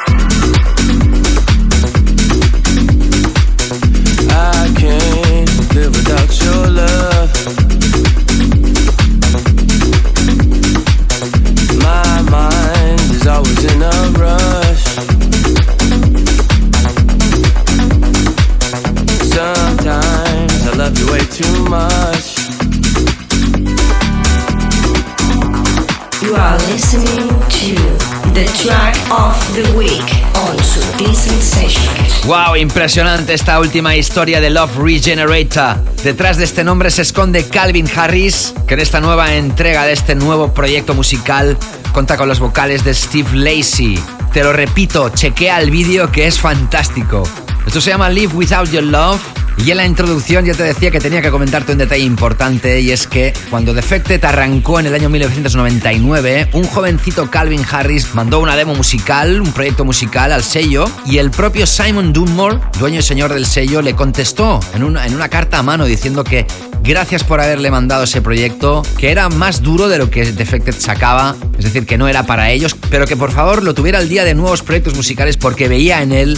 Wow, 32.25 32.55
impresionante 32.57 33.33
esta 33.33 33.59
última 33.59 33.95
historia 33.95 34.39
de 34.39 34.51
Love 34.51 34.77
Regenerator. 34.77 35.83
Detrás 36.03 36.37
de 36.37 36.43
este 36.43 36.63
nombre 36.63 36.91
se 36.91 37.01
esconde 37.01 37.43
Calvin 37.47 37.89
Harris, 37.95 38.53
que 38.67 38.75
en 38.75 38.81
esta 38.81 39.01
nueva 39.01 39.33
entrega 39.33 39.85
de 39.85 39.93
este 39.93 40.13
nuevo 40.13 40.53
proyecto 40.53 40.93
musical 40.93 41.57
cuenta 41.91 42.17
con 42.17 42.27
los 42.27 42.39
vocales 42.39 42.83
de 42.83 42.93
Steve 42.93 43.29
Lacey. 43.33 43.97
Te 44.31 44.43
lo 44.43 44.53
repito, 44.53 45.09
chequea 45.09 45.59
el 45.59 45.71
vídeo 45.71 46.11
que 46.11 46.27
es 46.27 46.39
fantástico. 46.39 47.23
Esto 47.65 47.81
se 47.81 47.89
llama 47.89 48.11
Live 48.11 48.35
Without 48.35 48.69
Your 48.69 48.83
Love. 48.83 49.36
Y 49.65 49.71
en 49.71 49.77
la 49.77 49.85
introducción 49.85 50.45
ya 50.45 50.53
te 50.53 50.63
decía 50.63 50.91
que 50.91 50.99
tenía 50.99 51.21
que 51.21 51.31
comentarte 51.31 51.71
un 51.71 51.79
detalle 51.79 52.03
importante 52.03 52.79
y 52.79 52.91
es 52.91 53.07
que 53.07 53.33
cuando 53.49 53.73
Defected 53.73 54.23
arrancó 54.23 54.79
en 54.79 54.85
el 54.85 54.93
año 54.93 55.09
1999, 55.09 56.49
un 56.53 56.63
jovencito 56.63 57.29
Calvin 57.29 57.65
Harris 57.69 58.13
mandó 58.13 58.39
una 58.39 58.55
demo 58.55 58.75
musical, 58.75 59.41
un 59.41 59.51
proyecto 59.51 59.83
musical 59.83 60.31
al 60.31 60.43
sello 60.43 60.85
y 61.05 61.17
el 61.17 61.31
propio 61.31 61.65
Simon 61.65 62.13
Dunmore, 62.13 62.59
dueño 62.79 62.99
y 62.99 63.03
señor 63.03 63.33
del 63.33 63.45
sello, 63.45 63.81
le 63.81 63.95
contestó 63.95 64.59
en 64.73 64.83
una, 64.83 65.05
en 65.05 65.15
una 65.15 65.27
carta 65.27 65.59
a 65.59 65.63
mano 65.63 65.85
diciendo 65.85 66.23
que 66.23 66.45
gracias 66.83 67.23
por 67.23 67.41
haberle 67.41 67.71
mandado 67.71 68.03
ese 68.03 68.21
proyecto, 68.21 68.83
que 68.97 69.11
era 69.11 69.27
más 69.27 69.61
duro 69.61 69.89
de 69.89 69.97
lo 69.97 70.09
que 70.09 70.31
Defected 70.31 70.75
sacaba, 70.77 71.35
es 71.57 71.65
decir, 71.65 71.85
que 71.85 71.97
no 71.97 72.07
era 72.07 72.23
para 72.23 72.51
ellos, 72.51 72.75
pero 72.89 73.05
que 73.05 73.17
por 73.17 73.31
favor 73.31 73.63
lo 73.63 73.73
tuviera 73.73 73.97
al 73.99 74.07
día 74.07 74.23
de 74.23 74.35
nuevos 74.35 74.61
proyectos 74.61 74.95
musicales 74.95 75.35
porque 75.35 75.67
veía 75.67 76.01
en 76.01 76.11
él 76.13 76.37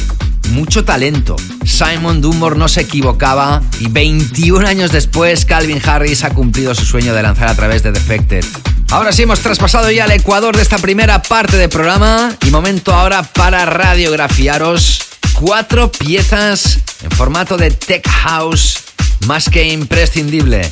mucho 0.49 0.83
talento. 0.83 1.35
Simon 1.65 2.21
Dunmore 2.21 2.57
no 2.57 2.67
se 2.67 2.81
equivocaba 2.81 3.61
y 3.79 3.87
21 3.87 4.67
años 4.67 4.91
después 4.91 5.45
Calvin 5.45 5.81
Harris 5.83 6.23
ha 6.23 6.31
cumplido 6.31 6.75
su 6.75 6.85
sueño 6.85 7.13
de 7.13 7.23
lanzar 7.23 7.47
a 7.47 7.55
través 7.55 7.83
de 7.83 7.91
Defected. 7.91 8.45
Ahora 8.91 9.11
sí 9.11 9.23
hemos 9.23 9.39
traspasado 9.39 9.91
ya 9.91 10.05
al 10.05 10.11
Ecuador 10.11 10.55
de 10.55 10.63
esta 10.63 10.79
primera 10.79 11.21
parte 11.21 11.57
del 11.57 11.69
programa 11.69 12.35
y 12.45 12.49
momento 12.49 12.93
ahora 12.93 13.23
para 13.23 13.65
radiografiaros 13.65 15.01
cuatro 15.33 15.91
piezas 15.91 16.79
en 17.03 17.11
formato 17.11 17.55
de 17.55 17.71
tech 17.71 18.07
house 18.07 18.79
más 19.27 19.49
que 19.49 19.69
imprescindible. 19.71 20.69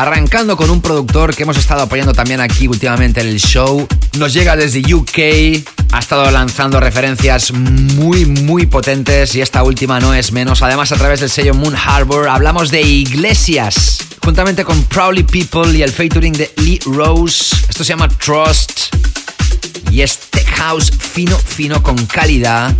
Arrancando 0.00 0.56
con 0.56 0.70
un 0.70 0.80
productor 0.80 1.36
que 1.36 1.42
hemos 1.42 1.58
estado 1.58 1.82
apoyando 1.82 2.14
también 2.14 2.40
aquí 2.40 2.66
últimamente 2.66 3.20
en 3.20 3.26
el 3.28 3.38
show. 3.38 3.86
Nos 4.16 4.32
llega 4.32 4.56
desde 4.56 4.94
UK, 4.94 5.62
ha 5.92 5.98
estado 5.98 6.30
lanzando 6.30 6.80
referencias 6.80 7.52
muy, 7.52 8.24
muy 8.24 8.64
potentes 8.64 9.34
y 9.34 9.42
esta 9.42 9.62
última 9.62 10.00
no 10.00 10.14
es 10.14 10.32
menos. 10.32 10.62
Además, 10.62 10.90
a 10.92 10.96
través 10.96 11.20
del 11.20 11.28
sello 11.28 11.52
Moon 11.52 11.76
Harbor 11.76 12.30
hablamos 12.30 12.70
de 12.70 12.80
Iglesias, 12.80 13.98
juntamente 14.24 14.64
con 14.64 14.82
Proudly 14.84 15.22
People 15.22 15.76
y 15.76 15.82
el 15.82 15.92
featuring 15.92 16.32
de 16.32 16.50
Lee 16.56 16.80
Rose. 16.86 17.54
Esto 17.68 17.84
se 17.84 17.90
llama 17.90 18.08
Trust 18.08 18.94
y 19.90 20.00
es 20.00 20.18
tech 20.30 20.48
house 20.52 20.90
fino, 20.98 21.36
fino 21.36 21.82
con 21.82 22.06
calidad 22.06 22.74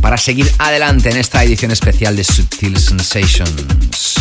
para 0.00 0.16
seguir 0.16 0.50
adelante 0.56 1.10
en 1.10 1.18
esta 1.18 1.44
edición 1.44 1.72
especial 1.72 2.16
de 2.16 2.24
Subtil 2.24 2.78
Sensations. 2.78 4.14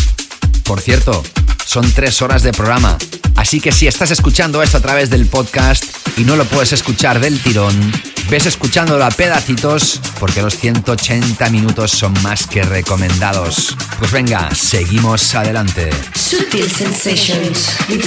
Por 0.66 0.82
cierto, 0.82 1.24
son 1.72 1.90
tres 1.94 2.22
horas 2.22 2.44
de 2.44 2.52
programa, 2.52 2.98
así 3.38 3.62
que 3.62 3.72
si 3.72 3.88
estás 3.88 4.12
escuchando 4.12 4.62
esto 4.62 4.76
a 4.76 4.82
través 4.82 5.10
del 5.10 5.26
podcast 5.26 5.86
y 6.18 6.26
no 6.26 6.36
lo 6.36 6.44
puedes 6.44 6.74
escuchar 6.74 7.22
del 7.22 7.40
tirón, 7.40 7.94
ves 8.30 8.46
escuchándolo 8.46 9.06
a 9.06 9.10
pedacitos 9.10 10.02
porque 10.20 10.42
los 10.42 10.58
180 10.58 11.50
minutos 11.50 11.92
son 11.92 12.12
más 12.24 12.46
que 12.46 12.64
recomendados. 12.64 13.78
Pues 14.00 14.12
venga, 14.12 14.54
seguimos 14.54 15.34
adelante. 15.34 15.90
Sutil 16.14 16.70
Sensations 16.70 17.78
with. 17.88 18.02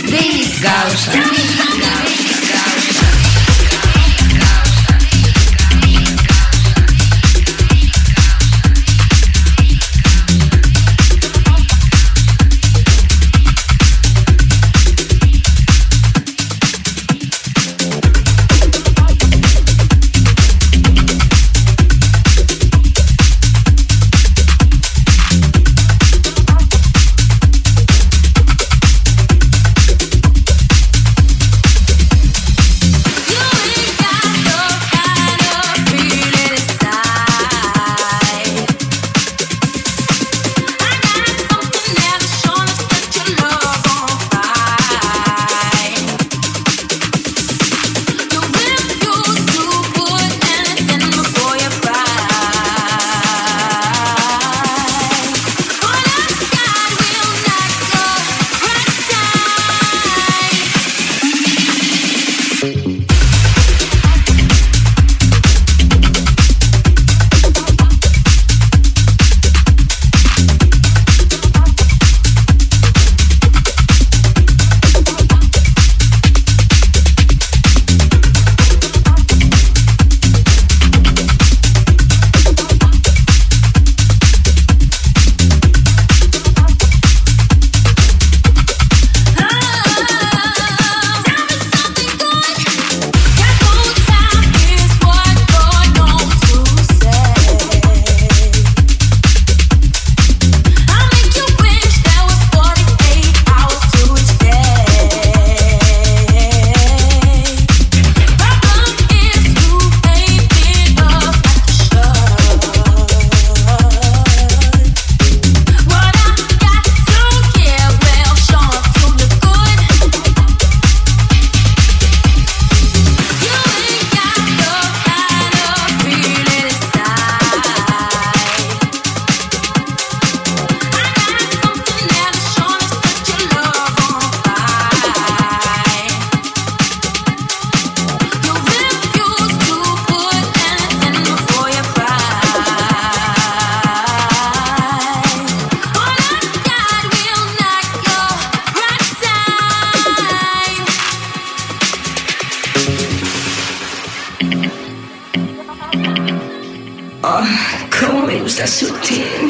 Gusta 158.55 158.67
sutil. 158.69 159.44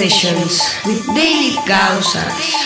Sessions 0.00 0.62
with 0.86 1.04
David 1.14 1.58
Gausas. 1.68 2.59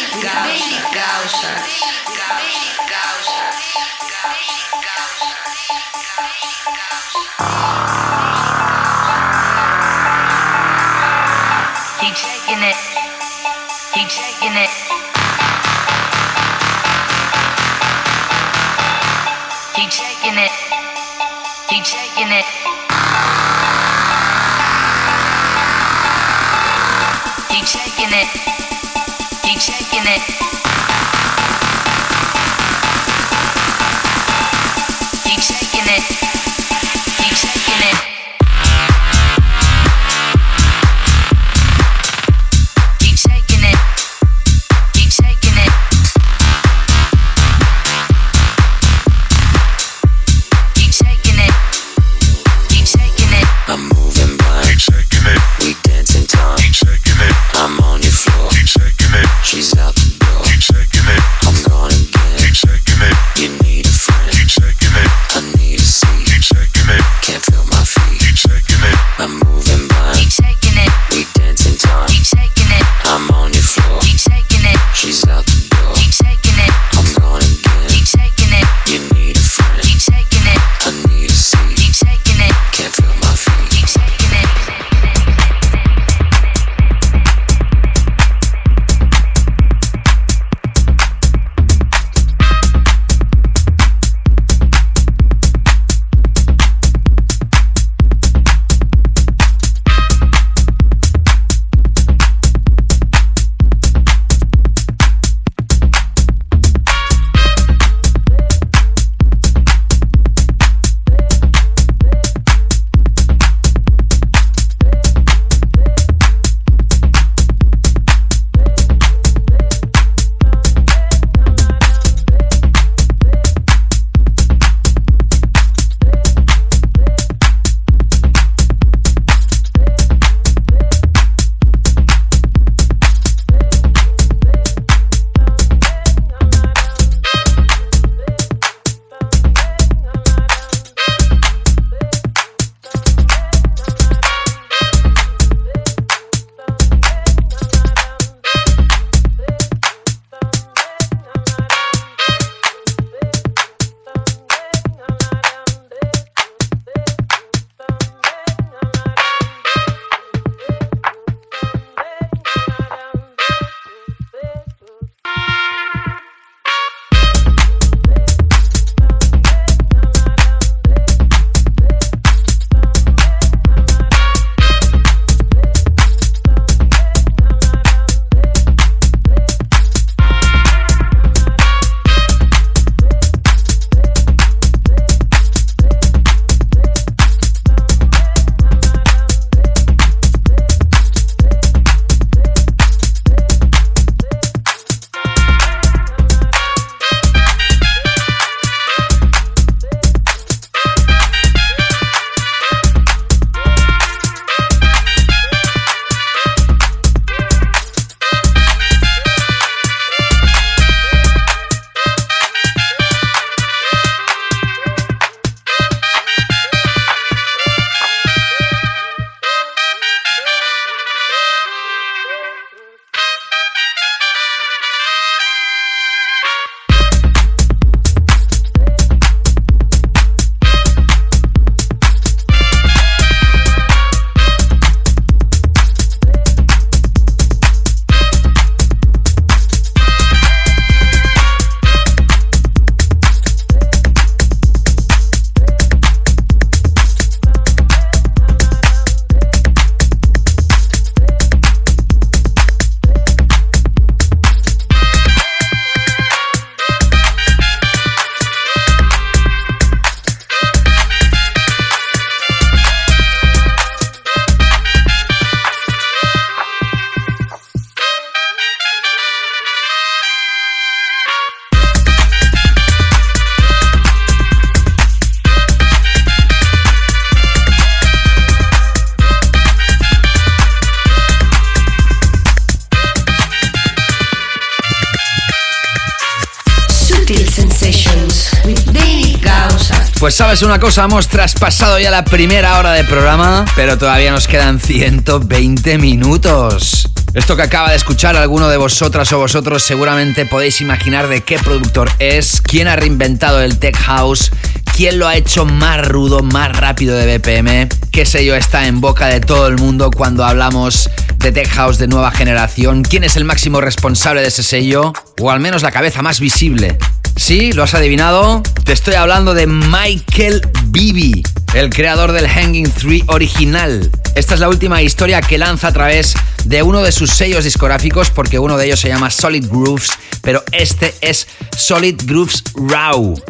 Pues 290.24 290.36
sabes 290.36 290.62
una 290.62 290.80
cosa, 290.80 291.04
hemos 291.04 291.28
traspasado 291.28 291.98
ya 291.98 292.10
la 292.10 292.24
primera 292.24 292.78
hora 292.78 292.92
de 292.92 293.04
programa, 293.04 293.66
pero 293.76 293.98
todavía 293.98 294.30
nos 294.30 294.48
quedan 294.48 294.80
120 294.80 295.98
minutos. 295.98 297.10
Esto 297.34 297.56
que 297.56 297.62
acaba 297.62 297.90
de 297.90 297.96
escuchar 297.96 298.34
alguno 298.34 298.70
de 298.70 298.78
vosotras 298.78 299.30
o 299.34 299.38
vosotros 299.38 299.82
seguramente 299.82 300.46
podéis 300.46 300.80
imaginar 300.80 301.28
de 301.28 301.42
qué 301.42 301.58
productor 301.58 302.10
es, 302.20 302.62
quién 302.62 302.88
ha 302.88 302.96
reinventado 302.96 303.60
el 303.60 303.78
tech 303.78 303.98
house, 303.98 304.50
quién 304.96 305.18
lo 305.18 305.28
ha 305.28 305.36
hecho 305.36 305.66
más 305.66 306.08
rudo, 306.08 306.42
más 306.42 306.74
rápido 306.74 307.18
de 307.18 307.36
BPM, 307.36 307.90
qué 308.10 308.24
sello 308.24 308.54
está 308.54 308.86
en 308.86 309.02
boca 309.02 309.26
de 309.26 309.40
todo 309.40 309.66
el 309.66 309.76
mundo 309.76 310.10
cuando 310.10 310.42
hablamos 310.42 311.10
de 311.36 311.52
tech 311.52 311.68
house 311.68 311.98
de 311.98 312.08
nueva 312.08 312.30
generación, 312.30 313.02
quién 313.02 313.24
es 313.24 313.36
el 313.36 313.44
máximo 313.44 313.82
responsable 313.82 314.40
de 314.40 314.48
ese 314.48 314.62
sello, 314.62 315.12
o 315.38 315.50
al 315.50 315.60
menos 315.60 315.82
la 315.82 315.92
cabeza 315.92 316.22
más 316.22 316.40
visible. 316.40 316.96
Sí, 317.36 317.72
lo 317.72 317.82
has 317.82 317.94
adivinado. 317.94 318.62
Te 318.84 318.92
estoy 318.92 319.14
hablando 319.14 319.54
de 319.54 319.66
Michael 319.66 320.62
Bibi, 320.86 321.42
el 321.74 321.90
creador 321.90 322.32
del 322.32 322.48
Hanging 322.48 322.90
Tree 322.90 323.24
original. 323.26 324.10
Esta 324.34 324.54
es 324.54 324.60
la 324.60 324.68
última 324.68 325.02
historia 325.02 325.40
que 325.40 325.58
lanza 325.58 325.88
a 325.88 325.92
través 325.92 326.34
de 326.64 326.82
uno 326.82 327.02
de 327.02 327.12
sus 327.12 327.30
sellos 327.30 327.64
discográficos, 327.64 328.30
porque 328.30 328.58
uno 328.58 328.76
de 328.76 328.86
ellos 328.86 329.00
se 329.00 329.08
llama 329.08 329.30
Solid 329.30 329.66
Grooves, 329.68 330.10
pero 330.42 330.62
este 330.72 331.14
es 331.20 331.46
Solid 331.76 332.20
Grooves 332.24 332.62
Raw. 332.74 333.40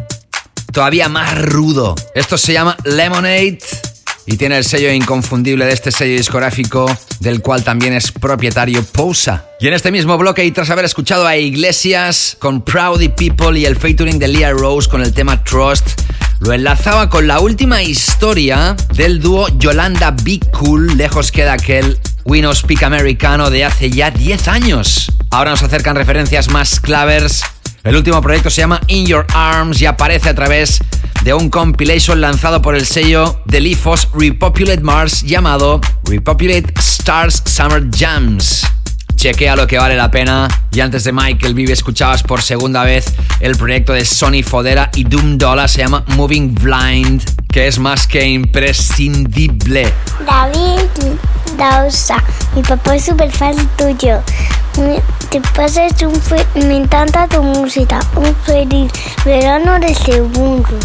Todavía 0.71 1.07
más 1.07 1.39
rudo. 1.41 1.95
Esto 2.13 2.37
se 2.37 2.53
llama 2.53 2.75
Lemonade 2.83 3.59
y 4.25 4.37
tiene 4.37 4.57
el 4.57 4.63
sello 4.63 4.91
inconfundible 4.91 5.65
de 5.65 5.73
este 5.73 5.91
sello 5.91 6.17
discográfico, 6.17 6.89
del 7.19 7.41
cual 7.41 7.63
también 7.63 7.93
es 7.93 8.11
propietario 8.11 8.83
Pousa. 8.83 9.45
Y 9.59 9.67
en 9.67 9.73
este 9.73 9.91
mismo 9.91 10.17
bloque, 10.17 10.43
y 10.43 10.51
tras 10.51 10.69
haber 10.69 10.85
escuchado 10.85 11.27
a 11.27 11.37
Iglesias 11.37 12.35
con 12.39 12.61
Proudy 12.61 13.09
People 13.09 13.59
y 13.59 13.65
el 13.65 13.75
featuring 13.75 14.19
de 14.19 14.27
Leah 14.27 14.51
Rose 14.51 14.89
con 14.89 15.01
el 15.01 15.13
tema 15.13 15.43
Trust, 15.43 16.01
lo 16.39 16.53
enlazaba 16.53 17.09
con 17.09 17.27
la 17.27 17.39
última 17.39 17.81
historia 17.81 18.75
del 18.93 19.21
dúo 19.21 19.47
Yolanda 19.57 20.11
Be 20.23 20.39
Cool, 20.51 20.97
lejos 20.97 21.31
queda 21.31 21.53
aquel 21.53 21.97
Winos 22.25 22.63
Peak 22.63 22.83
americano 22.83 23.49
de 23.49 23.65
hace 23.65 23.89
ya 23.91 24.11
10 24.11 24.47
años. 24.47 25.11
Ahora 25.29 25.51
nos 25.51 25.63
acercan 25.63 25.95
referencias 25.95 26.49
más 26.49 26.79
clavers. 26.79 27.43
El 27.83 27.95
último 27.95 28.21
proyecto 28.21 28.49
se 28.49 28.61
llama 28.61 28.81
In 28.87 29.05
Your 29.05 29.27
Arms 29.33 29.79
y 29.81 29.85
aparece 29.85 30.29
a 30.29 30.35
través 30.35 30.79
un 31.33 31.49
compilation 31.49 32.21
lanzado 32.21 32.61
por 32.61 32.75
el 32.75 32.85
sello 32.85 33.41
de 33.45 33.59
Lifos 33.59 34.07
Repopulate 34.13 34.81
Mars 34.81 35.23
llamado 35.23 35.81
Repopulate 36.03 36.73
Stars 36.79 37.43
Summer 37.45 37.83
Jams. 37.91 38.63
Chequea 39.15 39.55
lo 39.55 39.65
que 39.67 39.77
vale 39.77 39.95
la 39.95 40.11
pena. 40.11 40.47
Y 40.71 40.81
antes 40.81 41.03
de 41.05 41.11
Michael 41.13 41.53
Vive 41.53 41.73
escuchabas 41.73 42.21
por 42.23 42.41
segunda 42.41 42.83
vez 42.83 43.05
el 43.39 43.55
proyecto 43.57 43.93
de 43.93 44.03
Sony 44.05 44.43
Fodera 44.45 44.89
y 44.95 45.03
Doom 45.05 45.37
Dollar, 45.37 45.69
se 45.69 45.79
llama 45.79 46.03
Moving 46.09 46.53
Blind, 46.55 47.23
que 47.51 47.67
es 47.67 47.79
más 47.79 48.07
que 48.07 48.25
imprescindible. 48.27 49.91
David 50.25 50.81
Dausa, 51.57 52.21
mi 52.55 52.61
papá 52.61 52.95
es 52.95 53.05
súper 53.05 53.31
fan 53.31 53.55
tuyo. 53.77 54.21
Me- 54.77 55.01
Te 55.29 55.41
pasas 55.55 55.93
un 56.03 56.15
fe- 56.21 56.45
me 56.55 56.77
encanta 56.77 57.27
tu 57.27 57.41
música. 57.41 57.99
Un 58.15 58.35
feliz 58.45 58.91
verano 59.23 59.79
de 59.79 59.93
segundos. 59.95 60.83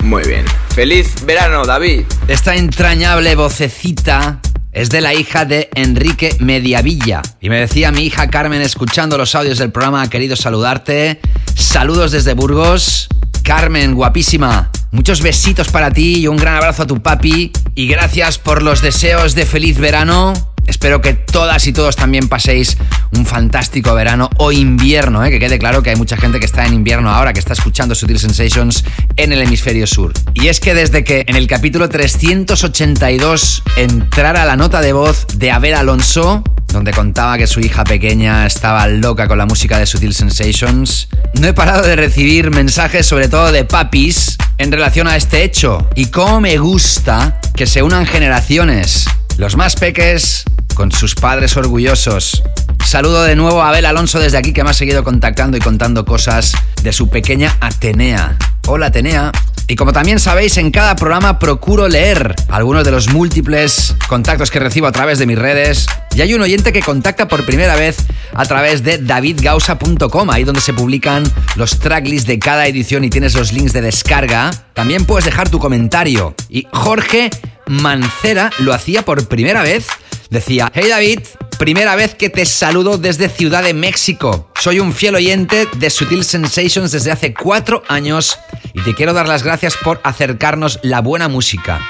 Muy 0.00 0.22
bien. 0.24 0.44
Feliz 0.74 1.24
verano, 1.24 1.64
David. 1.64 2.04
Esta 2.28 2.54
entrañable 2.54 3.34
vocecita 3.34 4.38
es 4.74 4.90
de 4.90 5.00
la 5.00 5.14
hija 5.14 5.44
de 5.44 5.70
Enrique 5.74 6.36
Mediavilla. 6.40 7.22
Y 7.40 7.48
me 7.48 7.60
decía 7.60 7.92
mi 7.92 8.02
hija 8.02 8.28
Carmen, 8.28 8.60
escuchando 8.60 9.16
los 9.16 9.34
audios 9.34 9.58
del 9.58 9.70
programa, 9.70 10.02
ha 10.02 10.10
querido 10.10 10.36
saludarte. 10.36 11.20
Saludos 11.54 12.10
desde 12.10 12.34
Burgos. 12.34 13.08
Carmen, 13.44 13.94
guapísima. 13.94 14.70
Muchos 14.90 15.22
besitos 15.22 15.68
para 15.68 15.90
ti 15.90 16.20
y 16.20 16.26
un 16.26 16.36
gran 16.36 16.56
abrazo 16.56 16.82
a 16.82 16.86
tu 16.86 17.00
papi. 17.00 17.52
Y 17.74 17.86
gracias 17.86 18.38
por 18.38 18.62
los 18.62 18.82
deseos 18.82 19.34
de 19.34 19.46
feliz 19.46 19.78
verano. 19.78 20.53
Espero 20.66 21.00
que 21.00 21.14
todas 21.14 21.66
y 21.66 21.72
todos 21.72 21.96
también 21.96 22.28
paséis 22.28 22.76
un 23.16 23.26
fantástico 23.26 23.94
verano 23.94 24.30
o 24.38 24.52
invierno, 24.52 25.24
¿eh? 25.24 25.30
que 25.30 25.38
quede 25.38 25.58
claro 25.58 25.82
que 25.82 25.90
hay 25.90 25.96
mucha 25.96 26.16
gente 26.16 26.40
que 26.40 26.46
está 26.46 26.66
en 26.66 26.74
invierno 26.74 27.10
ahora, 27.10 27.32
que 27.32 27.40
está 27.40 27.52
escuchando 27.52 27.94
Sutil 27.94 28.18
Sensations 28.18 28.84
en 29.16 29.32
el 29.32 29.42
hemisferio 29.42 29.86
sur. 29.86 30.12
Y 30.34 30.48
es 30.48 30.60
que 30.60 30.74
desde 30.74 31.04
que 31.04 31.24
en 31.26 31.36
el 31.36 31.46
capítulo 31.46 31.88
382 31.88 33.62
entrara 33.76 34.44
la 34.44 34.56
nota 34.56 34.80
de 34.80 34.92
voz 34.92 35.26
de 35.34 35.50
Abel 35.50 35.74
Alonso, 35.74 36.42
donde 36.68 36.92
contaba 36.92 37.38
que 37.38 37.46
su 37.46 37.60
hija 37.60 37.84
pequeña 37.84 38.46
estaba 38.46 38.86
loca 38.88 39.28
con 39.28 39.38
la 39.38 39.46
música 39.46 39.78
de 39.78 39.86
Sutil 39.86 40.12
Sensations, 40.12 41.08
no 41.40 41.46
he 41.46 41.52
parado 41.52 41.82
de 41.82 41.96
recibir 41.96 42.50
mensajes 42.50 43.06
sobre 43.06 43.28
todo 43.28 43.52
de 43.52 43.64
papis 43.64 44.36
en 44.58 44.72
relación 44.72 45.06
a 45.06 45.16
este 45.16 45.44
hecho. 45.44 45.88
Y 45.94 46.06
cómo 46.06 46.40
me 46.40 46.58
gusta 46.58 47.40
que 47.54 47.66
se 47.66 47.82
unan 47.82 48.06
generaciones. 48.06 49.06
Los 49.36 49.56
más 49.56 49.74
peques 49.74 50.44
con 50.74 50.92
sus 50.92 51.16
padres 51.16 51.56
orgullosos. 51.56 52.42
Saludo 52.84 53.24
de 53.24 53.34
nuevo 53.34 53.62
a 53.62 53.70
Abel 53.70 53.84
Alonso 53.84 54.20
desde 54.20 54.38
aquí 54.38 54.52
que 54.52 54.62
me 54.62 54.70
ha 54.70 54.74
seguido 54.74 55.02
contactando 55.02 55.56
y 55.56 55.60
contando 55.60 56.04
cosas 56.04 56.52
de 56.82 56.92
su 56.92 57.08
pequeña 57.08 57.56
Atenea. 57.60 58.36
Hola 58.68 58.86
Atenea. 58.86 59.32
Y 59.66 59.76
como 59.76 59.92
también 59.92 60.20
sabéis, 60.20 60.56
en 60.58 60.70
cada 60.70 60.94
programa 60.94 61.38
procuro 61.38 61.88
leer 61.88 62.36
algunos 62.48 62.84
de 62.84 62.92
los 62.92 63.12
múltiples 63.12 63.96
contactos 64.08 64.50
que 64.50 64.60
recibo 64.60 64.86
a 64.86 64.92
través 64.92 65.18
de 65.18 65.26
mis 65.26 65.38
redes. 65.38 65.86
Y 66.14 66.20
hay 66.20 66.34
un 66.34 66.42
oyente 66.42 66.72
que 66.72 66.80
contacta 66.80 67.26
por 67.26 67.44
primera 67.44 67.74
vez 67.74 67.96
a 68.34 68.44
través 68.44 68.84
de 68.84 68.98
davidgausa.com, 68.98 70.30
ahí 70.30 70.44
donde 70.44 70.60
se 70.60 70.74
publican 70.74 71.24
los 71.56 71.78
tracklists 71.80 72.28
de 72.28 72.38
cada 72.38 72.66
edición 72.66 73.04
y 73.04 73.10
tienes 73.10 73.34
los 73.34 73.52
links 73.52 73.72
de 73.72 73.80
descarga. 73.80 74.50
También 74.74 75.06
puedes 75.06 75.24
dejar 75.24 75.48
tu 75.48 75.58
comentario. 75.58 76.34
Y 76.50 76.66
Jorge 76.70 77.30
Mancera 77.66 78.50
lo 78.58 78.72
hacía 78.72 79.04
por 79.04 79.26
primera 79.28 79.62
vez. 79.62 79.86
Decía, 80.30 80.70
hey 80.74 80.86
David, 80.88 81.20
primera 81.58 81.94
vez 81.96 82.14
que 82.14 82.30
te 82.30 82.44
saludo 82.46 82.98
desde 82.98 83.28
Ciudad 83.28 83.62
de 83.62 83.74
México. 83.74 84.50
Soy 84.58 84.80
un 84.80 84.92
fiel 84.92 85.14
oyente 85.14 85.68
de 85.76 85.90
Sutil 85.90 86.24
Sensations 86.24 86.90
desde 86.90 87.12
hace 87.12 87.34
cuatro 87.34 87.82
años 87.88 88.38
y 88.72 88.80
te 88.82 88.94
quiero 88.94 89.12
dar 89.12 89.28
las 89.28 89.42
gracias 89.42 89.76
por 89.76 90.00
acercarnos 90.04 90.80
la 90.82 91.00
buena 91.00 91.28
música. 91.28 91.80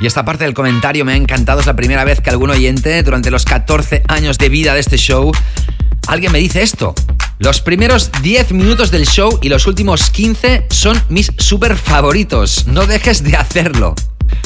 Y 0.00 0.06
esta 0.06 0.24
parte 0.24 0.44
del 0.44 0.54
comentario 0.54 1.04
me 1.04 1.12
ha 1.12 1.16
encantado, 1.16 1.60
es 1.60 1.66
la 1.66 1.76
primera 1.76 2.04
vez 2.04 2.20
que 2.20 2.30
algún 2.30 2.50
oyente 2.50 3.02
durante 3.02 3.30
los 3.30 3.44
14 3.44 4.02
años 4.08 4.38
de 4.38 4.48
vida 4.48 4.74
de 4.74 4.80
este 4.80 4.96
show, 4.96 5.32
alguien 6.08 6.32
me 6.32 6.38
dice 6.38 6.62
esto. 6.62 6.94
Los 7.38 7.60
primeros 7.60 8.10
10 8.22 8.52
minutos 8.52 8.90
del 8.90 9.06
show 9.06 9.38
y 9.42 9.48
los 9.48 9.66
últimos 9.66 10.10
15 10.10 10.66
son 10.70 11.00
mis 11.08 11.32
super 11.38 11.76
favoritos. 11.76 12.66
No 12.66 12.86
dejes 12.86 13.22
de 13.22 13.36
hacerlo. 13.36 13.94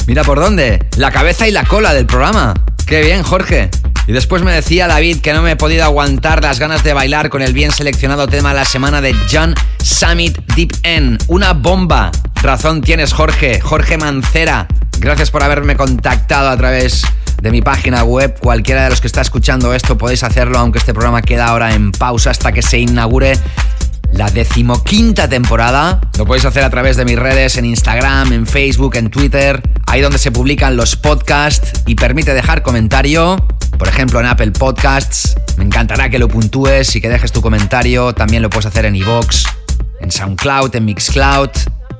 Mira 0.07 0.23
por 0.23 0.39
dónde. 0.39 0.87
La 0.97 1.11
cabeza 1.11 1.47
y 1.47 1.51
la 1.51 1.63
cola 1.63 1.93
del 1.93 2.05
programa. 2.05 2.53
Qué 2.85 3.01
bien, 3.01 3.23
Jorge. 3.23 3.69
Y 4.07 4.11
después 4.11 4.41
me 4.41 4.51
decía 4.51 4.87
David 4.87 5.19
que 5.21 5.33
no 5.33 5.43
me 5.43 5.51
he 5.51 5.55
podido 5.55 5.83
aguantar 5.83 6.41
las 6.41 6.59
ganas 6.59 6.83
de 6.83 6.93
bailar 6.93 7.29
con 7.29 7.43
el 7.43 7.53
bien 7.53 7.71
seleccionado 7.71 8.27
tema 8.27 8.49
de 8.49 8.55
la 8.55 8.65
semana 8.65 9.01
de 9.01 9.13
John 9.31 9.53
Summit 9.83 10.35
Deep 10.55 10.71
End. 10.81 11.23
Una 11.27 11.53
bomba. 11.53 12.11
Razón 12.41 12.81
tienes, 12.81 13.13
Jorge. 13.13 13.61
Jorge 13.61 13.97
Mancera. 13.97 14.67
Gracias 14.97 15.29
por 15.29 15.43
haberme 15.43 15.77
contactado 15.77 16.49
a 16.49 16.57
través 16.57 17.03
de 17.41 17.51
mi 17.51 17.61
página 17.61 18.03
web. 18.03 18.35
Cualquiera 18.39 18.85
de 18.85 18.89
los 18.89 19.01
que 19.01 19.07
está 19.07 19.21
escuchando 19.21 19.73
esto 19.73 19.97
podéis 19.97 20.23
hacerlo, 20.23 20.57
aunque 20.57 20.79
este 20.79 20.93
programa 20.93 21.21
queda 21.21 21.45
ahora 21.47 21.73
en 21.73 21.91
pausa 21.91 22.31
hasta 22.31 22.51
que 22.51 22.61
se 22.61 22.79
inaugure 22.79 23.33
la 24.13 24.29
decimoquinta 24.29 25.27
temporada. 25.27 26.01
Lo 26.17 26.25
podéis 26.25 26.45
hacer 26.45 26.63
a 26.63 26.69
través 26.69 26.97
de 26.97 27.05
mis 27.05 27.17
redes, 27.17 27.57
en 27.57 27.65
Instagram, 27.65 28.33
en 28.33 28.47
Facebook, 28.47 28.95
en 28.95 29.09
Twitter, 29.09 29.61
ahí 29.87 30.01
donde 30.01 30.17
se 30.17 30.31
publican 30.31 30.75
los 30.75 30.95
podcasts 30.95 31.81
y 31.85 31.95
permite 31.95 32.33
dejar 32.33 32.61
comentario. 32.61 33.37
Por 33.77 33.87
ejemplo, 33.87 34.19
en 34.19 34.25
Apple 34.25 34.51
Podcasts. 34.51 35.35
Me 35.57 35.63
encantará 35.63 36.09
que 36.09 36.19
lo 36.19 36.27
puntúes 36.27 36.95
y 36.95 37.01
que 37.01 37.09
dejes 37.09 37.31
tu 37.31 37.41
comentario. 37.41 38.13
También 38.13 38.41
lo 38.41 38.49
puedes 38.49 38.65
hacer 38.65 38.85
en 38.85 38.95
iVoox, 38.95 39.45
en 40.01 40.11
SoundCloud, 40.11 40.75
en 40.75 40.85
Mixcloud. 40.85 41.49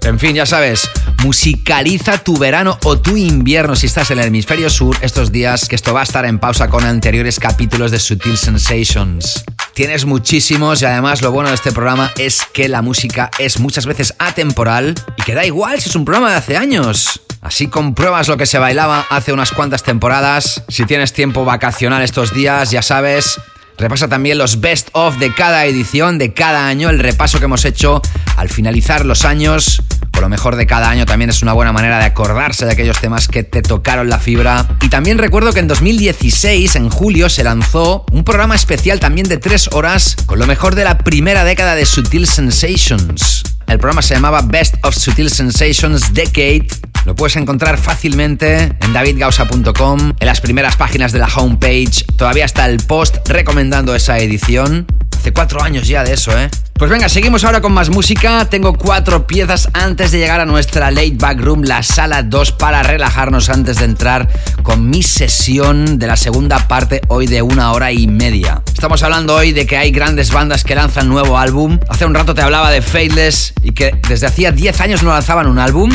En 0.04 0.18
fin, 0.18 0.34
ya 0.34 0.46
sabes, 0.46 0.90
musicaliza 1.24 2.18
tu 2.20 2.38
verano 2.38 2.78
o 2.84 2.98
tu 2.98 3.18
invierno 3.18 3.76
si 3.76 3.86
estás 3.86 4.12
en 4.12 4.20
el 4.20 4.28
hemisferio 4.28 4.70
sur 4.70 4.96
estos 5.02 5.32
días, 5.32 5.68
que 5.68 5.76
esto 5.76 5.94
va 5.94 6.02
a 6.02 6.04
estar 6.04 6.26
en 6.26 6.40
pausa 6.40 6.70
con 6.70 6.86
anteriores 6.86 7.40
capítulos 7.40 7.92
de 7.92 8.00
Sutil 8.00 8.38
Sensations. 8.38 9.44
Tienes 9.80 10.04
muchísimos 10.04 10.82
y 10.82 10.86
además 10.86 11.22
lo 11.22 11.32
bueno 11.32 11.48
de 11.48 11.56
este 11.56 11.72
programa 11.72 12.12
es 12.18 12.46
que 12.52 12.68
la 12.68 12.82
música 12.82 13.32
es 13.40 13.62
muchas 13.62 13.86
veces 13.86 14.14
atemporal 14.20 14.94
y 15.16 15.22
que 15.22 15.34
da 15.34 15.46
igual 15.46 15.80
si 15.80 15.88
es 15.88 15.96
un 15.96 16.04
programa 16.04 16.32
de 16.32 16.36
hace 16.36 16.58
años. 16.58 17.22
Así 17.40 17.68
compruebas 17.68 18.28
lo 18.28 18.36
que 18.36 18.46
se 18.46 18.60
bailaba 18.60 19.06
hace 19.10 19.32
unas 19.32 19.52
cuantas 19.52 19.84
temporadas. 19.84 20.64
Si 20.68 20.84
tienes 20.84 21.14
tiempo 21.14 21.46
vacacional 21.46 22.02
estos 22.02 22.34
días, 22.34 22.72
ya 22.72 22.82
sabes, 22.82 23.40
Repasa 23.80 24.10
también 24.10 24.38
los 24.38 24.60
best 24.60 24.90
of 24.92 25.20
de 25.20 25.34
cada 25.34 25.66
edición, 25.66 26.18
de 26.18 26.34
cada 26.34 26.68
año, 26.68 26.90
el 26.90 27.00
repaso 27.00 27.40
que 27.40 27.46
hemos 27.46 27.64
hecho 27.64 28.02
al 28.36 28.50
finalizar 28.50 29.06
los 29.06 29.24
años. 29.24 29.82
Con 30.12 30.24
lo 30.24 30.28
mejor 30.28 30.58
de 30.58 30.68
cada 30.68 30.90
año 30.90 31.06
también 31.06 31.30
es 31.30 31.42
una 31.42 31.54
buena 31.54 31.72
manera 31.72 31.98
de 31.98 32.04
acordarse 32.04 32.66
de 32.66 32.74
aquellos 32.74 33.00
temas 33.00 33.30
que 33.30 33.44
te 33.44 33.62
tocaron 33.62 34.10
la 34.10 34.20
fibra. 34.20 34.68
Y 34.82 34.90
también 34.90 35.18
recuerdo 35.18 35.54
que 35.54 35.62
en 35.62 35.70
2016, 35.70 36.76
en 36.76 36.90
julio, 36.90 37.30
se 37.30 37.46
lanzó 37.46 38.06
un 38.12 38.26
programa 38.26 38.56
especial 38.56 39.00
también 39.00 39.30
de 39.30 39.38
tres 39.38 39.70
horas 39.72 40.18
con 40.26 40.40
lo 40.40 40.46
mejor 40.46 40.76
de 40.76 40.84
la 40.84 40.98
primera 40.98 41.46
década 41.46 41.76
de 41.76 41.86
Sutil 41.86 42.28
Sensations. 42.28 43.44
El 43.70 43.78
programa 43.78 44.02
se 44.02 44.16
llamaba 44.16 44.42
Best 44.42 44.84
of 44.84 44.96
Sutil 44.96 45.30
Sensations 45.30 46.12
Decade. 46.12 46.68
Lo 47.06 47.16
puedes 47.16 47.36
encontrar 47.36 47.78
fácilmente 47.78 48.76
en 48.82 48.94
davidgausa.com, 48.94 50.14
en 50.20 50.26
las 50.26 50.42
primeras 50.42 50.76
páginas 50.76 51.12
de 51.12 51.20
la 51.20 51.28
homepage. 51.28 52.04
Todavía 52.18 52.46
está 52.46 52.66
el 52.66 52.78
post 52.78 53.18
recomendando 53.30 53.94
esa 53.94 54.18
edición. 54.18 54.88
Hace 55.30 55.36
cuatro 55.36 55.62
años 55.62 55.88
ya 55.88 56.04
de 56.04 56.14
eso, 56.14 56.36
¿eh? 56.36 56.50
Pues 56.74 56.90
venga, 56.90 57.08
seguimos 57.08 57.44
ahora 57.44 57.62
con 57.62 57.72
más 57.72 57.92
música. 57.92 58.46
Tengo 58.50 58.74
cuatro 58.74 59.28
piezas 59.28 59.70
antes 59.74 60.10
de 60.10 60.18
llegar 60.18 60.40
a 60.40 60.46
nuestra 60.48 60.90
late 60.90 61.14
back 61.18 61.40
room, 61.40 61.62
la 61.66 61.84
sala 61.84 62.24
2, 62.24 62.54
para 62.54 62.82
relajarnos 62.82 63.52
antes 63.52 63.78
de 63.78 63.86
entrar 63.86 64.28
con 64.64 64.90
mi 64.90 65.04
sesión 65.04 66.00
de 66.00 66.08
la 66.08 66.18
segunda 66.18 66.68
parte 66.68 67.02
hoy 67.10 67.28
de 67.28 67.44
una 67.44 67.74
hora 67.74 67.92
y 67.92 68.08
media. 68.08 68.64
Estamos 68.74 69.04
hablando 69.04 69.36
hoy 69.36 69.52
de 69.52 69.68
que 69.68 69.78
hay 69.78 69.92
grandes 69.92 70.32
bandas 70.32 70.64
que 70.64 70.74
lanzan 70.74 71.08
nuevo 71.08 71.38
álbum. 71.38 71.78
Hace 71.90 72.08
un 72.08 72.16
rato 72.16 72.34
te 72.34 72.42
hablaba 72.42 72.72
de 72.72 72.82
Faithless 72.82 73.54
y 73.62 73.74
que 73.74 73.92
desde 74.08 74.26
hacía 74.26 74.52
10 74.52 74.82
años 74.82 75.04
no 75.04 75.12
lanzaban 75.12 75.46
un 75.46 75.60
álbum. 75.60 75.92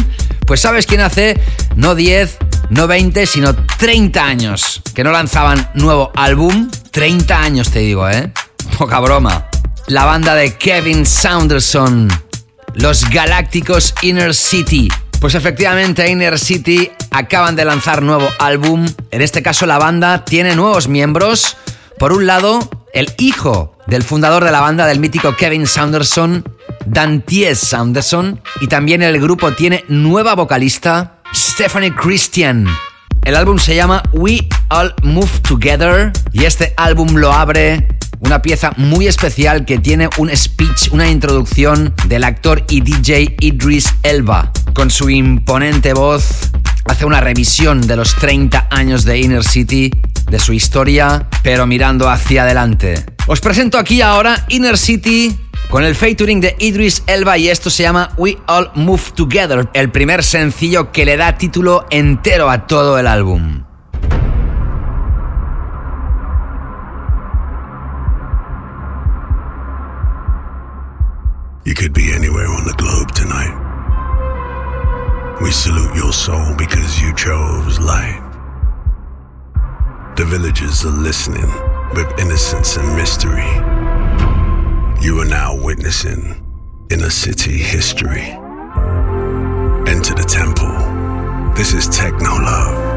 Pues 0.47 0.61
sabes 0.61 0.87
quién 0.87 1.01
hace 1.01 1.41
no 1.75 1.97
10, 1.97 2.39
no 2.71 2.87
20, 2.87 3.27
sino 3.27 3.53
30 3.53 4.25
años 4.25 4.81
que 4.95 5.03
no 5.03 5.11
lanzaban 5.11 5.71
nuevo 5.75 6.13
álbum. 6.15 6.71
30 6.93 7.37
años 7.37 7.73
te 7.73 7.81
digo, 7.81 8.09
¿eh? 8.09 8.31
Poca 8.79 9.01
broma 9.01 9.49
la 9.87 10.07
banda 10.07 10.35
de 10.35 10.55
Kevin 10.55 11.05
Saunderson, 11.05 12.09
los 12.75 13.09
galácticos 13.11 13.95
Inner 14.03 14.35
City. 14.35 14.89
Pues 15.21 15.35
efectivamente 15.35 16.09
Inner 16.11 16.39
City 16.39 16.91
acaban 17.11 17.55
de 17.55 17.65
lanzar 17.65 18.03
nuevo 18.03 18.27
álbum. 18.39 18.87
En 19.11 19.23
este 19.23 19.43
caso 19.43 19.67
la 19.67 19.79
banda 19.79 20.25
tiene 20.25 20.57
nuevos 20.57 20.89
miembros. 20.89 21.57
Por 21.99 22.13
un 22.13 22.27
lado, 22.27 22.59
el 22.95 23.13
hijo 23.19 23.77
del 23.87 24.03
fundador 24.03 24.45
de 24.45 24.53
la 24.53 24.61
banda, 24.61 24.87
del 24.87 25.01
mítico 25.01 25.37
Kevin 25.37 25.67
Saunderson, 25.67 26.45
Danties 26.87 27.59
Saunderson. 27.59 28.41
Y 28.61 28.69
también 28.69 29.03
el 29.03 29.21
grupo 29.21 29.53
tiene 29.53 29.85
nueva 29.89 30.35
vocalista, 30.35 31.19
Stephanie 31.35 31.95
Christian. 31.95 32.67
El 33.23 33.37
álbum 33.37 33.59
se 33.59 33.75
llama 33.75 34.03
We 34.13 34.49
All 34.69 34.95
Move 35.03 35.41
Together 35.43 36.13
y 36.33 36.45
este 36.45 36.75
álbum 36.77 37.15
lo 37.17 37.33
abre 37.33 37.87
una 38.25 38.43
pieza 38.43 38.73
muy 38.77 39.07
especial 39.07 39.65
que 39.65 39.79
tiene 39.79 40.09
un 40.19 40.35
speech, 40.35 40.91
una 40.93 41.09
introducción 41.09 41.95
del 42.09 42.25
actor 42.25 42.65
y 42.69 42.81
DJ 42.81 43.37
Idris 43.41 43.95
Elba. 44.03 44.53
Con 44.75 44.91
su 44.91 45.11
imponente 45.11 45.93
voz 45.93 46.51
hace 46.87 47.05
una 47.05 47.21
revisión 47.21 47.87
de 47.87 47.97
los 47.97 48.15
30 48.17 48.69
años 48.71 49.05
de 49.05 49.19
Inner 49.21 49.45
City, 49.45 49.91
de 50.31 50.39
su 50.39 50.53
historia, 50.53 51.29
pero 51.43 51.67
mirando 51.67 52.09
hacia 52.09 52.43
adelante. 52.43 53.05
Os 53.27 53.41
presento 53.41 53.79
aquí 53.79 54.01
ahora 54.01 54.45
Inner 54.49 54.77
City 54.77 55.37
con 55.71 55.85
el 55.85 55.95
featuring 55.95 56.41
de 56.41 56.57
Idris 56.59 57.03
Elba 57.07 57.39
y 57.39 57.49
esto 57.49 57.71
se 57.71 57.83
llama 57.83 58.11
We 58.17 58.39
All 58.47 58.71
Move 58.75 59.03
Together, 59.15 59.69
el 59.75 59.91
primer 59.91 60.23
sencillo 60.23 60.93
que 60.93 61.05
le 61.05 61.17
da 61.17 61.37
título 61.37 61.87
entero 61.91 62.51
a 62.51 62.67
todo 62.67 62.99
el 62.99 63.07
álbum. 63.07 63.65
You 71.65 71.75
could 71.75 71.95
be 71.95 72.13
anywhere 72.13 72.47
on 72.47 72.65
the 72.65 72.75
globe 72.75 73.13
tonight. 73.13 73.57
We 75.41 75.51
salute 75.51 75.97
your 75.97 76.13
soul 76.13 76.55
because 76.59 77.01
you 77.01 77.15
chose 77.15 77.81
light. 77.81 78.21
The 80.17 80.27
villagers 80.27 80.85
are 80.85 80.91
listening 80.91 81.51
with 81.95 82.21
innocence 82.21 82.77
and 82.77 82.95
mystery. 82.95 83.49
You 85.03 85.21
are 85.21 85.27
now 85.27 85.57
witnessing 85.65 86.45
inner 86.91 87.09
city 87.09 87.57
history. 87.57 88.37
Enter 89.89 90.15
the 90.15 90.27
temple. 90.29 91.55
This 91.55 91.73
is 91.73 91.89
techno 91.89 92.29
love. 92.29 92.94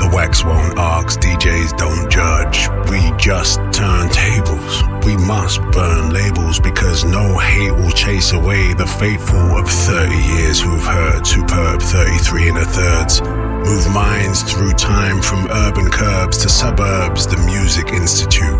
The 0.00 0.08
wax 0.14 0.42
won't 0.42 0.78
ask, 0.78 1.20
DJs 1.20 1.76
don't 1.76 2.08
judge. 2.08 2.72
We 2.88 3.12
just 3.20 3.60
turn 3.70 4.08
tables. 4.08 4.80
We 5.04 5.14
must 5.28 5.60
burn 5.76 6.08
labels 6.08 6.58
because 6.58 7.04
no 7.04 7.36
hate 7.36 7.72
will 7.72 7.90
chase 7.90 8.32
away 8.32 8.72
the 8.72 8.86
faithful 8.86 9.60
of 9.60 9.68
30 9.68 10.16
years 10.16 10.58
who've 10.58 10.82
heard 10.82 11.26
superb 11.26 11.82
33 11.82 12.48
and 12.48 12.58
a 12.58 12.64
thirds. 12.64 13.20
Move 13.20 13.92
minds 13.92 14.40
through 14.42 14.72
time 14.72 15.20
from 15.20 15.46
urban 15.68 15.90
curbs 15.90 16.38
to 16.38 16.48
suburbs, 16.48 17.26
the 17.26 17.36
Music 17.44 17.92
Institute, 17.92 18.58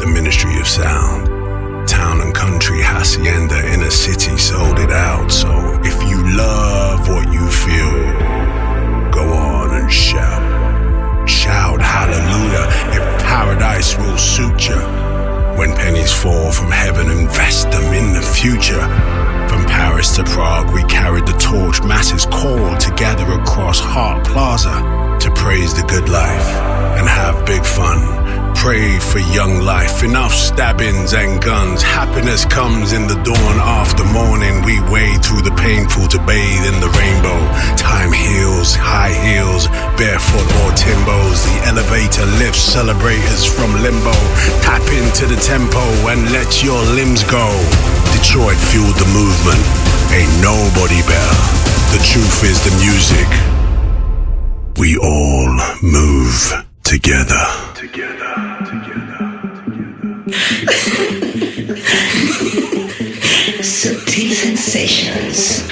the 0.00 0.10
Ministry 0.12 0.58
of 0.58 0.66
Sound. 0.66 1.88
Town 1.88 2.20
and 2.20 2.34
country, 2.34 2.82
hacienda, 2.82 3.62
inner 3.72 3.90
city 3.90 4.36
sold 4.36 4.80
it 4.80 4.90
out. 4.90 5.30
So 5.30 5.50
if 5.84 5.94
you 6.10 6.18
love 6.36 7.08
what 7.08 7.32
you 7.32 7.46
feel, 7.48 7.94
go 9.12 9.22
on 9.32 9.82
and 9.82 9.92
shout. 9.92 10.59
Shout 11.30 11.80
hallelujah 11.80 12.66
if 12.90 13.22
paradise 13.22 13.96
will 13.96 14.18
suit 14.18 14.68
you. 14.68 14.74
When 15.56 15.72
pennies 15.76 16.12
fall 16.12 16.50
from 16.50 16.72
heaven, 16.72 17.08
invest 17.08 17.70
them 17.70 17.94
in 17.94 18.12
the 18.12 18.20
future. 18.20 18.82
From 19.48 19.64
Paris 19.66 20.16
to 20.16 20.24
Prague, 20.24 20.74
we 20.74 20.82
carried 20.84 21.26
the 21.26 21.38
torch. 21.38 21.82
Masses 21.84 22.26
called 22.26 22.80
together 22.80 23.30
across 23.32 23.78
Hart 23.78 24.26
Plaza 24.26 24.74
to 25.20 25.30
praise 25.30 25.72
the 25.72 25.86
good 25.86 26.08
life 26.08 26.48
and 26.98 27.08
have 27.08 27.46
big 27.46 27.64
fun. 27.64 28.19
Pray 28.60 28.98
for 29.00 29.20
young 29.32 29.64
life. 29.64 30.04
Enough 30.04 30.34
stabbings 30.34 31.14
and 31.14 31.40
guns. 31.40 31.80
Happiness 31.80 32.44
comes 32.44 32.92
in 32.92 33.08
the 33.08 33.16
dawn 33.24 33.56
after 33.56 34.04
morning. 34.04 34.60
We 34.68 34.76
wade 34.92 35.24
through 35.24 35.40
the 35.40 35.56
painful 35.56 36.08
to 36.12 36.18
bathe 36.28 36.68
in 36.68 36.76
the 36.76 36.92
rainbow. 36.92 37.40
Time 37.80 38.12
heals, 38.12 38.76
high 38.76 39.16
heels, 39.16 39.64
barefoot 39.96 40.44
or 40.60 40.76
timbos. 40.76 41.40
The 41.48 41.72
elevator 41.72 42.28
lifts 42.36 42.60
celebrators 42.60 43.48
from 43.48 43.72
limbo. 43.80 44.12
Tap 44.60 44.84
into 44.92 45.24
the 45.24 45.40
tempo 45.40 45.80
and 46.12 46.28
let 46.28 46.60
your 46.62 46.84
limbs 46.92 47.24
go. 47.24 47.48
Detroit 48.12 48.60
fueled 48.68 49.00
the 49.00 49.08
movement. 49.08 49.64
Ain't 50.12 50.36
nobody 50.44 51.00
better. 51.08 51.40
The 51.96 52.00
truth 52.04 52.44
is 52.44 52.60
the 52.60 52.76
music. 52.76 53.30
We 54.76 55.00
all 55.00 55.48
move 55.80 56.68
together. 56.90 57.46
Together. 57.76 58.34
Together. 58.66 59.18
Subtle 63.62 64.34
sensations. 64.34 65.70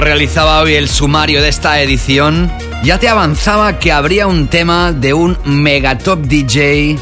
Realizaba 0.00 0.60
hoy 0.60 0.74
el 0.74 0.88
sumario 0.88 1.42
de 1.42 1.48
esta 1.48 1.80
edición, 1.80 2.50
ya 2.82 2.98
te 2.98 3.08
avanzaba 3.08 3.78
que 3.78 3.92
habría 3.92 4.26
un 4.26 4.48
tema 4.48 4.92
de 4.92 5.12
un 5.12 5.36
megatop 5.44 6.20
DJ 6.20 6.98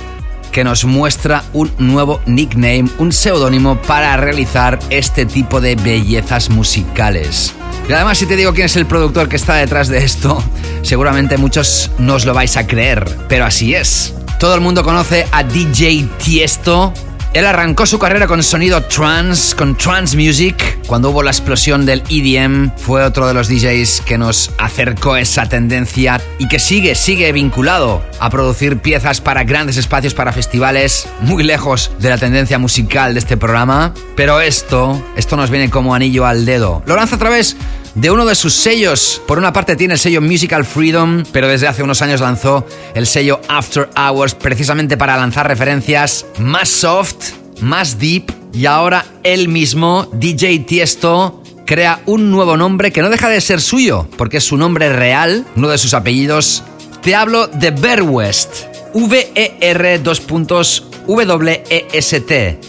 que 0.51 0.65
nos 0.65 0.85
muestra 0.85 1.45
un 1.53 1.73
nuevo 1.79 2.21
nickname, 2.27 2.89
un 2.99 3.13
seudónimo 3.13 3.81
para 3.83 4.17
realizar 4.17 4.79
este 4.91 5.27
tipo 5.27 5.61
de 5.61 5.77
bellezas 5.77 6.51
musicales. 6.51 7.55
Y 7.89 7.93
además 7.93 8.19
si 8.19 8.27
te 8.27 8.37
digo 8.37 8.53
quién 8.53 8.67
es 8.67 8.77
el 8.77 8.87
productor 8.87 9.29
que 9.29 9.37
está 9.37 9.55
detrás 9.55 9.89
de 9.89 9.99
esto, 9.99 10.43
seguramente 10.83 11.37
muchos 11.37 11.91
no 11.99 12.15
os 12.15 12.25
lo 12.25 12.35
vais 12.35 12.57
a 12.57 12.67
creer, 12.67 13.09
pero 13.29 13.45
así 13.45 13.75
es. 13.75 14.15
Todo 14.41 14.55
el 14.55 14.61
mundo 14.61 14.83
conoce 14.83 15.27
a 15.31 15.45
DJ 15.45 16.09
Tiesto, 16.19 16.93
él 17.35 17.47
arrancó 17.47 17.87
su 17.87 17.99
carrera 17.99 18.27
con 18.27 18.43
sonido 18.43 18.83
trance, 18.85 19.55
con 19.55 19.77
trance 19.77 20.17
music. 20.17 20.78
Cuando 20.89 21.11
hubo 21.11 21.23
la 21.23 21.31
explosión 21.31 21.85
del 21.85 22.03
EDM, 22.09 22.71
fue 22.79 23.05
otro 23.05 23.29
de 23.29 23.35
los 23.35 23.47
DJs 23.47 24.01
que 24.07 24.17
nos 24.17 24.51
acercó 24.57 25.19
esa 25.19 25.47
tendencia 25.47 26.19
y 26.39 26.49
que 26.49 26.59
sigue, 26.59 26.95
sigue 26.95 27.31
vinculado 27.31 28.03
a 28.19 28.31
producir 28.31 28.79
piezas 28.79 29.21
para 29.21 29.45
grandes 29.45 29.77
espacios, 29.77 30.15
para 30.15 30.33
festivales, 30.33 31.07
muy 31.21 31.43
lejos 31.43 31.91
de 31.99 32.09
la 32.09 32.17
tendencia 32.17 32.59
musical 32.59 33.13
de 33.13 33.21
este 33.21 33.37
programa. 33.37 33.93
Pero 34.17 34.41
esto, 34.41 35.05
esto 35.15 35.37
nos 35.37 35.51
viene 35.51 35.69
como 35.69 35.95
anillo 35.95 36.25
al 36.25 36.47
dedo. 36.47 36.83
Lo 36.87 36.97
lanza 36.97 37.17
a 37.17 37.19
través 37.19 37.59
de 37.95 38.11
uno 38.11 38.25
de 38.25 38.35
sus 38.35 38.55
sellos. 38.55 39.21
Por 39.29 39.37
una 39.37 39.53
parte 39.53 39.77
tiene 39.77 39.93
el 39.93 40.01
sello 40.01 40.23
Musical 40.23 40.65
Freedom, 40.65 41.23
pero 41.33 41.49
desde 41.49 41.69
hace 41.69 41.83
unos 41.83 42.01
años 42.01 42.23
lanzó 42.23 42.67
el 42.95 43.07
sello 43.07 43.43
After 43.51 43.91
Hours 43.95 44.35
precisamente 44.35 44.97
para 44.97 45.19
lanzar 45.19 45.49
referencias 45.49 46.25
más 46.39 46.71
soft, 46.71 47.33
más 47.61 47.99
deep 47.99 48.38
y 48.53 48.67
ahora 48.67 49.05
él 49.23 49.49
mismo, 49.49 50.09
DJ 50.13 50.61
Tiesto, 50.61 51.43
crea 51.67 52.01
un 52.07 52.31
nuevo 52.31 52.57
nombre 52.57 52.93
que 52.93 53.03
no 53.03 53.11
deja 53.11 53.29
de 53.29 53.41
ser 53.41 53.61
suyo, 53.61 54.09
porque 54.17 54.39
es 54.39 54.45
su 54.45 54.57
nombre 54.57 54.93
real, 54.93 55.45
uno 55.55 55.69
de 55.69 55.79
sus 55.79 55.95
apellidos. 55.95 56.63
Te 57.03 57.15
hablo 57.15 57.47
de 57.47 57.71
Ver 57.71 58.03
West. 58.03 58.65
V-E-R 58.95 59.99
dos 59.99 60.21
puntos 60.21 60.85
W-E-S-T. 61.07 62.61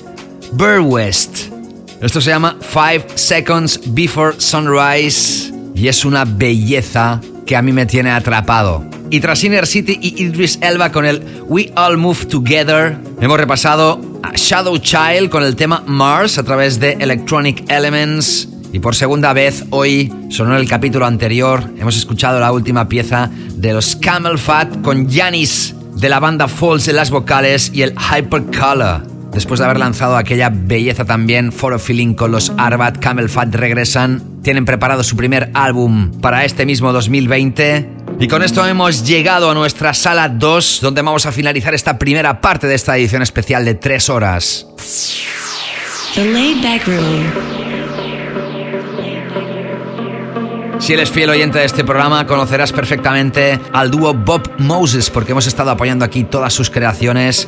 West. 0.82 1.40
Esto 2.02 2.22
se 2.22 2.30
llama 2.30 2.58
Five 2.62 3.08
Seconds 3.16 3.80
Before 3.88 4.40
Sunrise 4.40 5.52
y 5.76 5.88
es 5.88 6.06
una 6.06 6.26
belleza 6.26 7.22
que 7.46 7.56
a 7.56 7.62
mí 7.62 7.72
me 7.72 7.86
tiene 7.86 8.12
atrapado. 8.12 8.86
Y 9.10 9.20
tras 9.22 9.44
Inner 9.44 9.66
City 9.66 9.98
y 10.02 10.24
Idris 10.24 10.60
Elba 10.62 10.92
con 10.92 11.06
el 11.06 11.24
We 11.48 11.72
All 11.76 11.98
Move 11.98 12.26
Together, 12.26 12.98
hemos 13.20 13.40
repasado 13.40 14.00
a 14.24 14.32
Shadow 14.36 14.78
Child 14.78 15.30
con 15.30 15.44
el 15.44 15.56
tema 15.56 15.84
Mars 15.86 16.38
a 16.38 16.44
través 16.44 16.80
de 16.80 16.94
Electronic 16.94 17.70
Elements. 17.70 18.48
Y 18.72 18.80
por 18.80 18.96
segunda 18.96 19.34
vez 19.34 19.66
hoy, 19.72 20.14
sonó 20.30 20.56
el 20.58 20.68
capítulo 20.68 21.06
anterior, 21.06 21.64
hemos 21.78 21.98
escuchado 21.98 22.40
la 22.40 22.52
última 22.52 22.88
pieza 22.88 23.30
de 23.56 23.74
los 23.74 23.96
Camel 23.96 24.38
Fat 24.38 24.82
con 24.82 25.10
Janis 25.10 25.76
de 25.96 26.10
la 26.10 26.20
banda 26.20 26.48
Falls 26.48 26.88
en 26.88 26.96
las 26.96 27.10
vocales 27.10 27.72
y 27.74 27.82
el 27.82 27.94
Hypercolor 27.94 29.20
Después 29.32 29.60
de 29.60 29.66
haber 29.66 29.78
lanzado 29.78 30.18
aquella 30.18 30.50
belleza 30.50 31.06
también, 31.06 31.52
For 31.52 31.74
a 31.74 31.80
Feeling 31.80 32.16
con 32.16 32.32
los 32.32 32.52
Arbat 32.58 32.98
Camel 32.98 33.30
Fat 33.30 33.54
regresan. 33.54 34.42
Tienen 34.42 34.66
preparado 34.66 35.04
su 35.04 35.16
primer 35.16 35.52
álbum 35.54 36.12
para 36.20 36.46
este 36.46 36.66
mismo 36.66 36.92
2020. 36.92 37.99
Y 38.20 38.28
con 38.28 38.44
esto 38.44 38.66
hemos 38.66 39.06
llegado 39.06 39.50
a 39.50 39.54
nuestra 39.54 39.94
sala 39.94 40.28
2, 40.28 40.80
donde 40.82 41.02
vamos 41.02 41.26
a 41.26 41.32
finalizar 41.32 41.74
esta 41.74 41.98
primera 41.98 42.42
parte 42.42 42.68
de 42.68 42.76
esta 42.76 42.98
edición 42.98 43.22
especial 43.22 43.64
de 43.64 43.76
3 43.76 44.10
horas. 44.10 44.68
Si 50.80 50.94
eres 50.94 51.10
fiel 51.10 51.30
oyente 51.30 51.60
de 51.60 51.66
este 51.66 51.86
programa, 51.86 52.28
conocerás 52.28 52.74
perfectamente 52.74 53.60
al 53.72 53.90
dúo 53.90 54.14
Bob 54.14 54.52
Moses, 54.58 55.10
porque 55.10 55.32
hemos 55.32 55.48
estado 55.48 55.72
apoyando 55.72 56.04
aquí 56.04 56.26
todas 56.26 56.54
sus 56.54 56.70
creaciones 56.70 57.48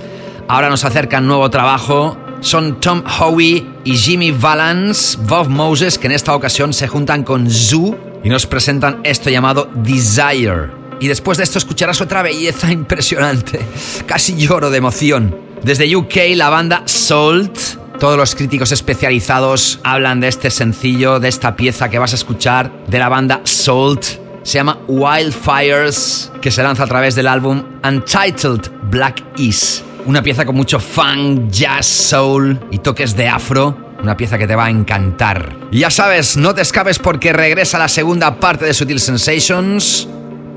Ahora 0.52 0.70
nos 0.70 0.84
acercan 0.84 1.28
nuevo 1.28 1.50
trabajo. 1.50 2.18
Son 2.42 2.82
Tom 2.82 3.04
Howie 3.06 3.66
y 3.86 3.96
Jimmy 3.96 4.32
Valance, 4.32 5.18
Bob 5.22 5.48
Moses, 5.48 5.98
que 5.98 6.08
en 6.08 6.12
esta 6.12 6.36
ocasión 6.36 6.74
se 6.74 6.90
juntan 6.90 7.24
con 7.24 7.50
Zoo 7.50 8.11
y 8.24 8.30
nos 8.30 8.46
presentan 8.46 9.02
esto 9.04 9.30
llamado 9.30 9.70
Desire. 9.76 10.70
Y 11.00 11.08
después 11.08 11.38
de 11.38 11.44
esto 11.44 11.58
escucharás 11.58 12.00
otra 12.02 12.22
belleza 12.22 12.72
impresionante. 12.72 13.60
Casi 14.06 14.36
lloro 14.36 14.70
de 14.70 14.78
emoción. 14.78 15.36
Desde 15.64 15.96
UK, 15.96 16.36
la 16.36 16.50
banda 16.50 16.84
Salt. 16.86 17.58
Todos 18.00 18.18
los 18.18 18.36
críticos 18.36 18.72
especializados 18.72 19.80
hablan 19.84 20.20
de 20.20 20.28
este 20.28 20.50
sencillo, 20.50 21.20
de 21.20 21.28
esta 21.28 21.56
pieza 21.56 21.90
que 21.90 22.00
vas 22.00 22.14
a 22.14 22.16
escuchar, 22.16 22.72
de 22.88 23.00
la 23.00 23.10
banda 23.10 23.42
Salt. 23.44 24.04
Se 24.44 24.58
llama 24.58 24.80
Wildfires, 24.88 26.32
que 26.42 26.50
se 26.50 26.64
lanza 26.64 26.84
a 26.84 26.88
través 26.88 27.14
del 27.14 27.28
álbum 27.28 27.64
Untitled 27.84 28.72
Black 28.90 29.24
East. 29.38 29.84
Una 30.06 30.24
pieza 30.24 30.46
con 30.46 30.56
mucho 30.56 30.80
funk, 30.80 31.50
jazz, 31.52 31.86
soul 31.86 32.60
y 32.72 32.80
toques 32.80 33.16
de 33.16 33.28
afro. 33.28 33.91
Una 34.04 34.18
pieza 34.18 34.38
que 34.38 34.48
te 34.48 34.56
va 34.56 34.66
a 34.66 34.70
encantar. 34.70 35.56
Ya 35.72 35.90
sabes, 35.90 36.36
no 36.36 36.56
te 36.56 36.62
escapes 36.62 36.98
porque 36.98 37.34
regresa 37.34 37.78
la 37.78 37.88
segunda 37.88 38.40
parte 38.40 38.66
de 38.66 38.74
Sutil 38.74 39.00
Sensations 39.00 40.08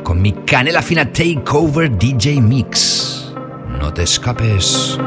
con 0.02 0.20
mi 0.22 0.32
canela 0.32 0.82
fina 0.82 1.12
Takeover 1.12 1.90
DJ 1.96 2.40
Mix. 2.40 3.32
No 3.78 3.92
te 3.92 4.04
escapes. 4.04 4.98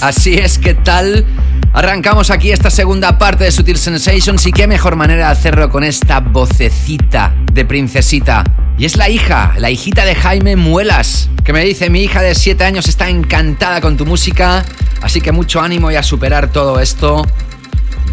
Así 0.00 0.34
es, 0.34 0.58
¿qué 0.58 0.74
tal? 0.74 1.26
Arrancamos 1.72 2.30
aquí 2.30 2.52
esta 2.52 2.70
segunda 2.70 3.18
parte 3.18 3.42
de 3.42 3.50
Sutil 3.50 3.76
Sensations 3.76 4.46
y 4.46 4.52
qué 4.52 4.68
mejor 4.68 4.94
manera 4.94 5.26
de 5.26 5.32
hacerlo 5.32 5.70
con 5.70 5.82
esta 5.82 6.20
vocecita 6.20 7.34
de 7.52 7.64
princesita. 7.64 8.44
Y 8.78 8.84
es 8.84 8.96
la 8.96 9.08
hija, 9.08 9.54
la 9.58 9.70
hijita 9.70 10.04
de 10.04 10.14
Jaime 10.14 10.54
Muelas, 10.54 11.28
que 11.44 11.52
me 11.52 11.64
dice, 11.64 11.90
mi 11.90 12.04
hija 12.04 12.22
de 12.22 12.36
7 12.36 12.62
años 12.62 12.88
está 12.88 13.08
encantada 13.08 13.80
con 13.80 13.96
tu 13.96 14.06
música, 14.06 14.64
así 15.02 15.20
que 15.20 15.32
mucho 15.32 15.60
ánimo 15.60 15.90
y 15.90 15.96
a 15.96 16.04
superar 16.04 16.52
todo 16.52 16.78
esto. 16.78 17.26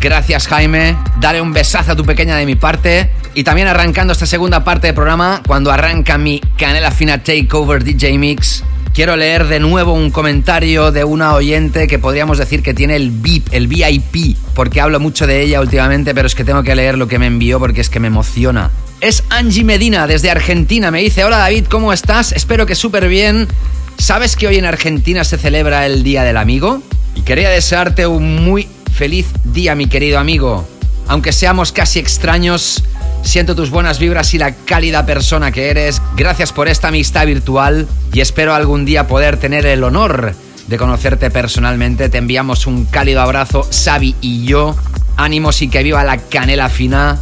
Gracias 0.01 0.47
Jaime, 0.47 0.97
dale 1.19 1.39
un 1.39 1.53
besazo 1.53 1.91
a 1.91 1.95
tu 1.95 2.03
pequeña 2.03 2.35
de 2.35 2.47
mi 2.47 2.55
parte. 2.55 3.11
Y 3.35 3.43
también 3.43 3.67
arrancando 3.67 4.13
esta 4.13 4.25
segunda 4.25 4.63
parte 4.63 4.87
del 4.87 4.95
programa, 4.95 5.43
cuando 5.45 5.71
arranca 5.71 6.17
mi 6.17 6.41
Canela 6.57 6.89
Fina 6.89 7.21
Takeover 7.21 7.83
DJ 7.83 8.17
Mix, 8.17 8.54
quiero 8.95 9.17
leer 9.17 9.47
de 9.47 9.59
nuevo 9.59 9.91
un 9.91 10.09
comentario 10.09 10.93
de 10.93 11.03
una 11.03 11.33
oyente 11.33 11.85
que 11.85 11.99
podríamos 11.99 12.37
decir 12.37 12.63
que 12.63 12.73
tiene 12.73 12.95
el 12.95 13.11
VIP, 13.11 13.49
el 13.51 13.67
VIP, 13.67 14.37
porque 14.53 14.79
hablo 14.79 15.01
mucho 15.01 15.27
de 15.27 15.41
ella 15.41 15.59
últimamente, 15.59 16.15
pero 16.15 16.27
es 16.27 16.33
que 16.33 16.45
tengo 16.45 16.63
que 16.63 16.73
leer 16.75 16.97
lo 16.97 17.09
que 17.09 17.19
me 17.19 17.25
envió 17.25 17.59
porque 17.59 17.81
es 17.81 17.89
que 17.89 17.99
me 17.99 18.07
emociona. 18.07 18.71
Es 19.01 19.25
Angie 19.29 19.65
Medina 19.65 20.07
desde 20.07 20.31
Argentina, 20.31 20.91
me 20.91 21.01
dice, 21.01 21.25
hola 21.25 21.39
David, 21.39 21.65
¿cómo 21.69 21.91
estás? 21.91 22.31
Espero 22.31 22.65
que 22.65 22.73
súper 22.73 23.09
bien. 23.09 23.49
¿Sabes 23.97 24.37
que 24.37 24.47
hoy 24.47 24.55
en 24.55 24.65
Argentina 24.65 25.25
se 25.25 25.37
celebra 25.37 25.85
el 25.85 26.01
Día 26.01 26.23
del 26.23 26.37
Amigo? 26.37 26.81
Y 27.15 27.21
quería 27.23 27.49
desearte 27.49 28.07
un 28.07 28.45
muy 28.45 28.65
feliz 28.93 29.27
día, 29.43 29.75
mi 29.75 29.87
querido 29.87 30.19
amigo. 30.19 30.65
Aunque 31.09 31.33
seamos 31.33 31.73
casi 31.73 31.99
extraños, 31.99 32.81
siento 33.23 33.55
tus 33.55 33.71
buenas 33.71 33.99
vibras 33.99 34.33
y 34.33 34.37
la 34.37 34.53
cálida 34.55 35.05
persona 35.05 35.51
que 35.51 35.69
eres. 35.69 36.01
Gracias 36.15 36.53
por 36.53 36.69
esta 36.69 36.87
amistad 36.87 37.25
virtual 37.25 37.89
y 38.15 38.21
espero 38.21 38.55
algún 38.55 38.85
día 38.85 39.07
poder 39.07 39.35
tener 39.35 39.65
el 39.65 39.83
honor 39.83 40.33
de 40.67 40.77
conocerte 40.77 41.29
personalmente. 41.29 42.07
Te 42.07 42.17
enviamos 42.17 42.65
un 42.65 42.85
cálido 42.85 43.19
abrazo, 43.19 43.67
Xavi 43.69 44.15
y 44.21 44.45
yo. 44.45 44.73
Ánimos 45.17 45.61
y 45.61 45.67
que 45.67 45.83
viva 45.83 46.01
la 46.05 46.17
canela 46.19 46.69
fina. 46.69 47.19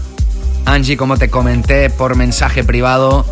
Angie, 0.65 0.95
como 0.95 1.17
te 1.17 1.31
comenté 1.31 1.89
por 1.89 2.15
mensaje 2.15 2.63
privado, 2.63 3.25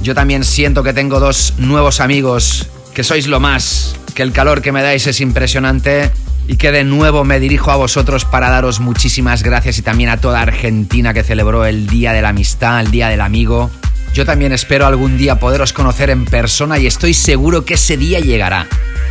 yo 0.00 0.14
también 0.14 0.44
siento 0.44 0.84
que 0.84 0.92
tengo 0.92 1.18
dos 1.18 1.54
nuevos 1.58 1.98
amigos, 1.98 2.68
que 2.94 3.02
sois 3.02 3.26
lo 3.26 3.40
más, 3.40 3.96
que 4.14 4.22
el 4.22 4.30
calor 4.30 4.62
que 4.62 4.70
me 4.70 4.84
dais 4.84 5.08
es 5.08 5.20
impresionante 5.20 6.12
y 6.46 6.54
que 6.54 6.70
de 6.70 6.84
nuevo 6.84 7.24
me 7.24 7.40
dirijo 7.40 7.72
a 7.72 7.76
vosotros 7.76 8.24
para 8.24 8.48
daros 8.48 8.78
muchísimas 8.78 9.42
gracias 9.42 9.76
y 9.78 9.82
también 9.82 10.10
a 10.10 10.18
toda 10.18 10.40
Argentina 10.40 11.12
que 11.12 11.24
celebró 11.24 11.64
el 11.64 11.88
Día 11.88 12.12
de 12.12 12.22
la 12.22 12.28
Amistad, 12.28 12.78
el 12.78 12.92
Día 12.92 13.08
del 13.08 13.22
Amigo. 13.22 13.72
Yo 14.12 14.26
también 14.26 14.52
espero 14.52 14.86
algún 14.86 15.16
día 15.16 15.38
poderos 15.38 15.72
conocer 15.72 16.10
en 16.10 16.26
persona 16.26 16.78
y 16.78 16.86
estoy 16.86 17.14
seguro 17.14 17.64
que 17.64 17.74
ese 17.74 17.96
día 17.96 18.20
llegará. 18.20 18.66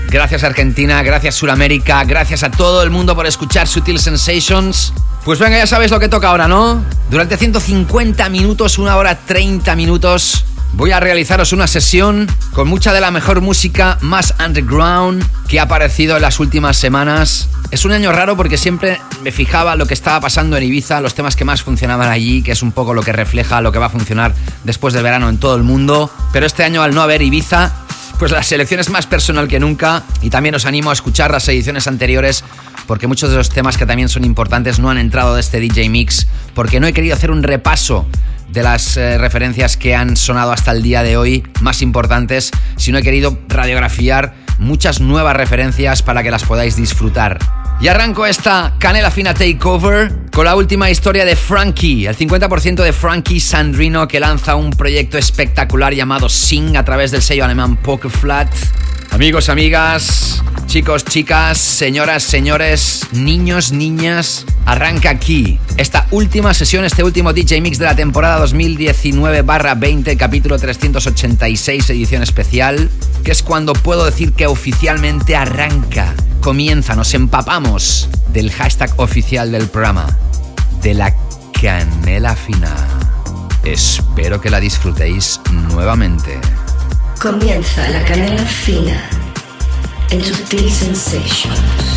Gracias 0.10 0.44
Argentina, 0.44 1.02
gracias 1.02 1.36
Sudamérica, 1.36 2.04
gracias 2.04 2.44
a 2.44 2.52
todo 2.52 2.84
el 2.84 2.92
mundo 2.92 3.16
por 3.16 3.26
escuchar 3.26 3.68
Sutil 3.68 3.98
Sensations. 3.98 4.94
Pues 5.26 5.40
venga, 5.40 5.58
ya 5.58 5.66
sabéis 5.66 5.90
lo 5.90 6.00
que 6.00 6.08
toca 6.08 6.30
ahora, 6.30 6.48
¿no? 6.48 6.84
Durante 7.10 7.36
150 7.36 8.30
minutos, 8.30 8.78
una 8.78 8.96
hora 8.96 9.18
30 9.18 9.76
minutos, 9.76 10.46
voy 10.74 10.92
a 10.92 11.00
realizaros 11.00 11.52
una 11.52 11.68
sesión 11.68 12.28
con 12.54 12.68
mucha 12.68 12.94
de 12.94 13.02
la 13.02 13.10
mejor 13.10 13.42
música 13.42 13.98
más 14.02 14.36
underground 14.46 15.26
que 15.48 15.60
ha 15.60 15.64
aparecido 15.64 16.16
en 16.16 16.22
las 16.22 16.40
últimas 16.40 16.78
semanas. 16.78 17.50
Es 17.72 17.86
un 17.86 17.92
año 17.92 18.12
raro 18.12 18.38
porque 18.38 18.58
siempre 18.58 19.00
me 19.24 19.32
fijaba 19.32 19.76
lo 19.76 19.86
que 19.86 19.94
estaba 19.94 20.20
pasando 20.20 20.58
en 20.58 20.64
Ibiza, 20.64 21.02
los 21.02 21.16
temas 21.16 21.36
que 21.36 21.46
más 21.46 21.64
funcionaban 21.64 22.10
allí, 22.10 22.44
que 22.44 22.52
es 22.52 22.62
un 22.62 22.72
poco 22.72 22.94
lo 22.94 23.02
que 23.02 23.14
refleja 23.14 23.62
lo 23.62 23.72
que 23.72 23.80
va 23.80 23.88
a 23.88 23.90
funcionar 23.90 24.34
después 24.64 24.94
del 24.94 25.04
verano 25.04 25.30
en 25.30 25.38
todo 25.38 25.56
el 25.56 25.64
mundo. 25.64 26.12
Pero 26.34 26.46
este 26.46 26.64
año 26.64 26.82
al 26.82 26.94
no 26.94 27.02
haber 27.02 27.22
Ibiza, 27.22 27.72
pues 28.20 28.32
la 28.32 28.44
selección 28.44 28.80
es 28.80 28.90
más 28.90 29.08
personal 29.08 29.48
que 29.48 29.60
nunca 29.60 30.04
y 30.22 30.30
también 30.30 30.56
os 30.56 30.66
animo 30.66 30.90
a 30.90 30.94
escuchar 30.94 31.32
las 31.32 31.48
ediciones 31.48 31.88
anteriores 31.88 32.44
porque 32.86 33.08
muchos 33.08 33.30
de 33.32 33.38
los 33.38 33.50
temas 33.50 33.78
que 33.78 33.86
también 33.86 34.10
son 34.10 34.26
importantes 34.26 34.80
no 34.80 34.90
han 34.90 34.98
entrado 34.98 35.36
de 35.36 35.42
este 35.42 35.60
DJ 35.60 35.90
Mix 35.90 36.28
porque 36.54 36.80
no 36.80 36.88
he 36.88 36.94
querido 36.94 37.16
hacer 37.16 37.32
un 37.32 37.42
repaso 37.42 38.06
de 38.50 38.64
las 38.64 38.98
eh, 38.98 39.18
referencias 39.18 39.78
que 39.78 39.96
han 39.96 40.18
sonado 40.18 40.52
hasta 40.52 40.72
el 40.72 40.84
día 40.84 41.04
de 41.04 41.18
hoy 41.18 41.44
más 41.62 41.82
importantes, 41.82 42.52
sino 42.76 42.98
he 42.98 43.02
querido 43.02 43.40
radiografiar 43.48 44.36
muchas 44.60 45.00
nuevas 45.00 45.36
referencias 45.36 46.04
para 46.04 46.22
que 46.22 46.32
las 46.32 46.44
podáis 46.44 46.76
disfrutar. 46.76 47.40
Y 47.80 47.88
arranco 47.88 48.26
esta 48.26 48.76
Canela 48.78 49.10
Fina 49.10 49.34
Takeover 49.34 50.30
con 50.32 50.46
la 50.46 50.56
última 50.56 50.90
historia 50.90 51.26
de 51.26 51.36
Frankie, 51.36 52.06
el 52.06 52.18
50% 52.18 52.84
de 52.84 52.94
Frankie 52.94 53.40
Sandrino 53.40 54.08
que 54.08 54.20
lanza 54.20 54.56
un 54.56 54.72
proyecto 54.72 55.18
espectacular 55.18 55.94
llamado 55.94 56.30
Sing 56.30 56.78
a 56.78 56.86
través 56.86 57.12
del 57.12 57.22
sello 57.22 57.44
alemán 57.44 57.76
Poker 57.76 58.10
Flat. 58.10 58.50
Amigos, 59.12 59.50
amigas, 59.50 60.42
chicos, 60.68 61.04
chicas, 61.04 61.58
señoras, 61.58 62.24
señores, 62.24 63.02
niños, 63.12 63.74
niñas, 63.74 64.46
arranca 64.66 65.10
aquí 65.10 65.60
esta 65.76 66.08
última 66.12 66.54
sesión, 66.54 66.86
este 66.86 67.04
último 67.04 67.34
DJ 67.34 67.60
Mix 67.60 67.78
de 67.78 67.86
la 67.86 67.96
temporada 67.96 68.46
2019-20, 68.46 70.16
capítulo 70.16 70.58
386, 70.58 71.90
edición 71.90 72.24
especial, 72.24 72.90
que 73.26 73.32
es 73.32 73.44
cuando 73.44 73.74
puedo 73.74 74.06
decir 74.06 74.32
que 74.32 74.48
oficialmente 74.48 75.36
arranca, 75.36 76.14
comienza, 76.40 76.96
nos 76.96 77.14
empapamos 77.14 78.10
del 78.32 78.52
hashtag 78.52 78.94
oficial 78.98 79.52
del 79.52 79.68
programa, 79.68 80.18
de 80.82 80.94
la 80.96 81.14
canela 81.62 82.36
fina. 82.36 82.74
Espero 83.64 84.42
que 84.42 84.50
la 84.50 84.60
disfrutéis 84.60 85.40
nuevamente. 85.52 86.40
Comienza 87.22 87.88
la 87.90 88.04
canela 88.04 88.44
fina 88.44 89.00
en 90.10 90.24
Sutil 90.24 90.72
Sensations. 90.72 91.91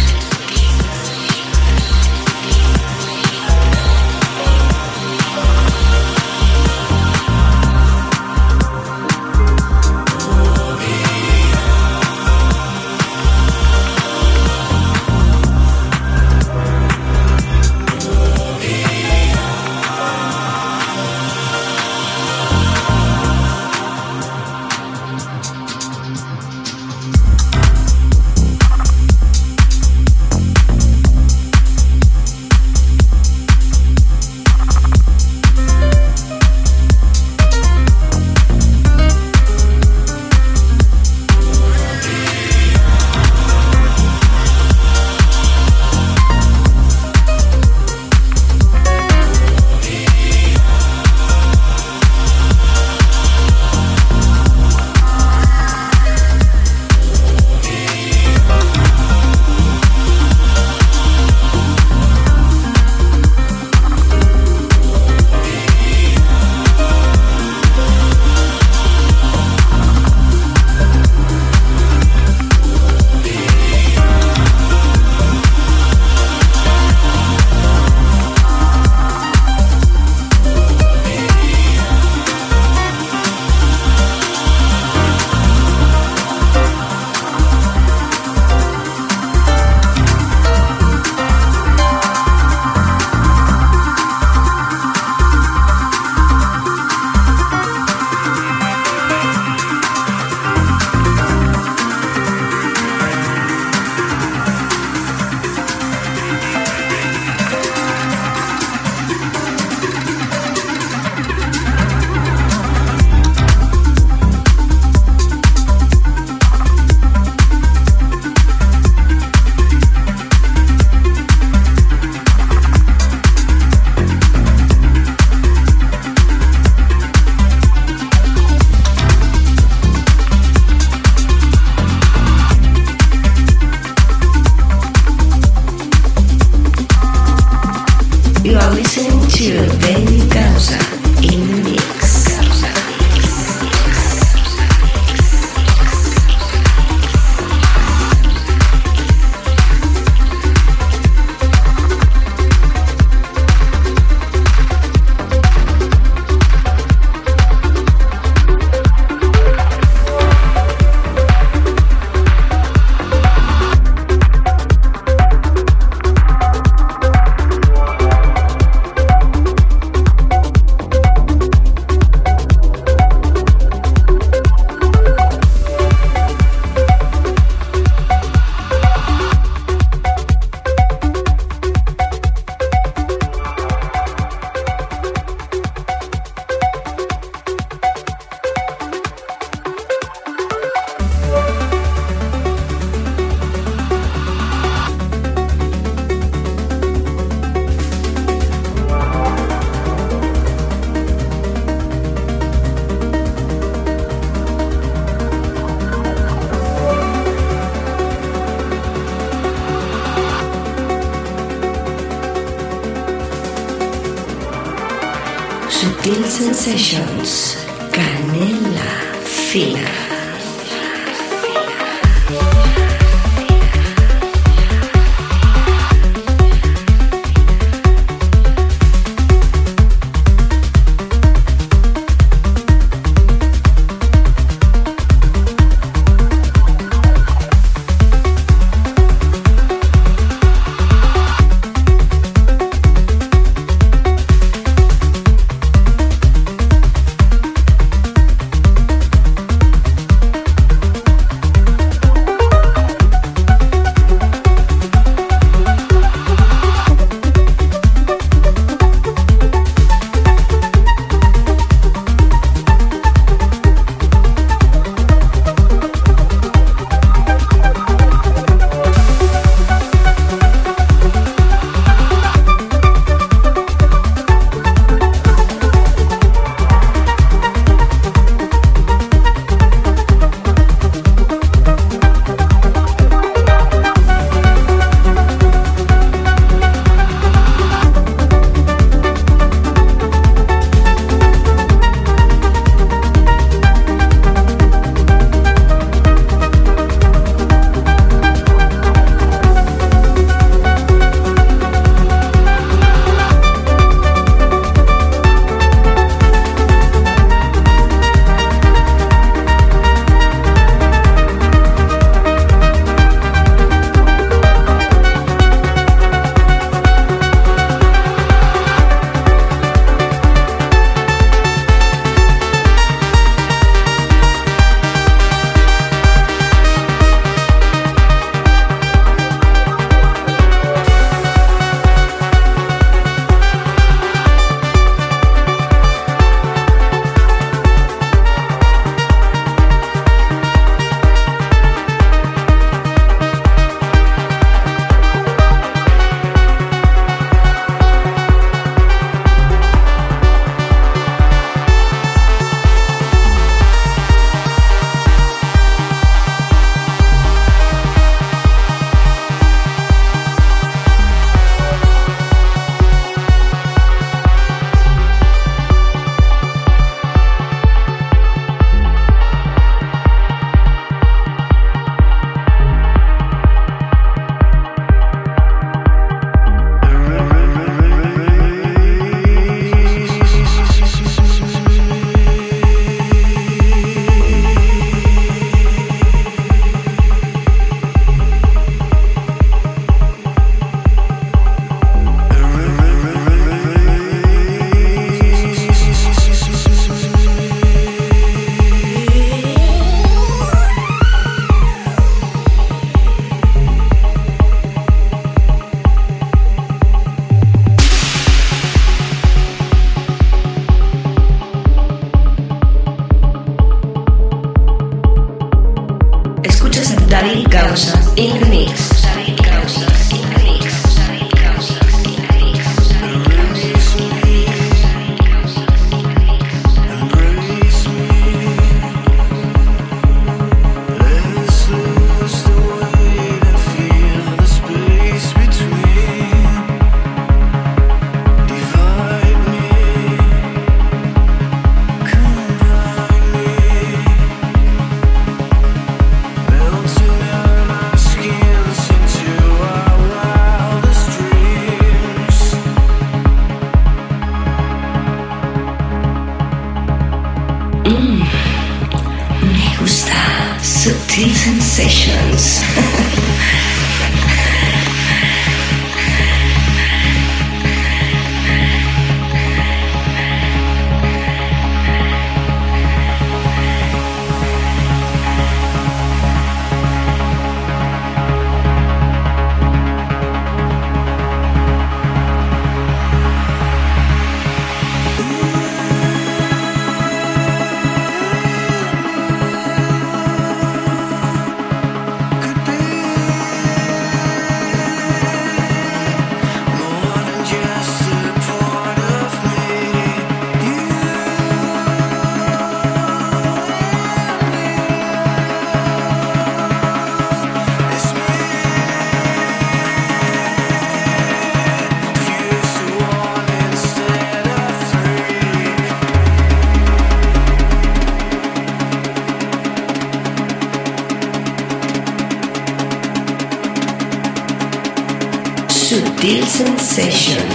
Sutil 526.95 527.54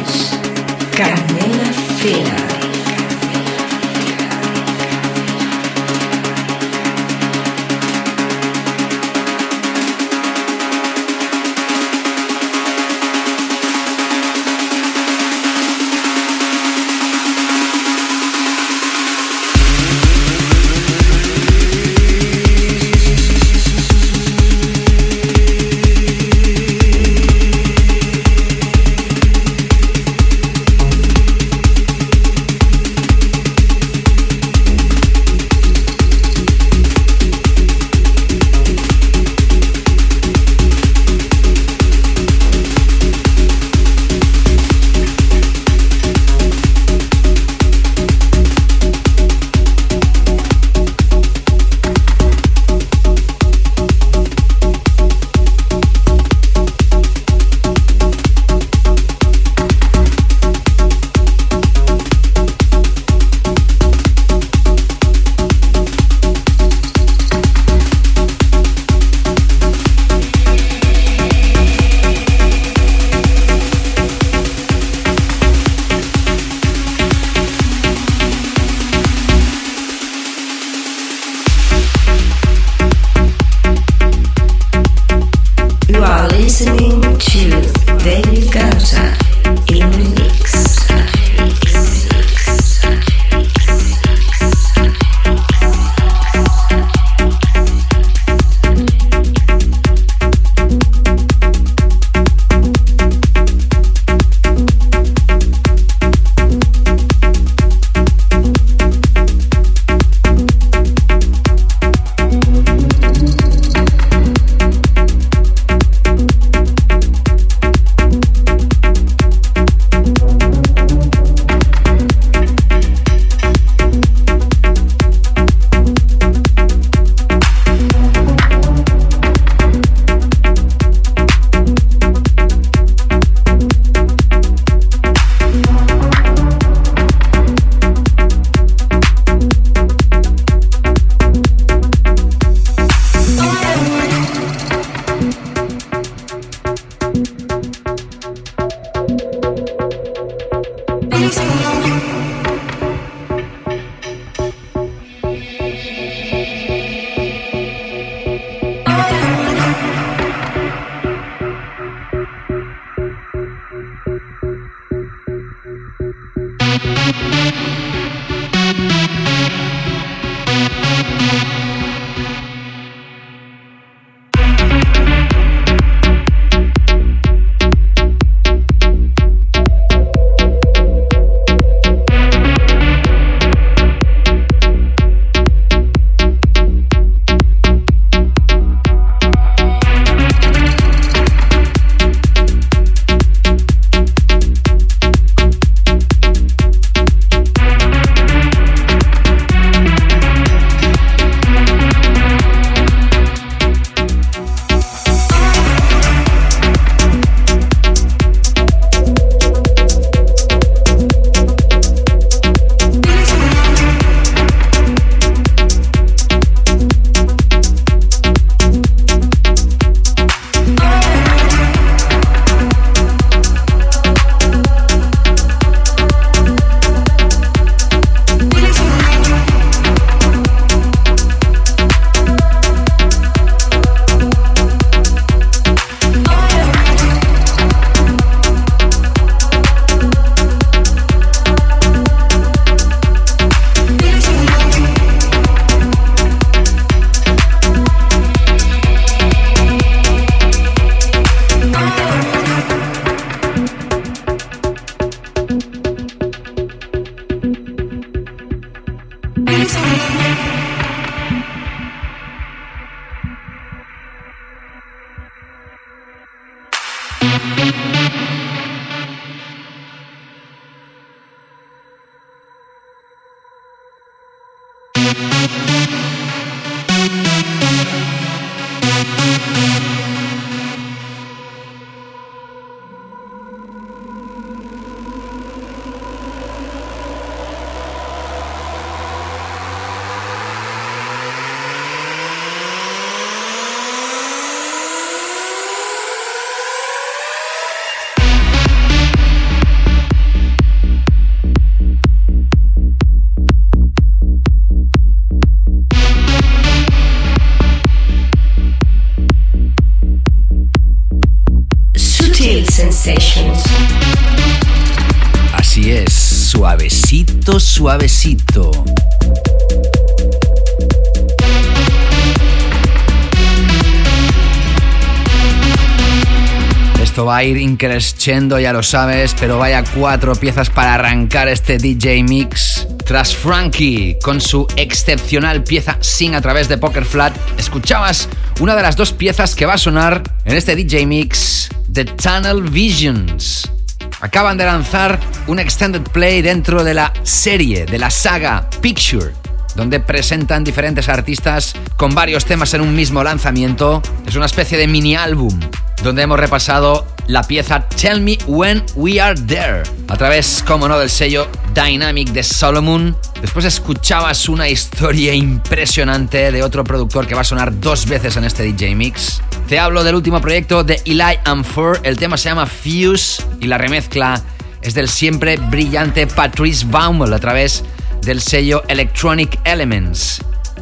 increciendo, 327.80 328.60
ya 328.60 328.74
lo 328.74 328.84
sabes, 328.84 329.34
pero 329.40 329.58
vaya 329.58 329.86
cuatro 329.96 330.36
piezas 330.36 330.70
para 330.70 330.96
arrancar 330.96 331.48
este 331.48 331.78
DJ 331.78 332.24
Mix. 332.24 332.86
Tras 333.06 333.34
Frankie, 333.34 334.18
con 334.22 334.42
su 334.42 334.68
excepcional 334.76 335.64
pieza 335.64 335.98
Sing 336.02 336.36
a 336.36 336.42
través 336.42 336.68
de 336.68 336.78
Poker 336.78 337.06
Flat, 337.06 337.34
escuchabas 337.58 338.28
una 338.60 338.76
de 338.76 338.82
las 338.82 338.98
dos 338.98 339.14
piezas 339.14 339.56
que 339.56 339.66
va 339.66 339.76
a 339.76 339.78
sonar 339.78 340.24
en 340.44 340.58
este 340.58 340.76
DJ 340.76 341.06
Mix, 341.06 341.70
The 341.90 342.04
Tunnel 342.04 342.64
Visions. 342.64 343.72
Acaban 344.20 344.58
de 344.58 344.66
lanzar 344.66 345.18
un 345.48 345.60
extended 345.60 346.02
play 346.02 346.42
dentro 346.42 346.84
de 346.84 346.94
la 346.94 347.14
serie, 347.24 347.86
de 347.86 347.98
la 347.98 348.10
saga 348.10 348.70
Picture, 348.82 349.32
donde 349.76 350.02
presentan 350.02 350.66
diferentes 350.66 351.08
artistas 351.08 351.76
con 351.96 352.14
varios 352.14 352.44
temas 352.44 352.74
en 352.74 352.82
un 352.82 352.94
mismo 352.94 353.24
lanzamiento. 353.24 354.02
Es 354.28 354.36
una 354.36 354.48
especie 354.48 354.78
de 354.78 354.88
mini 354.88 355.16
álbum 355.16 355.58
donde 356.04 356.22
hemos 356.22 356.40
repasado 356.40 357.06
la 357.30 357.44
pieza 357.44 357.88
Tell 357.88 358.22
Me 358.22 358.40
When 358.48 358.84
We 358.96 359.22
Are 359.22 359.40
There, 359.40 359.84
a 360.08 360.18
través, 360.18 360.64
como 360.66 360.88
no, 360.88 360.98
del 360.98 361.12
sello 361.12 361.48
Dynamic 361.76 362.30
de 362.30 362.42
Solomon. 362.42 363.16
Después 363.40 363.66
escuchabas 363.66 364.50
una 364.50 364.68
historia 364.68 365.36
impresionante 365.36 366.52
de 366.52 366.64
otro 366.64 366.84
productor 366.84 367.28
que 367.28 367.36
va 367.36 367.42
a 367.42 367.44
sonar 367.44 367.80
dos 367.80 368.08
veces 368.08 368.36
en 368.36 368.46
este 368.46 368.64
DJ 368.64 368.96
Mix. 368.96 369.44
Te 369.68 369.78
hablo 369.78 370.04
del 370.04 370.16
último 370.16 370.42
proyecto 370.42 370.84
de 370.84 371.00
Eli 371.06 371.38
and 371.46 371.66
el 372.02 372.18
tema 372.18 372.36
se 372.36 372.50
llama 372.50 372.66
Fuse 372.66 373.44
y 373.60 373.68
la 373.68 373.78
remezcla 373.78 374.42
es 374.82 374.96
del 374.96 375.08
siempre 375.08 375.58
brillante 375.58 376.26
Patrice 376.26 376.88
Baumel 376.90 377.32
a 377.32 377.40
través 377.40 377.84
del 378.24 378.42
sello 378.42 378.82
Electronic 378.88 379.60
Elements. 379.66 380.42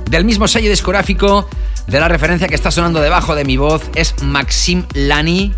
Del 0.10 0.24
mismo 0.24 0.48
sello 0.48 0.70
discográfico 0.70 1.50
de 1.88 2.00
la 2.00 2.08
referencia 2.08 2.48
que 2.48 2.56
está 2.56 2.72
sonando 2.72 3.02
debajo 3.02 3.36
de 3.36 3.44
mi 3.44 3.58
voz 3.58 3.82
es 3.96 4.16
Maxim 4.24 4.86
Lani 4.94 5.54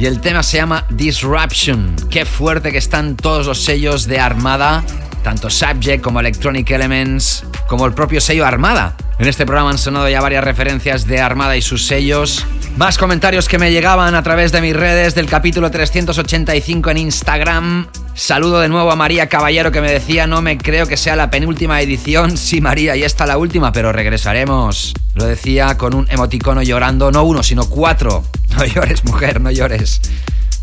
y 0.00 0.06
el 0.06 0.20
tema 0.20 0.42
se 0.42 0.56
llama 0.56 0.86
Disruption. 0.88 1.94
Qué 2.08 2.24
fuerte 2.24 2.72
que 2.72 2.78
están 2.78 3.16
todos 3.16 3.46
los 3.46 3.62
sellos 3.62 4.06
de 4.06 4.18
Armada, 4.18 4.82
tanto 5.22 5.50
Subject 5.50 6.02
como 6.02 6.20
Electronic 6.20 6.70
Elements, 6.70 7.44
como 7.68 7.84
el 7.84 7.92
propio 7.92 8.22
sello 8.22 8.46
Armada. 8.46 8.96
En 9.18 9.28
este 9.28 9.44
programa 9.44 9.68
han 9.68 9.76
sonado 9.76 10.08
ya 10.08 10.22
varias 10.22 10.42
referencias 10.42 11.06
de 11.06 11.20
Armada 11.20 11.54
y 11.58 11.60
sus 11.60 11.86
sellos. 11.86 12.46
Más 12.78 12.96
comentarios 12.96 13.46
que 13.46 13.58
me 13.58 13.72
llegaban 13.72 14.14
a 14.14 14.22
través 14.22 14.52
de 14.52 14.62
mis 14.62 14.74
redes 14.74 15.14
del 15.14 15.26
capítulo 15.26 15.70
385 15.70 16.90
en 16.90 16.96
Instagram. 16.96 17.88
Saludo 18.14 18.60
de 18.60 18.70
nuevo 18.70 18.90
a 18.90 18.96
María 18.96 19.28
Caballero 19.28 19.70
que 19.70 19.82
me 19.82 19.92
decía, 19.92 20.26
no 20.26 20.40
me 20.40 20.56
creo 20.56 20.86
que 20.86 20.96
sea 20.96 21.14
la 21.14 21.30
penúltima 21.30 21.78
edición. 21.82 22.38
Sí, 22.38 22.62
María, 22.62 22.96
ya 22.96 23.04
está 23.04 23.26
la 23.26 23.36
última, 23.36 23.70
pero 23.70 23.92
regresaremos. 23.92 24.94
Lo 25.14 25.26
decía 25.26 25.76
con 25.76 25.92
un 25.92 26.10
emoticono 26.10 26.62
llorando, 26.62 27.12
no 27.12 27.22
uno, 27.24 27.42
sino 27.42 27.68
cuatro. 27.68 28.24
No 28.60 28.66
llores, 28.66 29.04
mujer, 29.04 29.40
no 29.40 29.50
llores. 29.50 30.02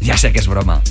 Ya 0.02 0.16
sé 0.20 0.32
que 0.32 0.38
es 0.38 0.48
broma. 0.48 0.84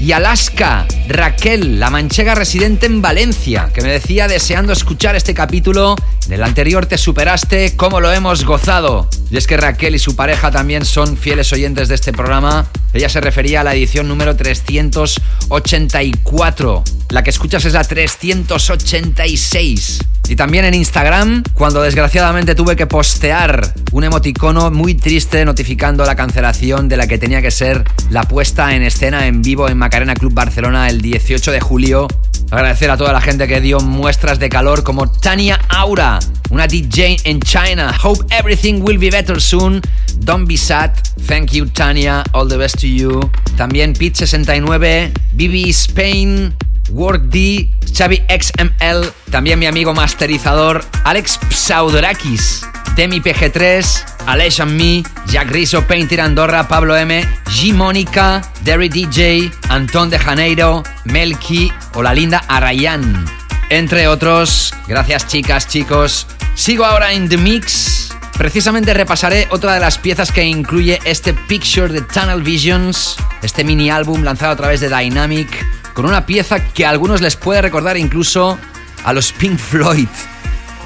Y 0.00 0.12
Alaska, 0.12 0.86
Raquel, 1.06 1.78
la 1.78 1.90
manchega 1.90 2.34
residente 2.34 2.86
en 2.86 3.02
Valencia, 3.02 3.68
que 3.74 3.82
me 3.82 3.92
decía 3.92 4.26
deseando 4.26 4.72
escuchar 4.72 5.16
este 5.16 5.34
capítulo. 5.34 5.96
Del 6.28 6.42
anterior 6.42 6.86
te 6.86 6.98
superaste, 6.98 7.76
cómo 7.76 8.00
lo 8.00 8.12
hemos 8.12 8.44
gozado. 8.44 9.08
Y 9.30 9.36
es 9.36 9.46
que 9.46 9.56
Raquel 9.56 9.94
y 9.94 10.00
su 10.00 10.16
pareja 10.16 10.50
también 10.50 10.84
son 10.84 11.16
fieles 11.16 11.52
oyentes 11.52 11.86
de 11.88 11.94
este 11.94 12.12
programa. 12.12 12.66
Ella 12.92 13.08
se 13.08 13.20
refería 13.20 13.60
a 13.60 13.64
la 13.64 13.76
edición 13.76 14.08
número 14.08 14.34
384. 14.34 16.82
La 17.10 17.22
que 17.22 17.30
escuchas 17.30 17.64
es 17.64 17.74
la 17.74 17.84
386. 17.84 20.00
Y 20.28 20.34
también 20.34 20.64
en 20.64 20.74
Instagram, 20.74 21.44
cuando 21.54 21.80
desgraciadamente 21.82 22.56
tuve 22.56 22.74
que 22.74 22.88
postear 22.88 23.72
un 23.92 24.02
emoticono 24.02 24.72
muy 24.72 24.94
triste 24.94 25.44
notificando 25.44 26.04
la 26.04 26.16
cancelación 26.16 26.88
de 26.88 26.96
la 26.96 27.06
que 27.06 27.18
tenía 27.18 27.40
que 27.40 27.52
ser 27.52 27.84
la 28.10 28.24
puesta 28.24 28.74
en 28.74 28.82
escena 28.82 29.28
en 29.28 29.42
vivo 29.42 29.68
en 29.68 29.78
Macarena 29.78 30.14
Club 30.14 30.34
Barcelona 30.34 30.88
el 30.88 31.00
18 31.00 31.52
de 31.52 31.60
julio. 31.60 32.08
Agradecer 32.50 32.90
a 32.90 32.96
toda 32.96 33.12
la 33.12 33.20
gente 33.20 33.48
que 33.48 33.60
dio 33.60 33.80
muestras 33.80 34.38
de 34.38 34.48
calor 34.48 34.84
como 34.84 35.10
Tania 35.10 35.60
Aura, 35.68 36.20
una 36.50 36.68
DJ 36.68 37.16
en 37.24 37.40
China. 37.40 37.92
Hope 38.02 38.24
everything 38.30 38.82
will 38.82 38.98
be 38.98 39.10
better 39.10 39.40
soon. 39.40 39.80
Don't 40.20 40.46
be 40.46 40.56
sad. 40.56 40.92
Thank 41.26 41.50
you 41.52 41.66
Tania. 41.66 42.22
All 42.32 42.48
the 42.48 42.56
best 42.56 42.78
to 42.80 42.86
you. 42.86 43.20
También 43.56 43.94
Pete69, 43.94 45.12
Bibi 45.32 45.70
Spain, 45.70 46.54
Work 46.90 47.24
D, 47.24 47.70
Xavi 47.92 48.22
XML, 48.28 49.12
también 49.30 49.58
mi 49.58 49.66
amigo 49.66 49.94
masterizador 49.94 50.84
Alex 51.04 51.38
Psaudorakis, 51.50 52.66
Demi 52.94 53.20
PG3, 53.20 54.04
Aleix 54.26 54.60
and 54.60 54.72
Me, 54.72 55.02
Jack 55.26 55.50
Rizzo, 55.50 55.82
Painter 55.86 56.20
Andorra, 56.20 56.66
Pablo 56.68 56.96
M, 56.96 57.24
G 57.46 57.72
Mónica, 57.72 58.42
Derry 58.64 58.88
DJ, 58.88 59.50
Antón 59.68 60.10
de 60.10 60.18
Janeiro, 60.18 60.82
Melky 61.04 61.72
o 61.94 62.02
la 62.02 62.14
linda 62.14 62.38
Arayan. 62.48 63.26
Entre 63.68 64.08
otros, 64.08 64.72
gracias 64.86 65.26
chicas, 65.26 65.68
chicos. 65.68 66.26
Sigo 66.54 66.84
ahora 66.84 67.12
en 67.12 67.28
The 67.28 67.36
Mix. 67.36 68.15
Precisamente 68.36 68.92
repasaré 68.92 69.48
otra 69.50 69.72
de 69.72 69.80
las 69.80 69.96
piezas 69.98 70.30
que 70.30 70.44
incluye 70.44 71.00
este 71.04 71.32
Picture 71.32 71.88
de 71.88 72.02
Tunnel 72.02 72.42
Visions, 72.42 73.16
este 73.42 73.64
mini 73.64 73.88
álbum 73.90 74.22
lanzado 74.22 74.52
a 74.52 74.56
través 74.56 74.80
de 74.80 74.90
Dynamic, 74.90 75.48
con 75.94 76.04
una 76.04 76.26
pieza 76.26 76.60
que 76.60 76.84
a 76.84 76.90
algunos 76.90 77.22
les 77.22 77.34
puede 77.34 77.62
recordar 77.62 77.96
incluso 77.96 78.58
a 79.04 79.12
los 79.14 79.32
Pink 79.32 79.58
Floyd. 79.58 80.08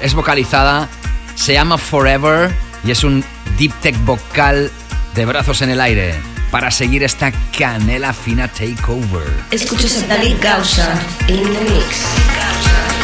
Es 0.01 0.13
vocalizada, 0.13 0.87
se 1.35 1.53
llama 1.53 1.77
Forever 1.77 2.51
y 2.85 2.91
es 2.91 3.03
un 3.03 3.23
deep 3.57 3.73
tech 3.81 3.97
vocal 4.05 4.71
de 5.13 5.25
brazos 5.25 5.61
en 5.61 5.71
el 5.71 5.81
aire 5.81 6.15
para 6.51 6.71
seguir 6.71 7.03
esta 7.03 7.33
canela 7.57 8.13
fina 8.13 8.47
takeover. 8.47 9.27
Escuchas 9.51 10.03
a 10.03 10.07
David 10.07 10.37
Gausa 10.41 10.93
in 11.27 11.43
the 11.43 11.61
mix. 11.61 13.00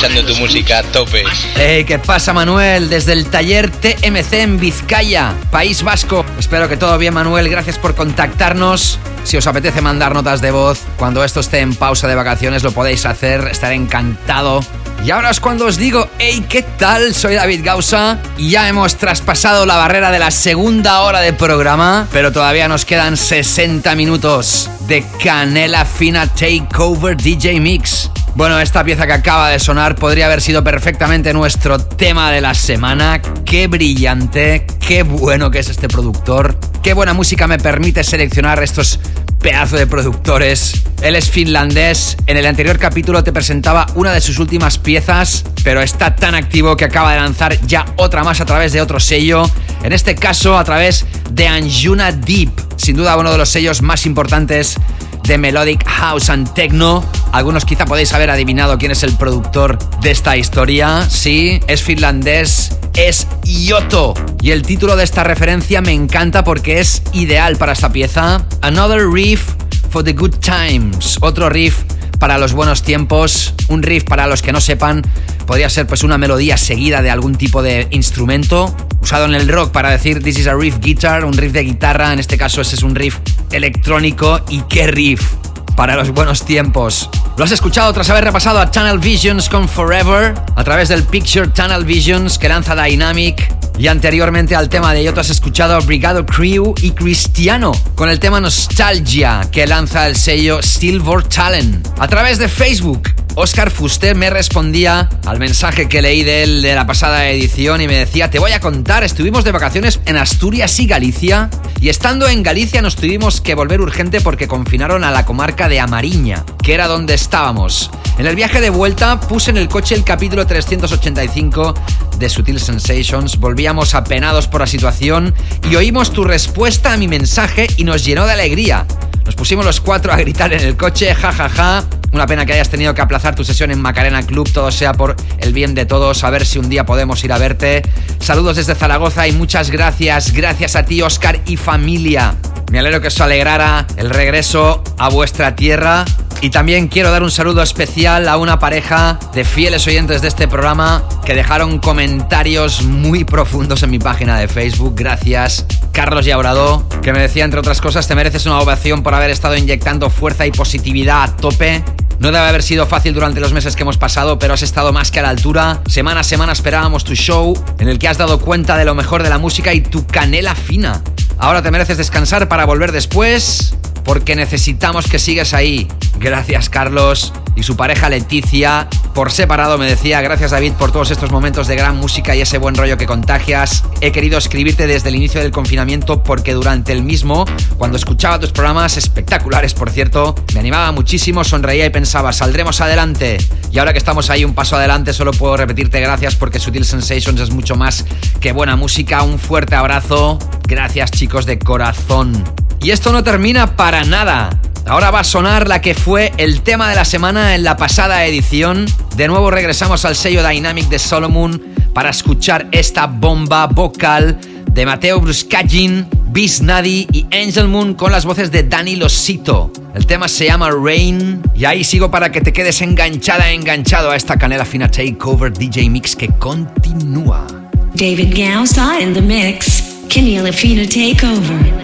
Escuchando 0.00 0.32
tu 0.32 0.40
música 0.40 0.78
a 0.78 0.82
tope. 0.82 1.24
Hey, 1.56 1.84
¿qué 1.84 1.98
pasa, 1.98 2.32
Manuel? 2.32 2.88
Desde 2.88 3.12
el 3.12 3.26
taller 3.26 3.70
TMC 3.70 4.32
en 4.32 4.58
Vizcaya, 4.58 5.34
País 5.50 5.82
Vasco. 5.82 6.24
Espero 6.38 6.70
que 6.70 6.78
todo 6.78 6.96
bien, 6.96 7.12
Manuel. 7.12 7.50
Gracias 7.50 7.76
por 7.76 7.94
contactarnos. 7.94 8.98
Si 9.24 9.36
os 9.36 9.46
apetece 9.46 9.82
mandar 9.82 10.14
notas 10.14 10.40
de 10.40 10.52
voz 10.52 10.80
cuando 10.96 11.22
esto 11.22 11.40
esté 11.40 11.60
en 11.60 11.74
pausa 11.74 12.08
de 12.08 12.14
vacaciones, 12.14 12.62
lo 12.62 12.72
podéis 12.72 13.04
hacer. 13.04 13.48
Estaré 13.50 13.74
encantado. 13.74 14.64
Y 15.04 15.10
ahora 15.10 15.30
es 15.30 15.40
cuando 15.40 15.66
os 15.66 15.76
digo, 15.76 16.08
hey, 16.18 16.46
¿qué 16.48 16.62
tal? 16.62 17.14
Soy 17.14 17.34
David 17.34 17.60
Gausa 17.62 18.18
y 18.38 18.48
ya 18.50 18.68
hemos 18.68 18.96
traspasado 18.96 19.66
la 19.66 19.76
barrera 19.76 20.10
de 20.10 20.18
la 20.18 20.30
segunda 20.30 21.02
hora 21.02 21.20
de 21.20 21.34
programa, 21.34 22.06
pero 22.10 22.32
todavía 22.32 22.68
nos 22.68 22.86
quedan 22.86 23.18
60 23.18 23.94
minutos 23.96 24.70
de 24.86 25.04
Canela 25.22 25.84
Fina 25.84 26.26
Takeover 26.26 27.18
DJ 27.18 27.60
Mix. 27.60 28.09
Bueno, 28.36 28.60
esta 28.60 28.84
pieza 28.84 29.06
que 29.06 29.12
acaba 29.12 29.50
de 29.50 29.58
sonar 29.58 29.96
podría 29.96 30.26
haber 30.26 30.40
sido 30.40 30.62
perfectamente 30.62 31.32
nuestro 31.32 31.78
tema 31.78 32.30
de 32.30 32.40
la 32.40 32.54
semana. 32.54 33.20
Qué 33.44 33.66
brillante, 33.66 34.66
qué 34.80 35.02
bueno 35.02 35.50
que 35.50 35.58
es 35.58 35.68
este 35.68 35.88
productor. 35.88 36.56
Qué 36.82 36.94
buena 36.94 37.12
música 37.12 37.46
me 37.46 37.58
permite 37.58 38.04
seleccionar 38.04 38.62
estos 38.62 39.00
pedazos 39.40 39.78
de 39.78 39.86
productores. 39.86 40.82
Él 41.02 41.16
es 41.16 41.28
finlandés. 41.28 42.16
En 42.26 42.36
el 42.36 42.46
anterior 42.46 42.78
capítulo 42.78 43.24
te 43.24 43.32
presentaba 43.32 43.86
una 43.94 44.12
de 44.12 44.20
sus 44.20 44.38
últimas 44.38 44.78
piezas, 44.78 45.44
pero 45.64 45.82
está 45.82 46.14
tan 46.14 46.34
activo 46.34 46.76
que 46.76 46.84
acaba 46.84 47.12
de 47.12 47.20
lanzar 47.20 47.60
ya 47.66 47.84
otra 47.96 48.22
más 48.22 48.40
a 48.40 48.46
través 48.46 48.72
de 48.72 48.80
otro 48.80 49.00
sello. 49.00 49.42
En 49.82 49.92
este 49.92 50.14
caso, 50.14 50.56
a 50.56 50.64
través 50.64 51.04
de 51.32 51.48
Anjuna 51.48 52.12
Deep. 52.12 52.50
Sin 52.76 52.96
duda 52.96 53.16
uno 53.16 53.32
de 53.32 53.38
los 53.38 53.48
sellos 53.48 53.82
más 53.82 54.06
importantes 54.06 54.76
de 55.24 55.36
Melodic 55.36 55.84
House 55.86 56.30
and 56.30 56.52
Techno. 56.54 57.04
Algunos 57.32 57.64
quizá 57.64 57.84
podéis 57.84 58.12
haber 58.12 58.30
adivinado 58.30 58.76
quién 58.78 58.90
es 58.90 59.02
el 59.02 59.16
productor 59.16 59.78
de 60.00 60.10
esta 60.10 60.36
historia. 60.36 61.08
Sí, 61.08 61.60
es 61.68 61.82
finlandés, 61.82 62.76
es 62.94 63.26
Yoto. 63.44 64.14
Y 64.42 64.50
el 64.50 64.62
título 64.62 64.96
de 64.96 65.04
esta 65.04 65.22
referencia 65.22 65.80
me 65.80 65.92
encanta 65.92 66.42
porque 66.42 66.80
es 66.80 67.02
ideal 67.12 67.56
para 67.56 67.72
esta 67.72 67.92
pieza. 67.92 68.44
Another 68.62 69.08
Riff 69.08 69.54
for 69.90 70.02
the 70.02 70.12
Good 70.12 70.36
Times. 70.38 71.18
Otro 71.20 71.48
riff 71.48 71.82
para 72.18 72.38
los 72.38 72.52
buenos 72.52 72.82
tiempos, 72.82 73.54
un 73.68 73.82
riff 73.82 74.04
para 74.04 74.26
los 74.26 74.42
que 74.42 74.52
no 74.52 74.60
sepan, 74.60 75.02
podría 75.46 75.70
ser 75.70 75.86
pues 75.86 76.04
una 76.04 76.18
melodía 76.18 76.58
seguida 76.58 77.00
de 77.00 77.10
algún 77.10 77.34
tipo 77.34 77.62
de 77.62 77.88
instrumento, 77.90 78.76
usado 79.00 79.24
en 79.24 79.34
el 79.34 79.48
rock 79.48 79.72
para 79.72 79.90
decir 79.90 80.22
this 80.22 80.38
is 80.38 80.46
a 80.46 80.54
riff 80.54 80.78
guitar, 80.80 81.24
un 81.24 81.32
riff 81.32 81.52
de 81.52 81.62
guitarra, 81.62 82.12
en 82.12 82.18
este 82.18 82.36
caso 82.36 82.60
ese 82.60 82.76
es 82.76 82.82
un 82.82 82.94
riff 82.94 83.18
electrónico 83.50 84.42
y 84.50 84.60
qué 84.68 84.86
riff 84.86 85.32
para 85.76 85.96
los 85.96 86.10
buenos 86.10 86.44
tiempos. 86.44 87.08
Lo 87.36 87.44
has 87.44 87.52
escuchado 87.52 87.92
tras 87.92 88.10
haber 88.10 88.24
repasado 88.24 88.58
a 88.58 88.70
Tunnel 88.70 88.98
Visions 88.98 89.48
con 89.48 89.68
Forever 89.68 90.34
a 90.56 90.64
través 90.64 90.88
del 90.88 91.04
Picture 91.04 91.48
Tunnel 91.48 91.84
Visions 91.84 92.38
que 92.38 92.48
lanza 92.48 92.74
Dynamic 92.74 93.54
y 93.78 93.88
anteriormente 93.88 94.54
al 94.54 94.68
tema 94.68 94.92
de 94.92 95.04
Yoto 95.04 95.20
has 95.20 95.30
escuchado 95.30 95.74
a 95.74 95.80
Brigado 95.80 96.26
Crew 96.26 96.74
y 96.82 96.90
Cristiano 96.90 97.72
con 97.94 98.10
el 98.10 98.20
tema 98.20 98.38
Nostalgia 98.40 99.40
que 99.50 99.66
lanza 99.66 100.06
el 100.06 100.16
sello 100.16 100.62
Silver 100.62 101.22
Talent. 101.22 101.88
A 101.98 102.06
través 102.06 102.38
de 102.38 102.48
Facebook, 102.48 103.08
Oscar 103.36 103.70
Fuster 103.70 104.16
me 104.16 104.28
respondía 104.28 105.08
al 105.24 105.38
mensaje 105.38 105.88
que 105.88 106.02
leí 106.02 106.24
de 106.24 106.42
él 106.42 106.62
de 106.62 106.74
la 106.74 106.86
pasada 106.86 107.28
edición 107.28 107.80
y 107.80 107.86
me 107.86 107.96
decía, 107.96 108.30
te 108.30 108.38
voy 108.38 108.52
a 108.52 108.60
contar, 108.60 109.04
estuvimos 109.04 109.44
de 109.44 109.52
vacaciones 109.52 110.00
en 110.06 110.16
Asturias 110.16 110.78
y 110.80 110.86
Galicia 110.86 111.48
y 111.80 111.88
estando 111.88 112.28
en 112.28 112.42
Galicia 112.42 112.82
nos 112.82 112.96
tuvimos 112.96 113.40
que 113.40 113.54
volver 113.54 113.80
urgente 113.80 114.20
porque 114.20 114.48
confinaron 114.48 115.04
a 115.04 115.10
la 115.10 115.24
comarca 115.24 115.68
de 115.68 115.80
Amariña, 115.80 116.44
que 116.62 116.74
era 116.74 116.88
donde 116.88 117.14
estábamos. 117.14 117.90
En 118.18 118.26
el 118.26 118.36
viaje 118.36 118.60
de 118.60 118.70
vuelta 118.70 119.20
puse 119.20 119.50
en 119.50 119.56
el 119.56 119.68
coche 119.68 119.94
el 119.94 120.04
capítulo 120.04 120.46
385 120.46 121.74
de 122.18 122.28
Sutil 122.28 122.60
Sensations, 122.60 123.38
volvíamos 123.38 123.94
apenados 123.94 124.48
por 124.48 124.60
la 124.60 124.66
situación 124.66 125.34
y 125.70 125.76
oímos 125.76 126.12
tu 126.12 126.24
respuesta 126.24 126.92
a 126.92 126.96
mi 126.96 127.08
mensaje 127.08 127.68
y 127.76 127.84
nos 127.84 128.04
llenó 128.04 128.26
de 128.26 128.32
alegría. 128.32 128.86
Nos 129.24 129.36
pusimos 129.36 129.64
los 129.64 129.80
cuatro 129.80 130.12
a 130.12 130.16
gritar 130.16 130.52
en 130.52 130.60
el 130.60 130.76
coche, 130.76 131.14
jajaja. 131.14 131.48
Ja, 131.48 131.82
ja. 131.82 131.99
Una 132.12 132.26
pena 132.26 132.44
que 132.44 132.52
hayas 132.52 132.68
tenido 132.68 132.92
que 132.92 133.00
aplazar 133.00 133.34
tu 133.34 133.44
sesión 133.44 133.70
en 133.70 133.80
Macarena 133.80 134.22
Club, 134.22 134.50
todo 134.52 134.70
sea 134.72 134.92
por 134.92 135.14
el 135.38 135.52
bien 135.52 135.74
de 135.74 135.86
todos, 135.86 136.24
a 136.24 136.30
ver 136.30 136.44
si 136.44 136.58
un 136.58 136.68
día 136.68 136.84
podemos 136.84 137.22
ir 137.22 137.32
a 137.32 137.38
verte. 137.38 137.82
Saludos 138.18 138.56
desde 138.56 138.74
Zaragoza 138.74 139.28
y 139.28 139.32
muchas 139.32 139.70
gracias, 139.70 140.32
gracias 140.32 140.74
a 140.74 140.84
ti 140.84 141.02
Oscar 141.02 141.40
y 141.46 141.56
familia. 141.56 142.34
Me 142.70 142.80
alegro 142.80 143.00
que 143.00 143.08
os 143.08 143.20
alegrara 143.20 143.86
el 143.96 144.10
regreso 144.10 144.82
a 144.98 145.08
vuestra 145.08 145.54
tierra. 145.54 146.04
Y 146.42 146.50
también 146.50 146.88
quiero 146.88 147.10
dar 147.10 147.22
un 147.22 147.30
saludo 147.30 147.62
especial 147.62 148.26
a 148.26 148.38
una 148.38 148.58
pareja 148.58 149.18
de 149.34 149.44
fieles 149.44 149.86
oyentes 149.86 150.22
de 150.22 150.28
este 150.28 150.48
programa 150.48 151.06
que 151.24 151.34
dejaron 151.34 151.78
comentarios 151.78 152.82
muy 152.82 153.24
profundos 153.24 153.82
en 153.82 153.90
mi 153.90 153.98
página 153.98 154.38
de 154.38 154.48
Facebook. 154.48 154.94
Gracias. 154.96 155.66
Carlos 155.92 156.24
Yaurado, 156.24 156.88
que 157.02 157.12
me 157.12 157.20
decía 157.20 157.44
entre 157.44 157.60
otras 157.60 157.82
cosas, 157.82 158.08
te 158.08 158.14
mereces 158.14 158.46
una 158.46 158.58
ovación 158.58 159.02
por 159.02 159.14
haber 159.14 159.28
estado 159.30 159.56
inyectando 159.56 160.08
fuerza 160.08 160.46
y 160.46 160.50
positividad 160.50 161.24
a 161.24 161.36
tope 161.36 161.84
no 162.20 162.30
debe 162.30 162.46
haber 162.46 162.62
sido 162.62 162.84
fácil 162.84 163.14
durante 163.14 163.40
los 163.40 163.54
meses 163.54 163.74
que 163.74 163.82
hemos 163.82 163.96
pasado, 163.96 164.38
pero 164.38 164.52
has 164.52 164.62
estado 164.62 164.92
más 164.92 165.10
que 165.10 165.20
a 165.20 165.22
la 165.22 165.30
altura. 165.30 165.80
Semana 165.86 166.20
a 166.20 166.22
semana 166.22 166.52
esperábamos 166.52 167.02
tu 167.02 167.14
show, 167.14 167.54
en 167.78 167.88
el 167.88 167.98
que 167.98 168.08
has 168.08 168.18
dado 168.18 168.38
cuenta 168.40 168.76
de 168.76 168.84
lo 168.84 168.94
mejor 168.94 169.22
de 169.22 169.30
la 169.30 169.38
música 169.38 169.72
y 169.72 169.80
tu 169.80 170.06
canela 170.06 170.54
fina. 170.54 171.02
Ahora 171.38 171.62
te 171.62 171.70
mereces 171.70 171.96
descansar 171.96 172.46
para 172.46 172.66
volver 172.66 172.92
después, 172.92 173.74
porque 174.04 174.36
necesitamos 174.36 175.08
que 175.08 175.18
sigas 175.18 175.54
ahí. 175.54 175.88
Gracias 176.18 176.68
Carlos 176.68 177.32
y 177.56 177.62
su 177.62 177.76
pareja 177.76 178.08
Leticia. 178.08 178.88
Por 179.14 179.32
separado 179.32 179.78
me 179.78 179.86
decía, 179.86 180.20
gracias 180.20 180.50
David 180.52 180.72
por 180.74 180.92
todos 180.92 181.10
estos 181.10 181.30
momentos 181.30 181.66
de 181.66 181.76
gran 181.76 181.96
música 181.96 182.34
y 182.34 182.40
ese 182.40 182.58
buen 182.58 182.74
rollo 182.74 182.96
que 182.96 183.06
contagias. 183.06 183.84
He 184.00 184.12
querido 184.12 184.38
escribirte 184.38 184.86
desde 184.86 185.08
el 185.08 185.16
inicio 185.16 185.40
del 185.40 185.50
confinamiento 185.50 186.22
porque 186.22 186.54
durante 186.54 186.92
el 186.92 187.02
mismo, 187.02 187.44
cuando 187.78 187.96
escuchaba 187.96 188.38
tus 188.38 188.52
programas, 188.52 188.96
espectaculares 188.96 189.74
por 189.74 189.90
cierto, 189.90 190.34
me 190.54 190.60
animaba 190.60 190.92
muchísimo, 190.92 191.44
sonreía 191.44 191.86
y 191.86 191.90
pensaba, 191.90 192.32
saldremos 192.32 192.80
adelante. 192.80 193.38
Y 193.72 193.78
ahora 193.78 193.92
que 193.92 193.98
estamos 193.98 194.30
ahí 194.30 194.44
un 194.44 194.54
paso 194.54 194.76
adelante, 194.76 195.12
solo 195.12 195.32
puedo 195.32 195.56
repetirte 195.56 196.00
gracias 196.00 196.36
porque 196.36 196.60
Sutil 196.60 196.84
Sensations 196.84 197.40
es 197.40 197.50
mucho 197.50 197.76
más 197.76 198.04
que 198.40 198.52
buena 198.52 198.76
música. 198.76 199.22
Un 199.22 199.38
fuerte 199.38 199.76
abrazo. 199.76 200.38
Gracias 200.66 201.10
chicos 201.10 201.46
de 201.46 201.58
corazón. 201.58 202.69
Y 202.82 202.92
esto 202.92 203.12
no 203.12 203.22
termina 203.22 203.76
para 203.76 204.04
nada. 204.04 204.48
Ahora 204.86 205.10
va 205.10 205.20
a 205.20 205.24
sonar 205.24 205.68
la 205.68 205.82
que 205.82 205.94
fue 205.94 206.32
el 206.38 206.62
tema 206.62 206.88
de 206.88 206.96
la 206.96 207.04
semana 207.04 207.54
en 207.54 207.62
la 207.62 207.76
pasada 207.76 208.24
edición. 208.24 208.86
De 209.16 209.28
nuevo 209.28 209.50
regresamos 209.50 210.04
al 210.06 210.16
sello 210.16 210.46
Dynamic 210.46 210.88
de 210.88 210.98
Solomon 210.98 211.62
para 211.92 212.10
escuchar 212.10 212.68
esta 212.72 213.06
bomba 213.06 213.66
vocal 213.66 214.38
de 214.72 214.86
Mateo 214.86 215.20
Bruscagin, 215.20 216.08
Bis 216.28 216.62
Nadi 216.62 217.06
y 217.12 217.26
Angel 217.32 217.68
Moon 217.68 217.94
con 217.94 218.12
las 218.12 218.24
voces 218.24 218.50
de 218.50 218.62
Dani 218.62 218.96
Losito. 218.96 219.70
El 219.94 220.06
tema 220.06 220.26
se 220.26 220.46
llama 220.46 220.70
Rain 220.70 221.42
y 221.54 221.66
ahí 221.66 221.84
sigo 221.84 222.10
para 222.10 222.32
que 222.32 222.40
te 222.40 222.52
quedes 222.52 222.80
enganchada, 222.80 223.50
enganchado 223.50 224.10
a 224.10 224.16
esta 224.16 224.38
canela 224.38 224.64
fina 224.64 224.90
takeover 224.90 225.52
DJ 225.52 225.90
Mix 225.90 226.16
que 226.16 226.28
continúa. 226.28 227.46
David 227.94 228.34
Gausa 228.34 228.98
in 229.00 229.12
the 229.12 229.20
mix. 229.20 229.82
Kenny 230.08 230.38
Lafina 230.38 230.86
takeover. 230.88 231.80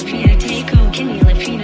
Can 0.97 1.15
you 1.15 1.21
lift 1.25 1.47
me? 1.47 1.56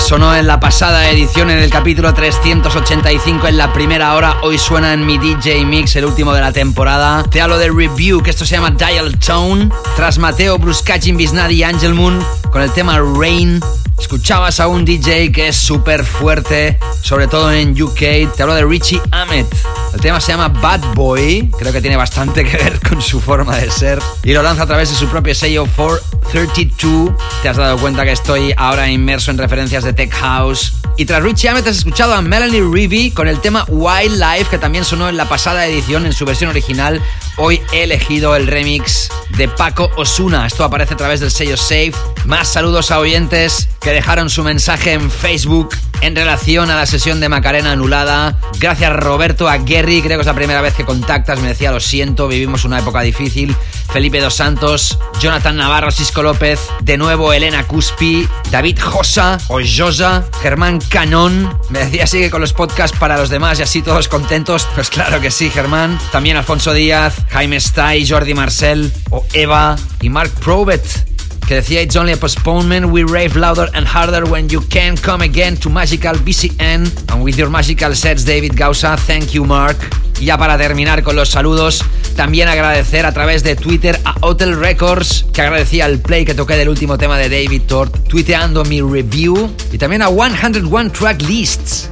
Sonó 0.00 0.34
en 0.34 0.48
la 0.48 0.58
pasada 0.58 1.08
edición 1.08 1.50
en 1.50 1.58
el 1.58 1.70
capítulo 1.70 2.12
385 2.12 3.46
en 3.46 3.56
la 3.56 3.72
primera 3.72 4.14
hora. 4.14 4.38
Hoy 4.42 4.58
suena 4.58 4.92
en 4.92 5.06
mi 5.06 5.18
DJ 5.18 5.64
Mix, 5.64 5.94
el 5.94 6.04
último 6.04 6.34
de 6.34 6.40
la 6.40 6.50
temporada. 6.50 7.22
Te 7.22 7.40
hablo 7.40 7.58
de 7.58 7.68
Review, 7.70 8.20
que 8.20 8.30
esto 8.30 8.44
se 8.44 8.56
llama 8.56 8.72
Dial 8.72 9.16
Tone. 9.20 9.70
Tras 9.94 10.18
Mateo, 10.18 10.58
Bruscachin, 10.58 11.16
Biznadi 11.16 11.54
y 11.54 11.62
Angel 11.62 11.94
Moon 11.94 12.18
con 12.50 12.60
el 12.60 12.72
tema 12.72 12.98
Rain. 12.98 13.60
Escuchabas 13.96 14.58
a 14.58 14.66
un 14.66 14.84
DJ 14.84 15.30
que 15.30 15.48
es 15.48 15.56
súper 15.56 16.04
fuerte, 16.04 16.78
sobre 17.00 17.28
todo 17.28 17.52
en 17.52 17.80
UK. 17.80 18.34
Te 18.34 18.42
hablo 18.42 18.54
de 18.54 18.64
Richie 18.64 19.00
Ahmed. 19.12 19.46
El 19.94 20.00
tema 20.00 20.20
se 20.20 20.32
llama 20.32 20.48
Bad 20.48 20.94
Boy. 20.94 21.50
Creo 21.56 21.72
que 21.72 21.80
tiene 21.80 21.96
bastante 21.96 22.44
que 22.44 22.56
ver 22.56 22.80
con 22.80 23.00
su 23.00 23.20
forma 23.20 23.56
de 23.56 23.70
ser. 23.70 24.00
Y 24.24 24.32
lo 24.32 24.42
lanza 24.42 24.64
a 24.64 24.66
través 24.66 24.90
de 24.90 24.96
su 24.96 25.06
propio 25.06 25.34
sello 25.36 25.66
432. 25.76 27.12
Te 27.42 27.48
has 27.48 27.56
dado 27.56 27.78
cuenta 27.78 28.04
que 28.04 28.10
estoy 28.10 28.52
ahora 28.56 28.90
inmerso 28.90 29.30
en 29.30 29.38
referencias 29.38 29.84
de 29.84 29.92
Tech 29.92 30.12
House. 30.12 30.74
Y 30.96 31.04
tras 31.04 31.22
Richie 31.22 31.48
Ahmed 31.48 31.68
has 31.68 31.76
escuchado 31.76 32.12
a 32.12 32.20
Melanie 32.20 32.60
Reevy 32.60 33.12
con 33.12 33.28
el 33.28 33.40
tema 33.40 33.64
Wildlife, 33.68 34.50
que 34.50 34.58
también 34.58 34.84
sonó 34.84 35.08
en 35.08 35.16
la 35.16 35.28
pasada 35.28 35.64
edición 35.64 36.04
en 36.04 36.12
su 36.12 36.26
versión 36.26 36.50
original. 36.50 37.00
Hoy 37.36 37.62
he 37.72 37.84
elegido 37.84 38.34
el 38.34 38.48
remix 38.48 39.08
de 39.36 39.46
Paco 39.46 39.92
Osuna. 39.96 40.48
Esto 40.48 40.64
aparece 40.64 40.94
a 40.94 40.96
través 40.96 41.20
del 41.20 41.30
sello 41.30 41.56
Safe. 41.56 41.92
Más 42.24 42.48
saludos 42.48 42.90
a 42.90 42.98
oyentes 42.98 43.68
que 43.80 43.90
dejaron 43.90 44.30
su 44.30 44.42
mensaje 44.42 44.94
en 44.94 45.08
Facebook 45.08 45.68
en 46.00 46.16
relación 46.16 46.70
a 46.70 46.76
la 46.76 46.86
sesión 46.86 47.20
de 47.20 47.28
Macarena 47.28 47.72
anulada. 47.72 48.38
Gracias 48.58 48.92
Roberto 48.92 49.48
a 49.48 49.58
Gary, 49.58 50.02
creo 50.02 50.18
que 50.18 50.22
es 50.22 50.26
la 50.26 50.34
primera 50.34 50.60
vez 50.60 50.74
que 50.74 50.84
contactas, 50.84 51.40
me 51.40 51.48
decía 51.48 51.70
lo 51.70 51.80
siento, 51.80 52.26
vivimos 52.26 52.64
una 52.64 52.80
época 52.80 53.02
difícil. 53.02 53.54
Felipe 53.92 54.20
Dos 54.20 54.34
Santos, 54.34 54.98
Jonathan 55.20 55.56
Navarro, 55.56 55.90
Cisco 55.90 56.22
López, 56.22 56.60
de 56.82 56.98
nuevo 56.98 57.32
Elena 57.32 57.66
Cuspi, 57.66 58.28
David 58.50 58.78
Josa 58.80 59.38
o 59.48 59.60
Josa, 59.60 60.24
Germán 60.42 60.80
Canón. 60.80 61.58
Me 61.70 61.80
decía 61.80 62.06
sigue 62.06 62.30
con 62.30 62.40
los 62.40 62.52
podcasts 62.52 62.96
para 62.98 63.16
los 63.16 63.30
demás 63.30 63.58
y 63.58 63.62
así 63.62 63.82
todos 63.82 64.08
contentos. 64.08 64.68
Pues 64.74 64.90
claro 64.90 65.20
que 65.20 65.30
sí, 65.30 65.50
Germán. 65.50 65.98
También 66.12 66.36
Alfonso 66.36 66.72
Díaz, 66.72 67.16
Jaime 67.30 67.56
Stay, 67.56 68.06
Jordi 68.06 68.34
Marcel 68.34 68.92
o 69.10 69.26
Eva 69.32 69.76
y 70.00 70.08
Mark 70.08 70.30
Probet 70.40 71.08
que 71.48 71.54
decía 71.54 71.80
It's 71.80 71.96
only 71.96 72.12
a 72.12 72.16
postponement, 72.18 72.92
we 72.92 73.04
rave 73.04 73.34
louder 73.34 73.70
and 73.74 73.86
harder 73.86 74.24
when 74.30 74.50
you 74.50 74.60
can 74.68 74.96
come 74.98 75.24
again 75.24 75.56
to 75.56 75.70
Magical 75.70 76.14
BCN. 76.16 77.10
And 77.10 77.24
with 77.24 77.36
your 77.36 77.48
magical 77.48 77.94
sets, 77.94 78.24
David 78.24 78.52
Gausa, 78.54 78.98
thank 78.98 79.32
you 79.32 79.46
Mark. 79.46 79.78
Ya 80.20 80.36
para 80.36 80.58
terminar 80.58 81.02
con 81.02 81.16
los 81.16 81.30
saludos, 81.30 81.82
también 82.18 82.48
agradecer 82.48 83.06
a 83.06 83.12
través 83.12 83.44
de 83.44 83.54
Twitter 83.54 84.00
a 84.04 84.16
Hotel 84.22 84.58
Records, 84.58 85.24
que 85.32 85.40
agradecía 85.40 85.86
el 85.86 86.00
play 86.00 86.24
que 86.24 86.34
toqué 86.34 86.56
del 86.56 86.68
último 86.68 86.98
tema 86.98 87.16
de 87.16 87.28
David 87.28 87.62
Tort, 87.68 88.08
tuiteando 88.08 88.64
mi 88.64 88.80
review. 88.80 89.54
Y 89.70 89.78
también 89.78 90.02
a 90.02 90.08
101 90.08 90.90
Track 90.90 91.22
Lists, 91.22 91.88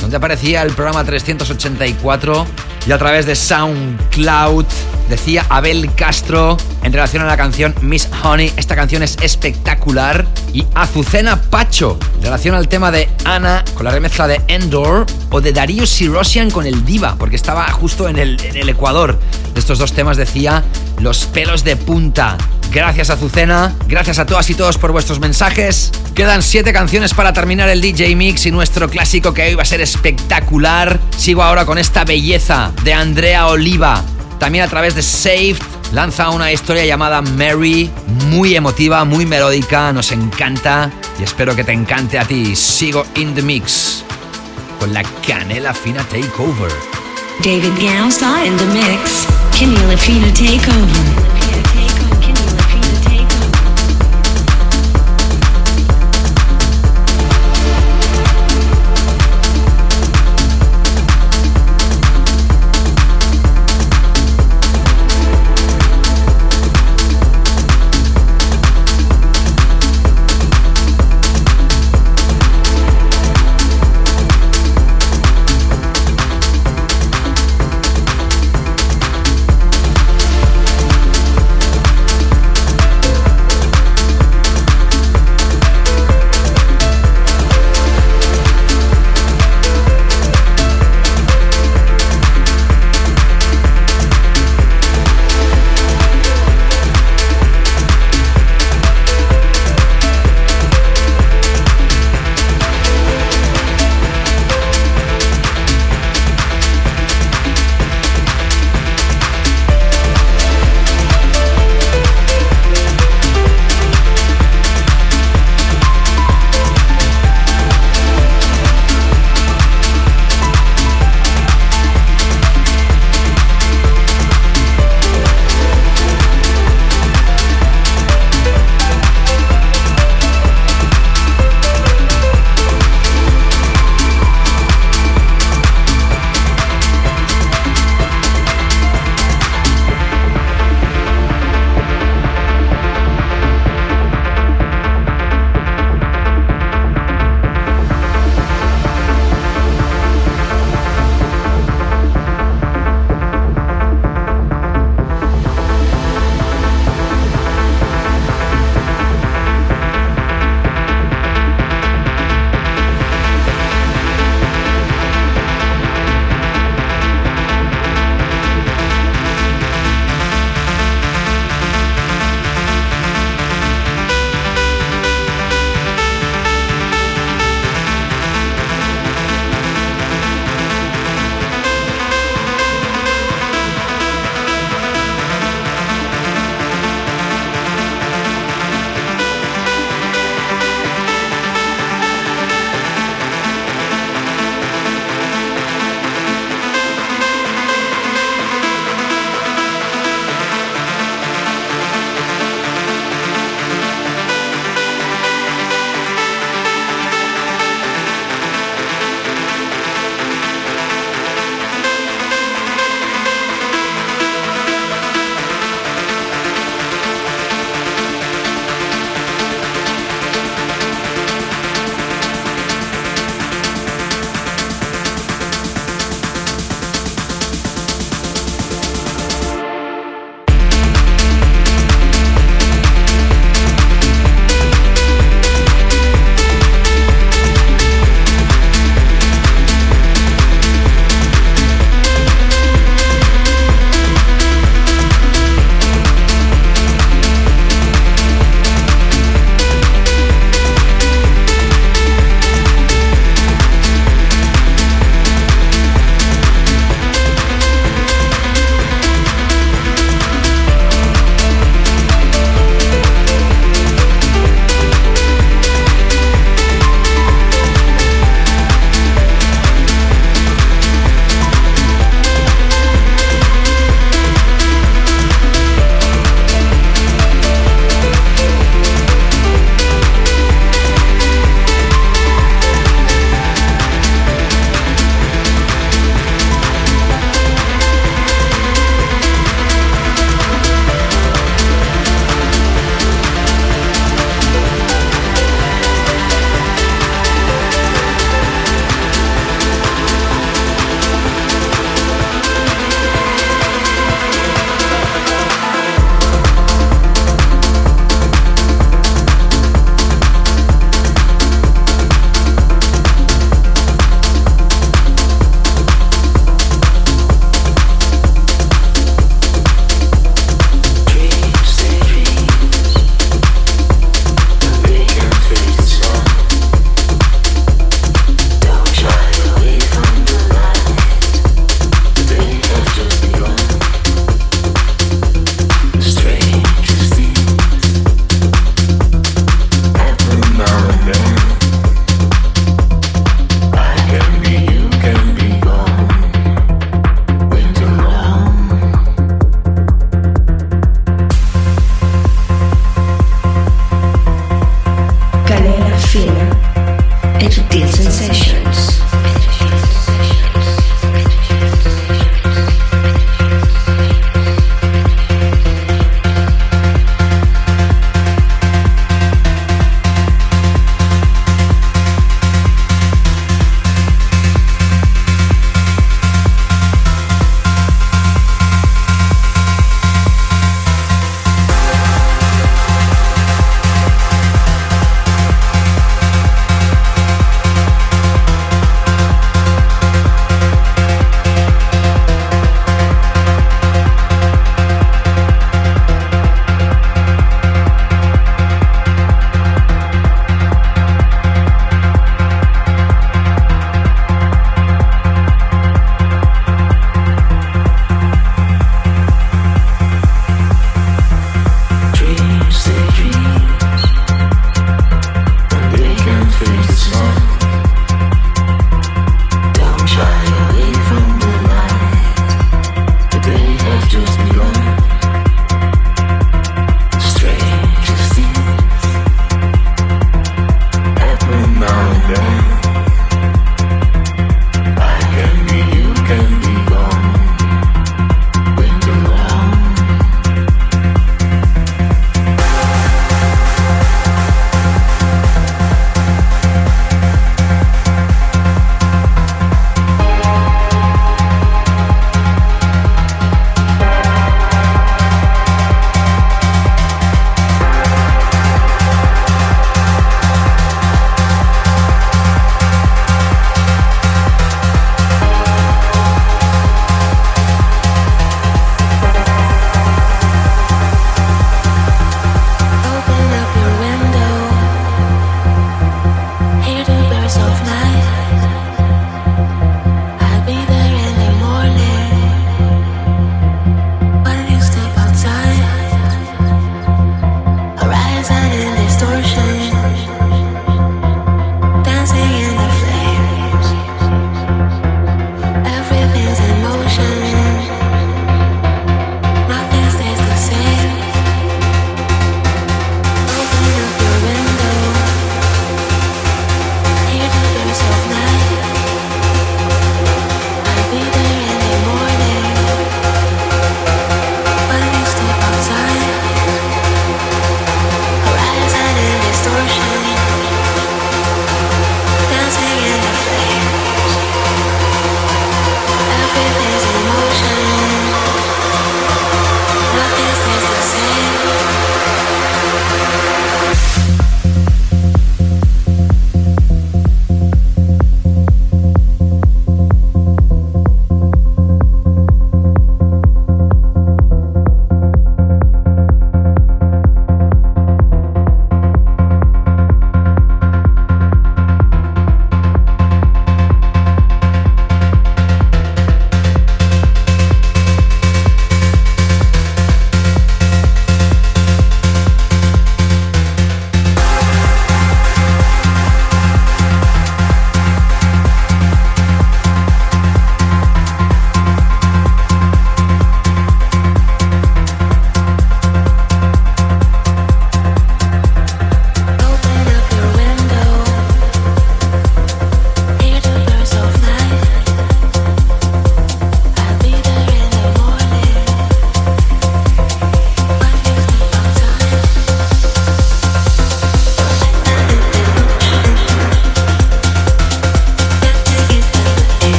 donde 0.00 0.16
aparecía 0.16 0.62
el 0.62 0.70
programa 0.74 1.02
384 1.02 2.46
y 2.86 2.92
a 2.92 2.98
través 2.98 3.26
de 3.26 3.34
SoundCloud 3.34 4.66
decía 5.08 5.44
Abel 5.48 5.92
Castro 5.94 6.56
en 6.82 6.92
relación 6.92 7.22
a 7.22 7.26
la 7.26 7.36
canción 7.36 7.74
Miss 7.80 8.08
Honey. 8.22 8.52
Esta 8.56 8.76
canción 8.76 9.02
es 9.02 9.16
espectacular. 9.22 10.24
Y 10.52 10.64
Azucena 10.74 11.40
Pacho 11.42 11.98
en 12.16 12.22
relación 12.22 12.54
al 12.54 12.68
tema 12.68 12.92
de 12.92 13.08
Ana 13.24 13.64
con 13.74 13.86
la 13.86 13.90
remezcla 13.90 14.28
de 14.28 14.40
Endor 14.46 15.06
o 15.30 15.40
de 15.40 15.52
Darío 15.52 15.84
Sirosian 15.84 16.50
con 16.50 16.64
el 16.64 16.84
Diva, 16.84 17.16
porque 17.18 17.34
estaba 17.34 17.68
justo 17.72 18.08
en 18.08 18.18
el, 18.18 18.40
en 18.44 18.56
el 18.56 18.68
Ecuador. 18.68 19.18
De 19.54 19.60
estos 19.60 19.78
dos 19.78 19.92
temas 19.92 20.16
decía 20.16 20.64
Los 21.00 21.26
pelos 21.26 21.64
de 21.64 21.76
punta. 21.76 22.36
Gracias 22.72 23.08
Azucena, 23.08 23.72
gracias 23.86 24.18
a 24.18 24.26
todas 24.26 24.50
y 24.50 24.54
todos 24.54 24.78
por 24.78 24.90
vuestros 24.90 25.20
mensajes. 25.20 25.92
Quedan 26.14 26.42
siete 26.42 26.72
canciones 26.72 27.14
para 27.14 27.32
terminar 27.32 27.68
el 27.68 27.80
DJ 27.80 28.16
Mix 28.16 28.46
y 28.46 28.50
nuestro 28.50 28.90
clásico 28.90 29.32
que 29.32 29.42
hoy 29.42 29.54
va 29.54 29.62
a 29.62 29.66
ser 29.66 29.80
espectacular. 29.80 30.98
Sigo 31.16 31.42
ahora 31.44 31.64
con 31.64 31.78
esta 31.78 32.04
belleza 32.04 32.72
de 32.82 32.92
Andrea 32.92 33.46
Oliva. 33.46 34.02
También 34.40 34.64
a 34.64 34.68
través 34.68 34.96
de 34.96 35.02
Saved 35.02 35.58
lanza 35.92 36.30
una 36.30 36.50
historia 36.50 36.84
llamada 36.84 37.22
Mary, 37.22 37.90
muy 38.28 38.56
emotiva, 38.56 39.04
muy 39.04 39.24
melódica, 39.24 39.92
nos 39.92 40.10
encanta 40.10 40.90
y 41.20 41.22
espero 41.22 41.54
que 41.54 41.62
te 41.62 41.72
encante 41.72 42.18
a 42.18 42.24
ti. 42.24 42.56
Sigo 42.56 43.06
in 43.14 43.34
the 43.34 43.42
mix 43.42 44.04
con 44.80 44.92
la 44.92 45.04
canela 45.26 45.72
fina 45.72 46.02
takeover. 46.08 46.72
David 47.42 47.72
Gausa 47.80 48.44
in 48.44 48.56
the 48.56 48.66
mix. 48.66 49.33
Kinny 49.54 49.76
Lafina 49.86 50.32
takeover. 50.32 51.13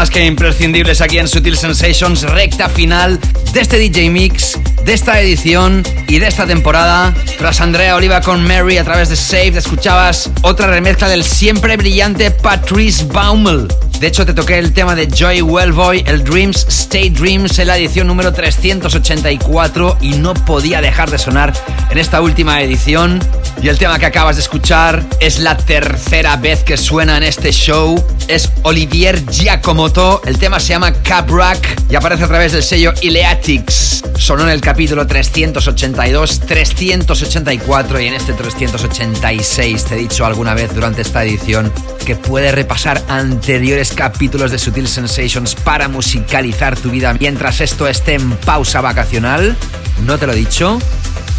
Más 0.00 0.08
que 0.08 0.24
imprescindibles 0.24 1.02
aquí 1.02 1.18
en 1.18 1.28
Sutil 1.28 1.58
Sensations, 1.58 2.22
recta 2.22 2.70
final 2.70 3.20
de 3.52 3.60
este 3.60 3.76
DJ 3.76 4.08
Mix, 4.08 4.58
de 4.82 4.94
esta 4.94 5.20
edición 5.20 5.82
y 6.08 6.18
de 6.18 6.26
esta 6.26 6.46
temporada. 6.46 7.14
Tras 7.36 7.60
Andrea 7.60 7.96
Oliva 7.96 8.22
con 8.22 8.42
Mary 8.48 8.78
a 8.78 8.84
través 8.84 9.10
de 9.10 9.16
Save, 9.16 9.58
escuchabas 9.58 10.30
otra 10.40 10.68
remezcla 10.68 11.06
del 11.06 11.22
siempre 11.22 11.76
brillante 11.76 12.30
Patrice 12.30 13.04
Baumel. 13.12 13.68
De 14.00 14.06
hecho, 14.06 14.24
te 14.24 14.32
toqué 14.32 14.58
el 14.58 14.72
tema 14.72 14.94
de 14.94 15.08
Joy 15.08 15.42
Wellboy, 15.42 16.02
el 16.06 16.24
Dreams 16.24 16.66
Stay 16.70 17.10
Dreams, 17.10 17.58
en 17.58 17.66
la 17.66 17.76
edición 17.76 18.06
número 18.06 18.32
384 18.32 19.98
y 20.00 20.12
no 20.12 20.32
podía 20.32 20.80
dejar 20.80 21.10
de 21.10 21.18
sonar 21.18 21.52
en 21.90 21.98
esta 21.98 22.22
última 22.22 22.62
edición. 22.62 23.20
Y 23.62 23.68
el 23.68 23.76
tema 23.76 23.98
que 23.98 24.06
acabas 24.06 24.36
de 24.36 24.42
escuchar 24.42 25.04
es 25.20 25.38
la 25.38 25.54
tercera 25.54 26.36
vez 26.36 26.64
que 26.64 26.78
suena 26.78 27.18
en 27.18 27.24
este 27.24 27.52
show. 27.52 28.02
Es 28.26 28.50
Olivier 28.62 29.22
Giacomotto. 29.30 30.22
El 30.24 30.38
tema 30.38 30.60
se 30.60 30.68
llama 30.68 30.94
Cabrack 30.94 31.82
y 31.90 31.94
aparece 31.94 32.24
a 32.24 32.28
través 32.28 32.52
del 32.52 32.62
sello 32.62 32.94
Ileatics. 33.02 34.02
Sonó 34.16 34.44
en 34.44 34.50
el 34.50 34.62
capítulo 34.62 35.06
382, 35.06 36.40
384 36.40 38.00
y 38.00 38.06
en 38.06 38.14
este 38.14 38.32
386 38.32 39.84
te 39.84 39.94
he 39.94 39.98
dicho 39.98 40.24
alguna 40.24 40.54
vez 40.54 40.74
durante 40.74 41.02
esta 41.02 41.22
edición 41.22 41.70
que 42.06 42.16
puedes 42.16 42.54
repasar 42.54 43.02
anteriores 43.08 43.89
capítulos 43.94 44.50
de 44.50 44.58
Sutil 44.58 44.88
Sensations 44.88 45.54
para 45.54 45.88
musicalizar 45.88 46.76
tu 46.76 46.90
vida 46.90 47.14
mientras 47.14 47.60
esto 47.60 47.86
esté 47.86 48.14
en 48.14 48.30
pausa 48.32 48.80
vacacional. 48.80 49.56
¿No 50.04 50.18
te 50.18 50.26
lo 50.26 50.32
he 50.32 50.36
dicho? 50.36 50.78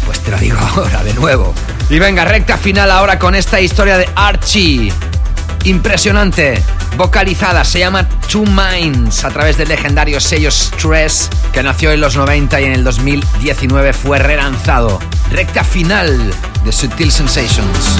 Pues 0.06 0.20
te 0.20 0.30
lo 0.30 0.38
digo 0.38 0.58
ahora 0.76 1.02
de 1.04 1.14
nuevo. 1.14 1.54
Y 1.90 1.98
venga, 1.98 2.24
recta 2.24 2.56
final 2.56 2.90
ahora 2.90 3.18
con 3.18 3.34
esta 3.34 3.60
historia 3.60 3.98
de 3.98 4.08
Archie. 4.14 4.92
Impresionante, 5.64 6.60
vocalizada, 6.96 7.64
se 7.64 7.78
llama 7.78 8.08
Two 8.28 8.44
Minds 8.46 9.24
a 9.24 9.30
través 9.30 9.56
del 9.56 9.68
legendario 9.68 10.20
sello 10.20 10.50
Stress 10.50 11.30
que 11.52 11.62
nació 11.62 11.92
en 11.92 12.00
los 12.00 12.16
90 12.16 12.60
y 12.60 12.64
en 12.64 12.72
el 12.72 12.84
2019 12.84 13.92
fue 13.92 14.18
relanzado. 14.18 14.98
Recta 15.30 15.62
final 15.62 16.32
de 16.64 16.72
Sutil 16.72 17.12
Sensations. 17.12 17.98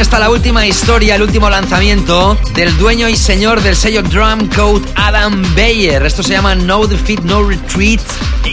Esta 0.00 0.18
la 0.18 0.30
última 0.30 0.66
historia, 0.66 1.16
el 1.16 1.22
último 1.22 1.50
lanzamiento 1.50 2.38
del 2.54 2.74
dueño 2.78 3.06
y 3.10 3.16
señor 3.16 3.60
del 3.60 3.76
sello 3.76 4.02
Drum 4.02 4.48
Code 4.48 4.88
Adam 4.94 5.42
Bayer. 5.54 6.06
Esto 6.06 6.22
se 6.22 6.32
llama 6.32 6.54
No 6.54 6.86
Defeat, 6.86 7.20
No 7.24 7.46
Retreat 7.46 8.00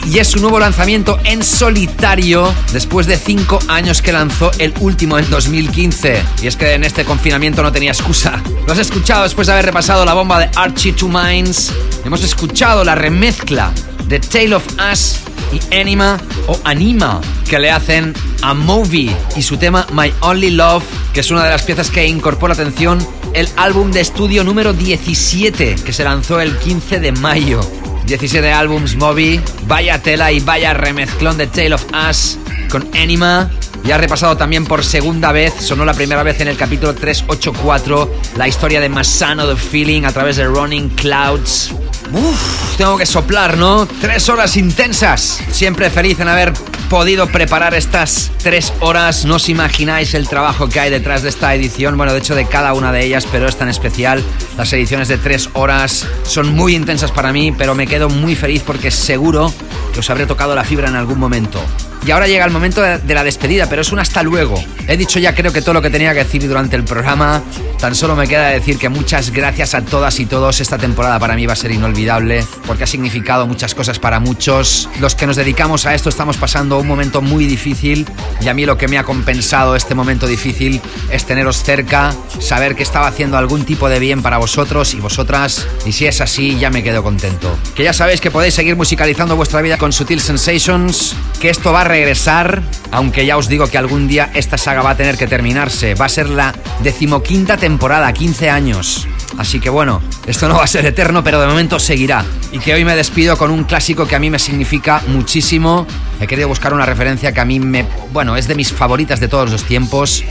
y 0.05 0.19
es 0.19 0.27
su 0.27 0.41
nuevo 0.41 0.59
lanzamiento 0.59 1.17
en 1.23 1.41
solitario 1.45 2.53
después 2.73 3.07
de 3.07 3.15
cinco 3.15 3.59
años 3.69 4.01
que 4.01 4.11
lanzó 4.11 4.51
el 4.59 4.73
último 4.81 5.17
en 5.17 5.29
2015. 5.29 6.21
Y 6.43 6.47
es 6.47 6.57
que 6.57 6.73
en 6.73 6.83
este 6.83 7.05
confinamiento 7.05 7.63
no 7.63 7.71
tenía 7.71 7.91
excusa. 7.91 8.43
Lo 8.65 8.73
has 8.73 8.79
escuchado 8.79 9.23
después 9.23 9.47
de 9.47 9.53
haber 9.53 9.67
repasado 9.67 10.03
la 10.03 10.13
bomba 10.13 10.39
de 10.39 10.49
Archie 10.53 10.91
Two 10.91 11.07
Minds. 11.07 11.71
Hemos 12.03 12.25
escuchado 12.25 12.83
la 12.83 12.95
remezcla 12.95 13.71
de 14.07 14.19
Tale 14.19 14.53
of 14.53 14.65
Us 14.91 15.26
y 15.51 15.75
Anima 15.75 16.17
o 16.47 16.59
Anima 16.63 17.21
que 17.49 17.59
le 17.59 17.71
hacen 17.71 18.13
a 18.41 18.53
Movie 18.53 19.15
y 19.35 19.41
su 19.41 19.57
tema 19.57 19.87
My 19.93 20.13
Only 20.21 20.51
Love, 20.51 20.83
que 21.13 21.21
es 21.21 21.31
una 21.31 21.43
de 21.43 21.49
las 21.49 21.63
piezas 21.63 21.89
que 21.89 22.07
incorpora 22.07 22.53
atención 22.53 22.99
el 23.33 23.47
álbum 23.55 23.91
de 23.91 24.01
estudio 24.01 24.43
número 24.43 24.73
17 24.73 25.75
que 25.85 25.93
se 25.93 26.03
lanzó 26.03 26.39
el 26.39 26.57
15 26.57 26.99
de 26.99 27.11
mayo. 27.11 27.61
17 28.05 28.51
álbums 28.51 28.95
Moby, 28.95 29.41
vaya 29.67 30.01
tela 30.01 30.31
y 30.31 30.39
vaya 30.39 30.73
remezclón 30.73 31.37
de 31.37 31.47
Tale 31.47 31.73
of 31.73 31.85
Us 32.09 32.37
con 32.69 32.87
Anima. 32.95 33.49
Y 33.83 33.91
ha 33.91 33.97
repasado 33.97 34.35
también 34.35 34.65
por 34.65 34.83
segunda 34.83 35.31
vez, 35.31 35.53
sonó 35.59 35.85
la 35.85 35.93
primera 35.93 36.23
vez 36.23 36.41
en 36.41 36.49
el 36.49 36.57
capítulo 36.57 36.93
384, 36.93 38.11
la 38.35 38.47
historia 38.47 38.81
de 38.81 38.89
Masano 38.89 39.47
The 39.47 39.55
Feeling 39.55 40.03
a 40.03 40.11
través 40.11 40.37
de 40.37 40.45
Running 40.45 40.89
Clouds. 40.89 41.73
Uf, 42.13 42.77
tengo 42.77 42.97
que 42.97 43.05
soplar, 43.05 43.57
¿no? 43.57 43.85
Tres 43.85 44.29
horas 44.29 44.55
intensas. 44.57 45.39
Siempre 45.51 45.89
feliz 45.89 46.19
en 46.19 46.27
haber 46.27 46.53
podido 46.89 47.27
preparar 47.27 47.73
estas 47.73 48.31
tres 48.41 48.73
horas. 48.79 49.25
No 49.25 49.35
os 49.35 49.49
imagináis 49.49 50.13
el 50.13 50.27
trabajo 50.27 50.69
que 50.69 50.79
hay 50.79 50.89
detrás 50.89 51.21
de 51.21 51.29
esta 51.29 51.53
edición. 51.53 51.97
Bueno, 51.97 52.13
de 52.13 52.19
hecho 52.19 52.35
de 52.35 52.45
cada 52.45 52.73
una 52.73 52.91
de 52.91 53.03
ellas, 53.03 53.27
pero 53.31 53.47
es 53.47 53.57
tan 53.57 53.69
especial. 53.69 54.23
Las 54.57 54.71
ediciones 54.73 55.07
de 55.07 55.17
tres 55.17 55.49
horas 55.53 56.07
son 56.23 56.55
muy 56.55 56.75
intensas 56.75 57.11
para 57.11 57.33
mí, 57.33 57.51
pero 57.51 57.75
me 57.75 57.87
quedo 57.87 58.09
muy 58.09 58.35
feliz 58.35 58.63
porque 58.65 58.91
seguro 58.91 59.53
que 59.93 59.99
os 59.99 60.09
habré 60.09 60.25
tocado 60.25 60.55
la 60.55 60.63
fibra 60.63 60.87
en 60.87 60.95
algún 60.95 61.19
momento. 61.19 61.61
Y 62.05 62.11
ahora 62.11 62.27
llega 62.27 62.45
el 62.45 62.51
momento 62.51 62.81
de 62.81 63.13
la 63.13 63.23
despedida, 63.23 63.67
pero 63.67 63.81
es 63.81 63.91
un 63.91 63.99
hasta 63.99 64.23
luego. 64.23 64.63
He 64.87 64.95
dicho 64.95 65.19
ya 65.19 65.35
creo 65.35 65.51
que 65.51 65.61
todo 65.61 65.73
lo 65.73 65.81
que 65.81 65.89
tenía 65.89 66.13
que 66.13 66.19
decir 66.19 66.47
durante 66.47 66.77
el 66.77 66.85
programa. 66.85 67.43
Tan 67.79 67.95
solo 67.95 68.15
me 68.15 68.27
queda 68.27 68.47
decir 68.47 68.77
que 68.77 68.87
muchas 68.87 69.31
gracias 69.31 69.73
a 69.73 69.81
todas 69.81 70.17
y 70.21 70.25
todos. 70.25 70.61
Esta 70.61 70.77
temporada 70.77 71.19
para 71.19 71.35
mí 71.35 71.45
va 71.45 71.51
a 71.53 71.57
ser 71.57 71.71
inolvidable 71.71 72.45
porque 72.65 72.85
ha 72.85 72.87
significado 72.87 73.45
muchas 73.45 73.75
cosas 73.75 73.99
para 73.99 74.21
muchos. 74.21 74.87
Los 75.01 75.15
que 75.15 75.27
nos 75.27 75.35
dedicamos 75.35 75.85
a 75.85 75.95
esto 75.95 76.07
estamos 76.07 76.37
pasando 76.37 76.76
un 76.79 76.87
momento 76.87 77.21
muy 77.21 77.45
difícil 77.45 78.05
y 78.41 78.47
a 78.47 78.53
mí 78.53 78.65
lo 78.65 78.77
que 78.77 78.87
me 78.87 78.97
ha 78.97 79.03
compensado 79.03 79.75
este 79.75 79.95
momento 79.95 80.27
difícil 80.27 80.81
es 81.11 81.25
teneros 81.25 81.63
cerca, 81.63 82.13
saber 82.39 82.75
que 82.75 82.83
estaba 82.83 83.07
haciendo 83.07 83.37
algún 83.37 83.65
tipo 83.65 83.89
de 83.89 83.99
bien 83.99 84.21
para 84.21 84.37
vosotros 84.37 84.93
y 84.93 84.99
vosotras. 84.99 85.67
Y 85.85 85.91
si 85.91 86.05
es 86.05 86.21
así, 86.21 86.57
ya 86.59 86.69
me 86.69 86.83
quedo 86.83 87.03
contento. 87.03 87.57
Que 87.75 87.83
ya 87.83 87.93
sabéis 87.93 88.21
que 88.21 88.31
podéis 88.31 88.53
seguir 88.53 88.75
musicalizando 88.75 89.35
vuestra 89.35 89.61
vida 89.61 89.77
con 89.77 89.93
Sutil 89.93 90.21
Sensations, 90.21 91.15
que 91.41 91.49
esto 91.49 91.71
va 91.71 91.81
a 91.81 91.85
regresar, 91.85 92.61
aunque 92.91 93.25
ya 93.25 93.37
os 93.37 93.47
digo 93.47 93.67
que 93.67 93.77
algún 93.77 94.07
día 94.07 94.29
esta 94.33 94.57
saga 94.57 94.81
va 94.81 94.91
a 94.91 94.97
tener 94.97 95.17
que 95.17 95.27
terminarse. 95.27 95.95
Va 95.95 96.05
a 96.05 96.09
ser 96.09 96.29
la 96.29 96.53
decimoquinta 96.83 97.57
temporada, 97.57 98.11
15 98.13 98.49
años. 98.49 99.07
Así 99.37 99.59
que 99.59 99.69
bueno, 99.69 100.01
esto 100.25 100.47
no 100.47 100.55
va 100.55 100.63
a 100.63 100.67
ser 100.67 100.85
eterno, 100.85 101.23
pero 101.23 101.39
de 101.41 101.47
momento 101.47 101.79
seguirá. 101.79 102.23
Y 102.51 102.59
que 102.59 102.73
hoy 102.73 102.85
me 102.85 102.95
despido 102.95 103.37
con 103.37 103.51
un 103.51 103.65
clásico 103.65 104.07
que 104.07 104.15
a 104.15 104.19
mí 104.19 104.29
me 104.29 104.39
significa 104.39 105.01
muchísimo. 105.07 105.85
He 106.19 106.27
querido 106.27 106.47
buscar 106.47 106.73
una 106.73 106.85
referencia 106.85 107.33
que 107.33 107.39
a 107.39 107.45
mí 107.45 107.59
me... 107.59 107.85
Bueno, 108.11 108.37
es 108.37 108.47
de 108.47 108.55
mis 108.55 108.71
favoritas 108.71 109.19
de 109.19 109.27
todos 109.27 109.51
los 109.51 109.63
tiempos. 109.63 110.23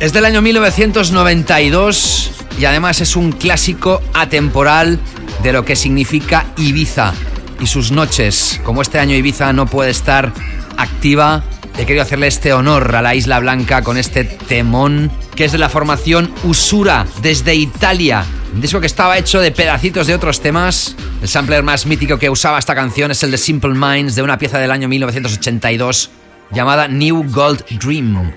Es 0.00 0.12
del 0.12 0.24
año 0.24 0.42
1992 0.42 2.30
y 2.58 2.64
además 2.64 3.00
es 3.00 3.16
un 3.16 3.32
clásico 3.32 4.02
atemporal 4.14 4.98
de 5.42 5.52
lo 5.52 5.64
que 5.64 5.76
significa 5.76 6.46
Ibiza 6.56 7.14
y 7.60 7.66
sus 7.66 7.92
noches. 7.92 8.60
Como 8.64 8.82
este 8.82 8.98
año 8.98 9.14
Ibiza 9.14 9.52
no 9.52 9.66
puede 9.66 9.90
estar 9.90 10.32
activa, 10.76 11.42
he 11.78 11.86
querido 11.86 12.02
hacerle 12.02 12.26
este 12.26 12.52
honor 12.52 12.94
a 12.94 13.02
la 13.02 13.14
Isla 13.14 13.40
Blanca 13.40 13.82
con 13.82 13.96
este 13.96 14.24
temón 14.24 15.10
que 15.34 15.44
es 15.46 15.52
de 15.52 15.58
la 15.58 15.68
formación 15.68 16.32
Usura 16.44 17.06
desde 17.22 17.54
Italia. 17.54 18.24
Un 18.52 18.60
disco 18.60 18.80
que 18.80 18.86
estaba 18.86 19.16
hecho 19.16 19.40
de 19.40 19.52
pedacitos 19.52 20.06
de 20.06 20.14
otros 20.14 20.40
temas. 20.40 20.96
El 21.22 21.28
sampler 21.28 21.62
más 21.62 21.86
mítico 21.86 22.18
que 22.18 22.28
usaba 22.28 22.58
esta 22.58 22.74
canción 22.74 23.10
es 23.10 23.22
el 23.22 23.30
de 23.30 23.38
Simple 23.38 23.74
Minds 23.74 24.14
de 24.14 24.22
una 24.22 24.38
pieza 24.38 24.58
del 24.58 24.70
año 24.70 24.88
1982 24.88 26.10
llamada 26.50 26.88
New 26.88 27.24
Gold 27.30 27.64
Dream. 27.78 28.32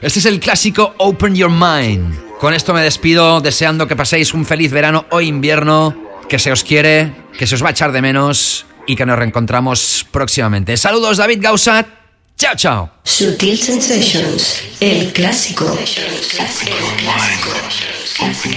Este 0.00 0.18
es 0.18 0.26
el 0.26 0.40
clásico 0.40 0.94
Open 0.98 1.34
Your 1.34 1.50
Mind. 1.50 2.18
Con 2.40 2.54
esto 2.54 2.72
me 2.72 2.82
despido 2.82 3.40
deseando 3.40 3.86
que 3.86 3.96
paséis 3.96 4.32
un 4.32 4.46
feliz 4.46 4.72
verano 4.72 5.06
o 5.10 5.20
invierno, 5.20 5.96
que 6.28 6.38
se 6.38 6.52
os 6.52 6.64
quiere, 6.64 7.12
que 7.36 7.46
se 7.46 7.56
os 7.56 7.62
va 7.62 7.68
a 7.68 7.72
echar 7.72 7.92
de 7.92 8.00
menos 8.00 8.64
y 8.86 8.96
que 8.96 9.04
nos 9.04 9.18
reencontramos 9.18 10.06
próximamente. 10.10 10.76
Saludos 10.76 11.18
David 11.18 11.38
Gausat. 11.42 11.97
Chao, 12.38 12.54
chao. 12.54 12.88
Sutil 13.02 13.58
Sensations, 13.58 14.62
el 14.78 15.12
clásico. 15.12 15.64
Open 15.64 15.80
your 16.68 16.94
mind. 17.02 17.44
Open 18.20 18.52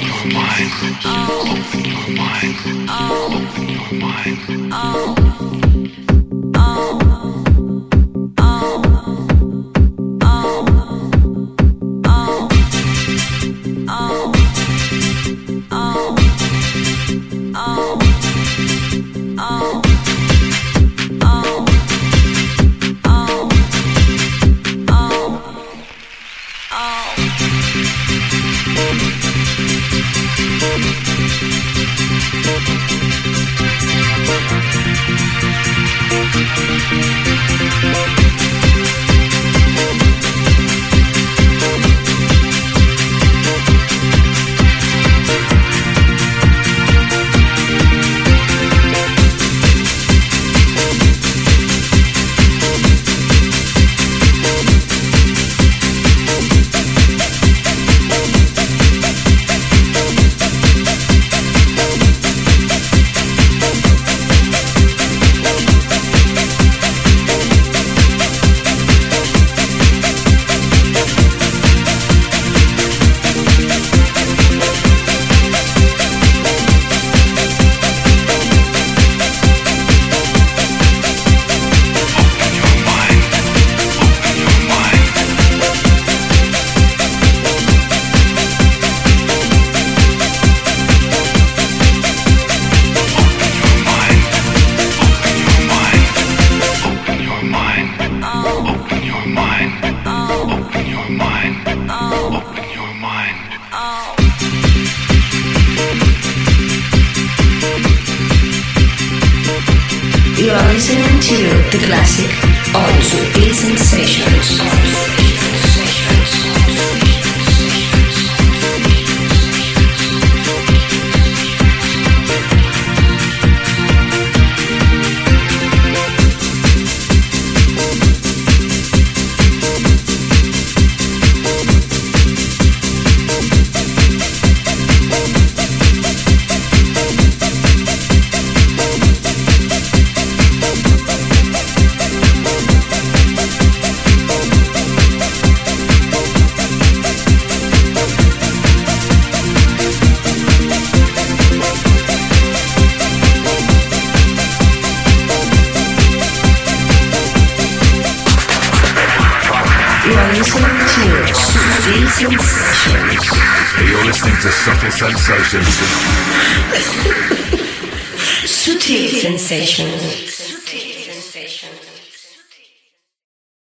your 0.00 0.24
mind. 0.32 0.72
Open 1.04 1.84
your 1.84 2.08
mind. 2.16 2.56
Open 2.88 3.68
your 3.68 3.92
mind. 4.00 5.19